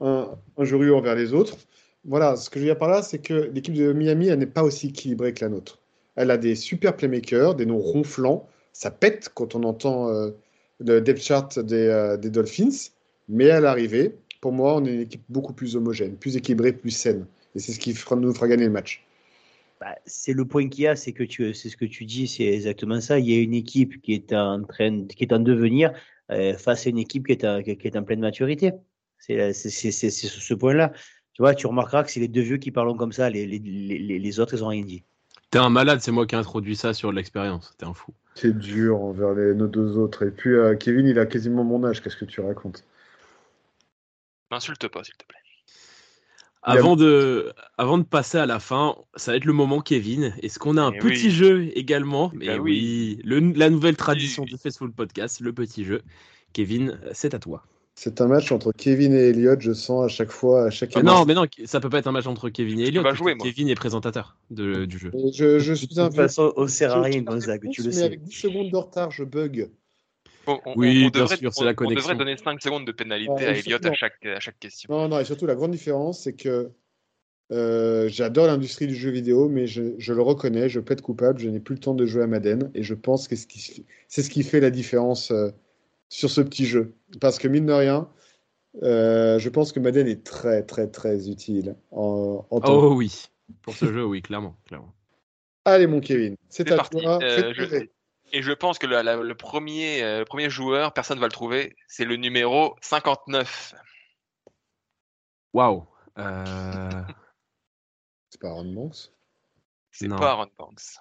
un, 0.00 0.30
injurieux 0.58 0.94
envers 0.94 1.14
les 1.14 1.32
autres. 1.32 1.56
Voilà, 2.04 2.36
ce 2.36 2.50
que 2.50 2.58
je 2.60 2.64
veux 2.64 2.70
dire 2.70 2.78
par 2.78 2.88
là, 2.88 3.02
c'est 3.02 3.18
que 3.18 3.34
l'équipe 3.34 3.74
de 3.74 3.92
Miami, 3.92 4.28
elle 4.28 4.38
n'est 4.38 4.46
pas 4.46 4.62
aussi 4.62 4.88
équilibrée 4.88 5.34
que 5.34 5.44
la 5.44 5.50
nôtre. 5.50 5.78
Elle 6.16 6.30
a 6.30 6.36
des 6.38 6.54
super 6.54 6.96
playmakers, 6.96 7.54
des 7.54 7.66
noms 7.66 7.78
ronflants. 7.78 8.48
Ça 8.78 8.90
pète 8.90 9.30
quand 9.34 9.54
on 9.54 9.62
entend 9.62 10.10
euh, 10.10 10.32
le 10.80 11.00
depth 11.00 11.22
chart 11.22 11.58
des, 11.58 11.86
euh, 11.88 12.18
des 12.18 12.28
Dolphins. 12.28 12.90
Mais 13.26 13.48
à 13.50 13.58
l'arrivée, 13.58 14.16
pour 14.42 14.52
moi, 14.52 14.76
on 14.76 14.84
est 14.84 14.92
une 14.92 15.00
équipe 15.00 15.22
beaucoup 15.30 15.54
plus 15.54 15.76
homogène, 15.76 16.14
plus 16.16 16.36
équilibrée, 16.36 16.72
plus 16.72 16.90
saine. 16.90 17.24
Et 17.54 17.58
c'est 17.58 17.72
ce 17.72 17.78
qui 17.78 17.94
fera- 17.94 18.16
nous 18.16 18.34
fera 18.34 18.48
gagner 18.48 18.66
le 18.66 18.70
match. 18.72 19.02
Bah, 19.80 19.94
c'est 20.04 20.34
le 20.34 20.44
point 20.44 20.68
qu'il 20.68 20.84
y 20.84 20.86
a, 20.88 20.94
c'est 20.94 21.12
que 21.12 21.24
tu, 21.24 21.54
c'est 21.54 21.70
ce 21.70 21.76
que 21.78 21.86
tu 21.86 22.04
dis, 22.04 22.28
c'est 22.28 22.44
exactement 22.44 23.00
ça. 23.00 23.18
Il 23.18 23.30
y 23.30 23.34
a 23.34 23.40
une 23.40 23.54
équipe 23.54 24.02
qui 24.02 24.12
est 24.12 24.34
en 24.34 24.62
train, 24.62 25.06
qui 25.06 25.24
est 25.24 25.32
en 25.32 25.40
devenir 25.40 25.94
euh, 26.30 26.52
face 26.58 26.86
à 26.86 26.90
une 26.90 26.98
équipe 26.98 27.26
qui 27.28 27.32
est, 27.32 27.44
en- 27.46 27.62
qui 27.62 27.70
est 27.70 27.96
en 27.96 28.02
pleine 28.02 28.20
maturité. 28.20 28.72
C'est 29.18 29.54
c'est- 29.54 29.70
c'est- 29.70 29.90
c'est- 29.90 30.10
c'est 30.10 30.26
sur 30.26 30.42
ce 30.42 30.52
point-là. 30.52 30.92
Tu 31.32 31.40
vois, 31.40 31.54
tu 31.54 31.66
remarqueras 31.66 32.04
que 32.04 32.10
c'est 32.10 32.20
les 32.20 32.28
deux 32.28 32.42
vieux 32.42 32.58
qui 32.58 32.70
parlent 32.70 32.94
comme 32.98 33.12
ça. 33.12 33.30
Les, 33.30 33.46
les, 33.46 33.58
les, 33.58 34.18
les 34.18 34.40
autres, 34.40 34.52
ils 34.54 34.62
ont 34.62 34.68
rien 34.68 34.84
dit. 34.84 35.02
T'es 35.50 35.58
un 35.60 35.70
malade, 35.70 36.00
c'est 36.02 36.12
moi 36.12 36.26
qui 36.26 36.34
ai 36.34 36.38
introduit 36.38 36.76
ça 36.76 36.92
sur 36.92 37.10
l'expérience. 37.10 37.72
T'es 37.78 37.86
un 37.86 37.94
fou. 37.94 38.12
C'est 38.36 38.56
dur 38.56 39.00
envers 39.00 39.32
les, 39.34 39.54
nos 39.54 39.66
deux 39.66 39.96
autres. 39.96 40.24
Et 40.26 40.30
puis, 40.30 40.50
euh, 40.54 40.76
Kevin, 40.76 41.06
il 41.08 41.18
a 41.18 41.24
quasiment 41.26 41.64
mon 41.64 41.82
âge. 41.84 42.02
Qu'est-ce 42.02 42.16
que 42.16 42.26
tu 42.26 42.40
racontes? 42.42 42.84
M'insulte 44.50 44.86
pas, 44.88 45.02
s'il 45.02 45.14
te 45.16 45.24
plaît. 45.26 45.38
A- 46.62 46.72
Avant 46.72 46.96
de, 46.96 47.52
avant 47.78 47.96
de 47.96 48.02
passer 48.02 48.38
à 48.38 48.44
la 48.46 48.58
fin, 48.60 48.96
ça 49.14 49.30
va 49.32 49.36
être 49.38 49.44
le 49.46 49.52
moment 49.54 49.80
Kevin. 49.80 50.34
Est-ce 50.42 50.58
qu'on 50.58 50.76
a 50.76 50.82
un 50.82 50.92
Eh 50.92 50.98
petit 50.98 51.26
oui. 51.26 51.30
jeu 51.30 51.62
également? 51.78 52.30
Eh 52.34 52.36
Mais 52.38 52.46
ben 52.48 52.60
oui, 52.60 53.20
le- 53.24 53.52
la 53.56 53.70
nouvelle 53.70 53.96
tradition 53.96 54.42
Oui. 54.42 54.50
du 54.50 54.58
Facebook 54.58 54.92
Podcast, 54.94 55.40
le 55.40 55.52
petit 55.52 55.84
jeu. 55.84 56.02
Kevin, 56.52 56.98
c'est 57.12 57.34
à 57.34 57.38
toi. 57.38 57.64
C'est 57.98 58.20
un 58.20 58.26
match 58.26 58.52
entre 58.52 58.72
Kevin 58.72 59.14
et 59.14 59.30
Elliot, 59.30 59.56
je 59.58 59.72
sens 59.72 60.04
à 60.04 60.08
chaque 60.08 60.30
fois, 60.30 60.66
à 60.66 60.70
chaque 60.70 60.90
Ah 60.94 61.02
non, 61.02 61.24
mais 61.24 61.32
non, 61.32 61.46
ça 61.64 61.80
peut 61.80 61.88
pas 61.88 61.98
être 61.98 62.06
un 62.06 62.12
match 62.12 62.26
entre 62.26 62.50
Kevin 62.50 62.78
et 62.78 62.88
Elliot. 62.88 63.02
vas 63.02 63.08
parce 63.08 63.18
jouer, 63.18 63.34
que. 63.34 63.42
Kevin 63.42 63.70
est 63.70 63.74
présentateur 63.74 64.36
de- 64.50 64.84
du 64.84 64.98
jeu. 64.98 65.10
Et 65.14 65.32
Je, 65.32 65.58
je 65.58 65.72
suis 65.72 65.86
De 65.88 66.00
un 66.00 66.08
toute 66.08 66.16
façon, 66.16 66.52
on 66.56 66.66
rien, 66.66 67.10
je- 67.10 67.20
Gonzague, 67.20 67.70
tu 67.70 67.80
le 67.80 67.86
mais 67.88 67.92
sais. 67.94 68.02
avec 68.02 68.22
10 68.22 68.32
secondes 68.32 68.70
de 68.70 68.76
retard, 68.76 69.10
je 69.10 69.24
bug. 69.24 69.70
Bon, 70.46 70.60
on, 70.66 70.74
Oui, 70.76 71.04
on- 71.04 71.06
on 71.06 71.10
bien 71.10 71.22
devrait, 71.22 71.36
sûr, 71.38 71.54
c'est 71.54 71.62
on- 71.62 71.64
la 71.64 71.70
on 71.70 71.74
connexion. 71.74 72.02
devrait 72.12 72.16
donner 72.16 72.36
5 72.36 72.60
secondes 72.60 72.86
de 72.86 72.92
pénalité 72.92 73.32
à 73.46 73.54
et 73.56 73.58
Elliot 73.60 73.62
surtout, 73.78 73.88
à 73.88 73.94
chaque, 73.94 74.26
à 74.26 74.40
chaque 74.40 74.58
question. 74.60 74.92
Non, 74.92 75.08
non, 75.08 75.18
et 75.18 75.24
surtout, 75.24 75.46
la 75.46 75.54
grande 75.54 75.70
différence, 75.72 76.22
c'est 76.22 76.34
que 76.34 76.70
euh, 77.50 78.08
j'adore 78.08 78.46
l'industrie 78.46 78.86
du 78.88 78.94
jeu 78.94 79.10
vidéo, 79.10 79.48
mais 79.48 79.66
je, 79.66 79.94
je 79.98 80.12
le 80.12 80.20
reconnais, 80.20 80.68
je 80.68 80.80
peux 80.80 80.92
être 80.92 81.00
coupable, 81.02 81.38
je 81.40 81.48
n'ai 81.48 81.60
plus 81.60 81.76
le 81.76 81.80
temps 81.80 81.94
de 81.94 82.04
jouer 82.04 82.24
à 82.24 82.26
Madden, 82.26 82.70
et 82.74 82.82
je 82.82 82.92
pense 82.94 83.26
que 83.26 83.36
ce 83.36 83.46
qui- 83.46 83.86
c'est 84.08 84.22
ce 84.22 84.28
qui 84.30 84.42
fait 84.42 84.60
la 84.60 84.70
différence 84.70 85.30
euh, 85.30 85.50
sur 86.08 86.30
ce 86.30 86.40
petit 86.40 86.66
jeu. 86.66 86.94
Parce 87.20 87.38
que, 87.38 87.48
mine 87.48 87.66
de 87.66 87.72
rien, 87.72 88.10
euh, 88.82 89.38
je 89.38 89.48
pense 89.48 89.72
que 89.72 89.80
Madden 89.80 90.06
est 90.06 90.24
très, 90.24 90.62
très, 90.64 90.88
très 90.90 91.28
utile 91.28 91.76
en, 91.90 92.46
en 92.50 92.60
tant 92.60 92.72
Oh 92.74 92.94
oui, 92.94 93.26
pour 93.62 93.74
ce 93.74 93.92
jeu, 93.92 94.04
oui, 94.04 94.22
clairement. 94.22 94.56
clairement. 94.66 94.92
Allez, 95.64 95.86
mon 95.86 96.00
Kevin, 96.00 96.36
c'est 96.48 96.70
à 96.70 96.76
parti. 96.76 96.98
toi. 97.02 97.18
Euh, 97.22 97.52
je-. 97.54 97.86
Et 98.32 98.42
je 98.42 98.52
pense 98.52 98.78
que 98.78 98.86
la- 98.86 99.02
la- 99.02 99.16
le, 99.16 99.34
premier, 99.36 100.02
euh, 100.02 100.18
le 100.20 100.24
premier 100.24 100.50
joueur, 100.50 100.92
personne 100.92 101.16
ne 101.16 101.20
va 101.20 101.26
le 101.28 101.32
trouver, 101.32 101.76
c'est 101.88 102.04
le 102.04 102.16
numéro 102.16 102.76
59. 102.82 103.74
Waouh. 105.52 105.86
C'est 106.16 106.22
pas 108.40 108.48
Aaron 108.48 108.72
Banks. 108.72 109.12
C'est 109.92 110.08
Non. 110.08 110.16
pas 110.16 110.30
Aaron 110.32 110.50
Banks. 110.58 110.98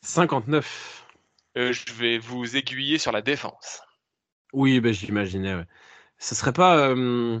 59. 0.00 1.06
Euh, 1.56 1.72
je 1.72 1.92
vais 1.92 2.18
vous 2.18 2.56
aiguiller 2.56 2.98
sur 2.98 3.12
la 3.12 3.22
défense. 3.22 3.82
Oui, 4.52 4.80
ben, 4.80 4.92
j'imaginais. 4.92 5.54
Ouais. 5.54 5.66
Ce 6.18 6.34
serait 6.34 6.52
pas 6.52 6.88
euh, 6.88 7.40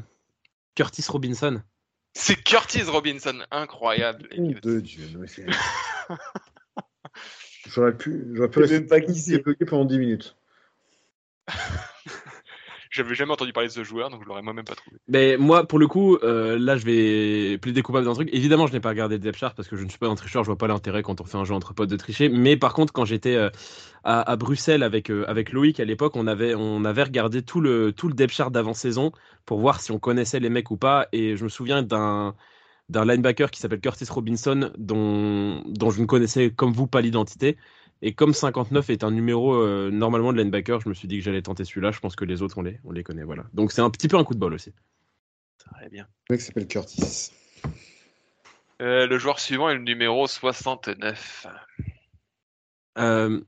Curtis 0.74 1.04
Robinson? 1.08 1.62
C'est 2.14 2.36
Curtis 2.36 2.82
Robinson, 2.82 3.42
incroyable. 3.50 4.28
Elliot. 4.30 4.60
de 4.60 4.80
Dieu. 4.80 5.08
J'aurais 7.66 7.96
pu, 7.96 8.26
j'aurais 8.34 8.50
pu 8.50 8.58
rester 8.60 8.84
pendant 9.66 9.84
10 9.84 9.98
minutes. 9.98 10.36
J'avais 12.92 13.14
jamais 13.14 13.32
entendu 13.32 13.54
parler 13.54 13.68
de 13.68 13.72
ce 13.72 13.84
joueur, 13.84 14.10
donc 14.10 14.22
je 14.22 14.28
l'aurais 14.28 14.42
moi-même 14.42 14.66
pas 14.66 14.74
trouvé. 14.74 14.98
Mais 15.08 15.38
moi, 15.38 15.66
pour 15.66 15.78
le 15.78 15.88
coup, 15.88 16.16
euh, 16.16 16.58
là, 16.58 16.76
je 16.76 16.84
vais 16.84 17.56
plaider 17.56 17.80
coupable 17.80 18.04
d'un 18.04 18.12
truc. 18.12 18.28
Évidemment, 18.32 18.66
je 18.66 18.74
n'ai 18.74 18.80
pas 18.80 18.90
regardé 18.90 19.18
depth 19.18 19.38
chart 19.38 19.56
parce 19.56 19.66
que 19.66 19.76
je 19.76 19.84
ne 19.84 19.88
suis 19.88 19.98
pas 19.98 20.08
un 20.08 20.14
tricheur. 20.14 20.44
Je 20.44 20.48
vois 20.50 20.58
pas 20.58 20.66
l'intérêt 20.66 21.02
quand 21.02 21.18
on 21.22 21.24
fait 21.24 21.38
un 21.38 21.44
jeu 21.44 21.54
entre 21.54 21.72
potes 21.72 21.88
de 21.88 21.96
tricher. 21.96 22.28
Mais 22.28 22.58
par 22.58 22.74
contre, 22.74 22.92
quand 22.92 23.06
j'étais 23.06 23.34
euh, 23.34 23.48
à, 24.04 24.30
à 24.30 24.36
Bruxelles 24.36 24.82
avec, 24.82 25.10
euh, 25.10 25.24
avec 25.26 25.52
Loïc 25.52 25.80
à 25.80 25.86
l'époque, 25.86 26.16
on 26.16 26.26
avait, 26.26 26.54
on 26.54 26.84
avait 26.84 27.02
regardé 27.02 27.42
tout 27.42 27.62
le, 27.62 27.92
tout 27.92 28.08
le 28.08 28.14
depth 28.14 28.34
chart 28.34 28.52
d'avant-saison 28.52 29.10
pour 29.46 29.58
voir 29.58 29.80
si 29.80 29.90
on 29.90 29.98
connaissait 29.98 30.38
les 30.38 30.50
mecs 30.50 30.70
ou 30.70 30.76
pas. 30.76 31.08
Et 31.12 31.36
je 31.38 31.44
me 31.44 31.48
souviens 31.48 31.82
d'un 31.82 32.34
d'un 32.88 33.06
linebacker 33.06 33.50
qui 33.50 33.60
s'appelle 33.60 33.80
Curtis 33.80 34.04
Robinson, 34.10 34.70
dont, 34.76 35.62
dont 35.66 35.90
je 35.90 36.00
ne 36.00 36.06
connaissais 36.06 36.50
comme 36.50 36.72
vous 36.72 36.86
pas 36.86 37.00
l'identité. 37.00 37.56
Et 38.04 38.14
comme 38.14 38.34
59 38.34 38.90
est 38.90 39.04
un 39.04 39.12
numéro 39.12 39.54
euh, 39.54 39.90
normalement 39.92 40.32
de 40.32 40.38
linebacker, 40.38 40.80
je 40.80 40.88
me 40.88 40.94
suis 40.94 41.06
dit 41.06 41.18
que 41.18 41.24
j'allais 41.24 41.42
tenter 41.42 41.64
celui-là. 41.64 41.92
Je 41.92 42.00
pense 42.00 42.16
que 42.16 42.24
les 42.24 42.42
autres, 42.42 42.58
on 42.58 42.62
les, 42.62 42.80
on 42.84 42.90
les 42.90 43.04
connaît. 43.04 43.22
Voilà. 43.22 43.44
Donc 43.54 43.70
c'est 43.70 43.80
un 43.80 43.90
petit 43.90 44.08
peu 44.08 44.16
un 44.16 44.24
coup 44.24 44.34
de 44.34 44.40
bol 44.40 44.52
aussi. 44.52 44.72
Très 45.58 45.88
bien. 45.88 46.08
Le 46.28 46.34
mec 46.34 46.40
s'appelle 46.40 46.66
Curtis. 46.66 47.30
Euh, 48.80 49.06
le 49.06 49.18
joueur 49.18 49.38
suivant 49.38 49.70
est 49.70 49.74
le 49.74 49.82
numéro 49.82 50.26
69. 50.26 51.46
Euh, 52.98 53.40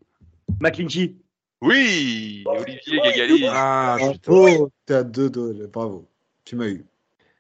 McClinchy. 0.61 1.17
Oui, 1.61 2.45
Olivier 2.47 3.01
Gagali. 3.01 3.47
ah, 3.51 3.97
putain. 4.13 4.33
Bravo, 4.33 4.71
t'es 4.87 4.95
à 4.95 5.03
deux 5.03 5.31
doigts. 5.31 5.53
Bravo. 5.73 6.09
Tu 6.45 6.55
m'as 6.55 6.69
eu. 6.69 6.85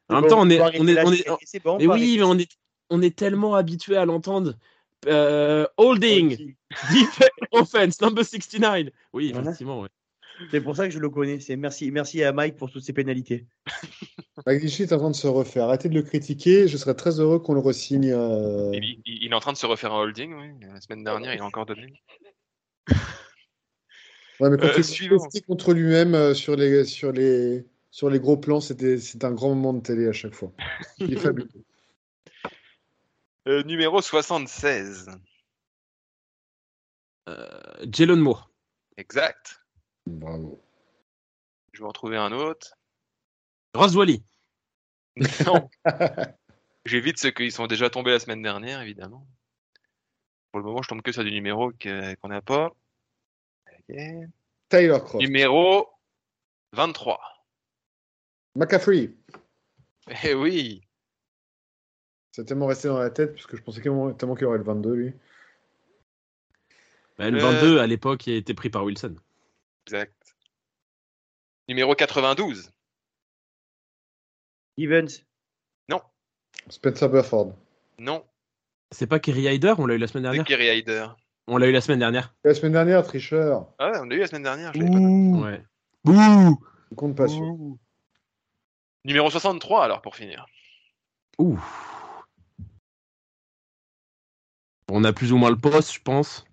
En 0.08 0.20
même 0.20 0.30
temps, 0.30 0.40
on 0.40 0.50
est, 0.50 0.60
on 0.60 0.88
est, 0.88 1.04
on 1.04 1.12
est, 1.12 2.22
on 2.22 2.38
est, 2.38 2.48
on 2.90 3.02
est 3.02 3.16
tellement 3.16 3.54
habitué 3.54 3.96
à 3.96 4.04
l'entendre. 4.04 4.54
Euh, 5.06 5.66
holding, 5.76 6.54
defense, 6.90 7.28
offense, 7.52 8.00
number 8.00 8.24
69. 8.24 8.88
Oui, 9.12 9.32
Voilà. 9.32 9.48
effectivement, 9.48 9.80
ouais. 9.82 9.88
C'est 10.50 10.60
pour 10.60 10.74
ça 10.74 10.86
que 10.88 10.92
je 10.92 10.98
le 10.98 11.08
connais. 11.10 11.38
C'est 11.38 11.54
merci, 11.56 11.90
merci 11.92 12.22
à 12.24 12.32
Mike 12.32 12.56
pour 12.56 12.70
toutes 12.70 12.82
ces 12.82 12.92
pénalités. 12.92 13.46
McGlinchey 14.46 14.82
est 14.82 14.92
en 14.92 14.98
train 14.98 15.10
de 15.10 15.14
se 15.14 15.28
refaire. 15.28 15.64
Arrêtez 15.66 15.88
de 15.88 15.94
le 15.94 16.02
critiquer. 16.02 16.66
Je 16.66 16.76
serais 16.76 16.94
très 16.94 17.20
heureux 17.20 17.38
qu'on 17.38 17.54
le 17.54 17.60
resigne. 17.60 18.10
euh, 18.12 18.70
Il, 18.74 19.00
il- 19.06 19.22
il 19.24 19.30
est 19.30 19.34
en 19.34 19.38
train 19.40 19.52
de 19.52 19.56
se 19.56 19.64
refaire 19.66 19.92
un 19.92 20.00
holding, 20.02 20.34
oui. 20.34 20.66
La 20.72 20.80
semaine 20.80 21.04
dernière, 21.04 21.32
il 21.34 21.40
a 21.40 21.44
encore 21.44 21.66
donné. 21.66 21.92
Ouais, 24.40 24.50
mais 24.50 24.56
quand 24.56 24.66
Euh, 24.66 25.28
il 25.32 25.42
contre 25.44 25.72
lui-même 25.72 26.14
euh, 26.16 26.34
sur 26.34 26.56
les, 26.56 26.84
sur, 26.84 27.12
les, 27.12 27.64
sur 27.92 28.10
les 28.10 28.18
gros 28.18 28.36
plans, 28.36 28.60
c'était 28.60 28.98
c'est 28.98 29.22
un 29.24 29.30
grand 29.30 29.50
moment 29.50 29.72
de 29.72 29.80
télé 29.80 30.08
à 30.08 30.12
chaque 30.12 30.34
fois. 30.34 30.52
Il 30.98 31.12
est 31.12 31.16
fabuleux. 31.16 31.48
Euh, 33.46 33.62
numéro 33.64 34.00
76. 34.00 35.10
Euh, 37.28 37.86
Jalen 37.90 38.20
Moore. 38.20 38.50
Exact. 38.96 39.60
Bravo. 40.06 40.62
Je 41.72 41.80
vais 41.80 41.88
en 41.88 41.92
trouver 41.92 42.16
un 42.16 42.32
autre. 42.32 42.74
Ross 43.74 43.94
Wally. 43.94 44.22
Non. 45.46 45.68
J'évite 46.84 47.18
ceux 47.18 47.30
qui 47.30 47.50
sont 47.50 47.66
déjà 47.66 47.90
tombés 47.90 48.12
la 48.12 48.20
semaine 48.20 48.42
dernière, 48.42 48.80
évidemment. 48.80 49.26
Pour 50.50 50.60
le 50.60 50.64
moment, 50.64 50.82
je 50.82 50.88
tombe 50.88 51.02
que 51.02 51.12
sur 51.12 51.24
du 51.24 51.32
numéro 51.32 51.72
qu'on 51.72 52.28
n'a 52.28 52.42
pas. 52.42 52.72
Croft. 54.68 55.20
Numéro 55.20 55.88
23. 56.72 57.20
McCaffrey. 58.54 59.10
Eh 60.22 60.34
oui. 60.34 60.83
C'est 62.34 62.44
tellement 62.44 62.66
resté 62.66 62.88
dans 62.88 62.98
la 62.98 63.10
tête 63.10 63.32
parce 63.32 63.46
que 63.46 63.56
je 63.56 63.62
pensais 63.62 63.80
tellement 63.80 64.12
tellement 64.12 64.34
qu'il 64.34 64.46
aurait 64.46 64.58
le 64.58 64.64
22 64.64 64.92
lui. 64.92 65.12
Bah, 67.16 67.30
le 67.30 67.38
Euh. 67.38 67.40
22, 67.52 67.78
à 67.78 67.86
l'époque, 67.86 68.26
il 68.26 68.32
a 68.34 68.36
été 68.36 68.54
pris 68.54 68.70
par 68.70 68.82
Wilson. 68.82 69.14
Exact. 69.86 70.34
Numéro 71.68 71.94
92. 71.94 72.72
Evans. 74.78 75.08
Spencer 76.70 77.08
Burford. 77.08 77.54
Non. 77.98 78.24
C'est 78.90 79.06
pas 79.06 79.20
Kerry 79.20 79.42
Hyder, 79.42 79.74
on 79.78 79.86
l'a 79.86 79.94
eu 79.94 79.98
la 79.98 80.06
semaine 80.08 80.24
C'est 80.24 80.30
dernière 80.30 80.44
Kerry 80.44 80.78
Hyder. 80.78 81.08
On 81.46 81.58
l'a 81.58 81.68
eu 81.68 81.72
la 81.72 81.82
semaine 81.82 81.98
dernière. 82.00 82.34
La 82.42 82.54
semaine 82.54 82.72
dernière, 82.72 83.04
tricheur. 83.04 83.68
Ah 83.78 83.90
ouais, 83.90 83.98
on 84.00 84.06
l'a 84.06 84.16
eu 84.16 84.20
la 84.20 84.26
semaine 84.26 84.42
dernière. 84.44 84.72
je 84.72 84.80
l'avais 84.80 84.90
pas. 84.90 84.98
Ouais. 84.98 85.62
Bouh 86.04 86.58
Je 86.90 86.96
compte 86.96 87.16
pas 87.16 87.28
sur. 87.28 87.44
Numéro 89.04 89.30
63, 89.30 89.84
alors, 89.84 90.00
pour 90.02 90.16
finir. 90.16 90.46
Ouh. 91.38 91.60
On 94.96 95.02
a 95.02 95.12
plus 95.12 95.32
ou 95.32 95.38
moins 95.38 95.50
le 95.50 95.56
poste, 95.58 95.92
je 95.92 96.00
pense. 96.00 96.44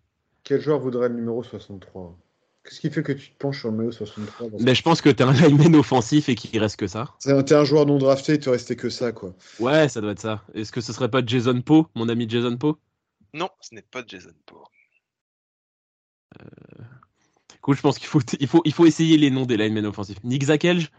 Quel 0.44 0.60
joueur 0.60 0.80
voudrait 0.80 1.10
le 1.10 1.14
numéro 1.16 1.44
63 1.44 2.18
Qu'est-ce 2.64 2.80
qui 2.80 2.90
fait 2.90 3.04
que 3.04 3.12
tu 3.12 3.30
te 3.30 3.38
penches 3.38 3.60
sur 3.60 3.70
le 3.70 3.78
maillot 3.78 3.92
63 3.92 4.50
dans 4.50 4.58
ce- 4.58 4.64
Mais 4.64 4.74
je 4.74 4.82
pense 4.82 5.00
que 5.00 5.10
t'es 5.10 5.24
un 5.24 5.32
lineman 5.32 5.76
offensif 5.76 6.28
et 6.28 6.34
qu'il 6.34 6.60
reste 6.60 6.78
que 6.78 6.88
ça. 6.88 7.14
C'est 7.20 7.32
un- 7.34 7.44
T'es 7.44 7.54
un 7.54 7.64
joueur 7.66 7.86
non 7.86 8.00
drafté, 8.00 8.34
il 8.34 8.40
te 8.40 8.50
restait 8.50 8.76
que 8.76 8.90
ça, 8.90 9.12
quoi. 9.12 9.36
Ouais, 9.60 9.88
ça 9.90 10.02
doit 10.02 10.14
être 10.14 10.20
ça. 10.20 10.44
Est-ce 10.56 10.72
que 10.72 10.82
ce 10.82 10.92
serait 10.92 11.12
pas 11.12 11.24
Jason 11.24 11.62
Poe, 11.62 11.86
mon 11.94 12.10
ami 12.10 12.28
Jason 12.28 12.58
Poe? 12.58 12.80
Non, 13.36 13.50
ce 13.62 13.76
n'est 13.76 13.84
pas 13.84 14.04
Jason 14.08 14.34
Poe. 14.48 14.64
Écoute, 17.58 17.78
je 17.78 17.82
pense 17.84 18.00
qu'il 18.00 18.08
faut, 18.08 18.22
il 18.40 18.48
faut, 18.48 18.62
il 18.66 18.74
faut 18.74 18.88
essayer 18.88 19.18
les 19.18 19.30
noms 19.30 19.46
des 19.46 19.58
linemen 19.58 19.86
offensifs. 19.86 20.24
Nick 20.24 20.46
Zakelj? 20.46 20.90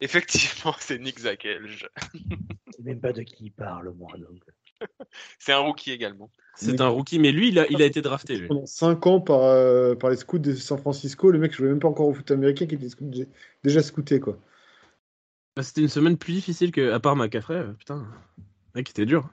Effectivement, 0.00 0.74
c'est 0.78 0.98
Nick 0.98 1.20
Zakelj. 1.20 1.88
Je 2.12 2.72
sais 2.76 2.82
même 2.82 3.00
pas 3.00 3.14
de 3.14 3.22
qui 3.22 3.46
il 3.46 3.50
parle, 3.50 3.94
moi. 3.96 4.10
Donc. 4.18 4.42
C'est 5.38 5.52
un 5.52 5.58
rookie 5.58 5.92
également. 5.92 6.30
C'est 6.54 6.80
un 6.80 6.88
rookie, 6.88 7.18
mais 7.18 7.32
lui, 7.32 7.48
il 7.48 7.58
a, 7.58 7.66
il 7.70 7.80
a 7.82 7.86
été 7.86 8.02
drafté. 8.02 8.36
Lui. 8.36 8.48
Pendant 8.48 8.66
5 8.66 9.06
ans 9.06 9.20
par, 9.20 9.42
euh, 9.42 9.94
par 9.94 10.10
les 10.10 10.16
scouts 10.16 10.38
de 10.38 10.54
San 10.54 10.78
Francisco, 10.78 11.30
le 11.30 11.38
mec 11.38 11.52
jouait 11.52 11.68
même 11.68 11.80
pas 11.80 11.88
encore 11.88 12.06
au 12.08 12.14
foot 12.14 12.30
américain 12.30 12.66
qui 12.66 12.74
était 12.74 12.88
scout- 12.88 13.26
déjà 13.64 13.82
scouté, 13.82 14.20
quoi. 14.20 14.38
Bah, 15.56 15.62
C'était 15.62 15.80
une 15.80 15.88
semaine 15.88 16.16
plus 16.16 16.32
difficile 16.34 16.70
que, 16.70 16.92
à 16.92 17.00
part 17.00 17.16
McCaffrey. 17.16 17.56
euh, 17.56 17.72
Putain, 17.72 18.06
mec, 18.74 18.88
c'était 18.88 19.06
dur. 19.06 19.28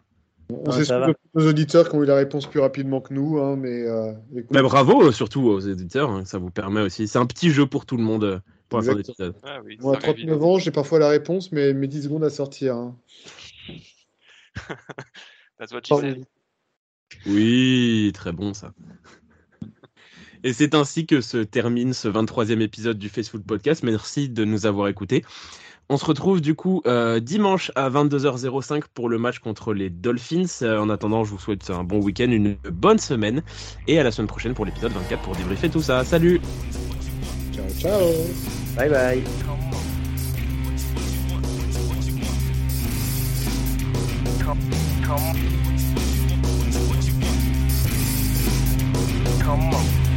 On 0.51 0.71
Ouais, 0.71 0.83
surtout 0.83 1.13
nos 1.35 1.47
auditeurs 1.47 1.89
qui 1.89 1.95
ont 1.95 2.03
eu 2.03 2.07
la 2.07 2.15
réponse 2.15 2.47
plus 2.47 2.59
rapidement 2.59 3.01
que 3.01 3.13
nous, 3.13 3.37
hein, 3.39 3.55
mais 3.55 3.83
euh, 3.87 4.13
écoute, 4.35 4.47
Mais 4.51 4.63
bravo, 4.63 5.11
surtout 5.11 5.41
aux 5.41 5.59
éditeurs, 5.59 6.09
hein, 6.09 6.25
ça 6.25 6.39
vous 6.39 6.49
permet 6.49 6.81
aussi. 6.81 7.07
C'est 7.07 7.19
un 7.19 7.27
petit 7.27 7.51
jeu 7.51 7.67
pour 7.67 7.85
tout 7.85 7.97
le 7.97 8.03
monde 8.03 8.23
euh, 8.23 8.39
pour 8.67 8.81
la 8.81 8.85
fin. 8.95 9.01
Ah 9.43 9.59
oui, 9.63 9.77
moi, 9.79 9.97
à 9.97 10.01
ça 10.01 10.07
arrive 10.07 10.25
39 10.25 10.43
ans, 10.43 10.57
j'ai 10.57 10.71
parfois 10.71 10.97
la 10.97 11.09
réponse, 11.09 11.51
mais 11.51 11.73
mes 11.73 11.87
10 11.87 12.03
secondes 12.03 12.23
à 12.23 12.29
sortir. 12.31 12.75
hein. 12.75 12.97
That's 15.59 15.73
what 15.73 15.81
she 15.85 15.95
said. 15.95 16.25
Oui, 17.25 18.11
très 18.13 18.31
bon 18.31 18.53
ça. 18.53 18.71
Et 20.43 20.53
c'est 20.53 20.73
ainsi 20.73 21.05
que 21.05 21.21
se 21.21 21.37
termine 21.37 21.93
ce 21.93 22.07
23e 22.07 22.61
épisode 22.61 22.97
du 22.97 23.09
Facebook 23.09 23.43
Podcast. 23.43 23.83
Merci 23.83 24.29
de 24.29 24.45
nous 24.45 24.65
avoir 24.65 24.87
écoutés. 24.87 25.23
On 25.89 25.97
se 25.97 26.05
retrouve 26.05 26.39
du 26.39 26.53
coup 26.53 26.83
euh, 26.85 27.19
dimanche 27.19 27.71
à 27.75 27.89
22h05 27.89 28.83
pour 28.93 29.09
le 29.09 29.17
match 29.17 29.39
contre 29.39 29.73
les 29.73 29.89
Dolphins. 29.89 30.45
Euh, 30.61 30.77
en 30.77 30.87
attendant, 30.89 31.23
je 31.23 31.31
vous 31.31 31.39
souhaite 31.39 31.69
un 31.71 31.83
bon 31.83 31.99
week-end, 31.99 32.29
une 32.29 32.55
bonne 32.71 32.99
semaine 32.99 33.41
et 33.87 33.99
à 33.99 34.03
la 34.03 34.11
semaine 34.11 34.27
prochaine 34.27 34.53
pour 34.53 34.65
l'épisode 34.65 34.91
24 34.91 35.21
pour 35.23 35.35
débriefer 35.35 35.69
tout 35.69 35.81
ça. 35.81 36.05
Salut 36.05 36.39
Ciao, 37.51 37.65
ciao 37.79 37.99
Bye 38.77 38.89
bye. 38.89 39.68
Come 44.49 44.57
on. 49.73 50.08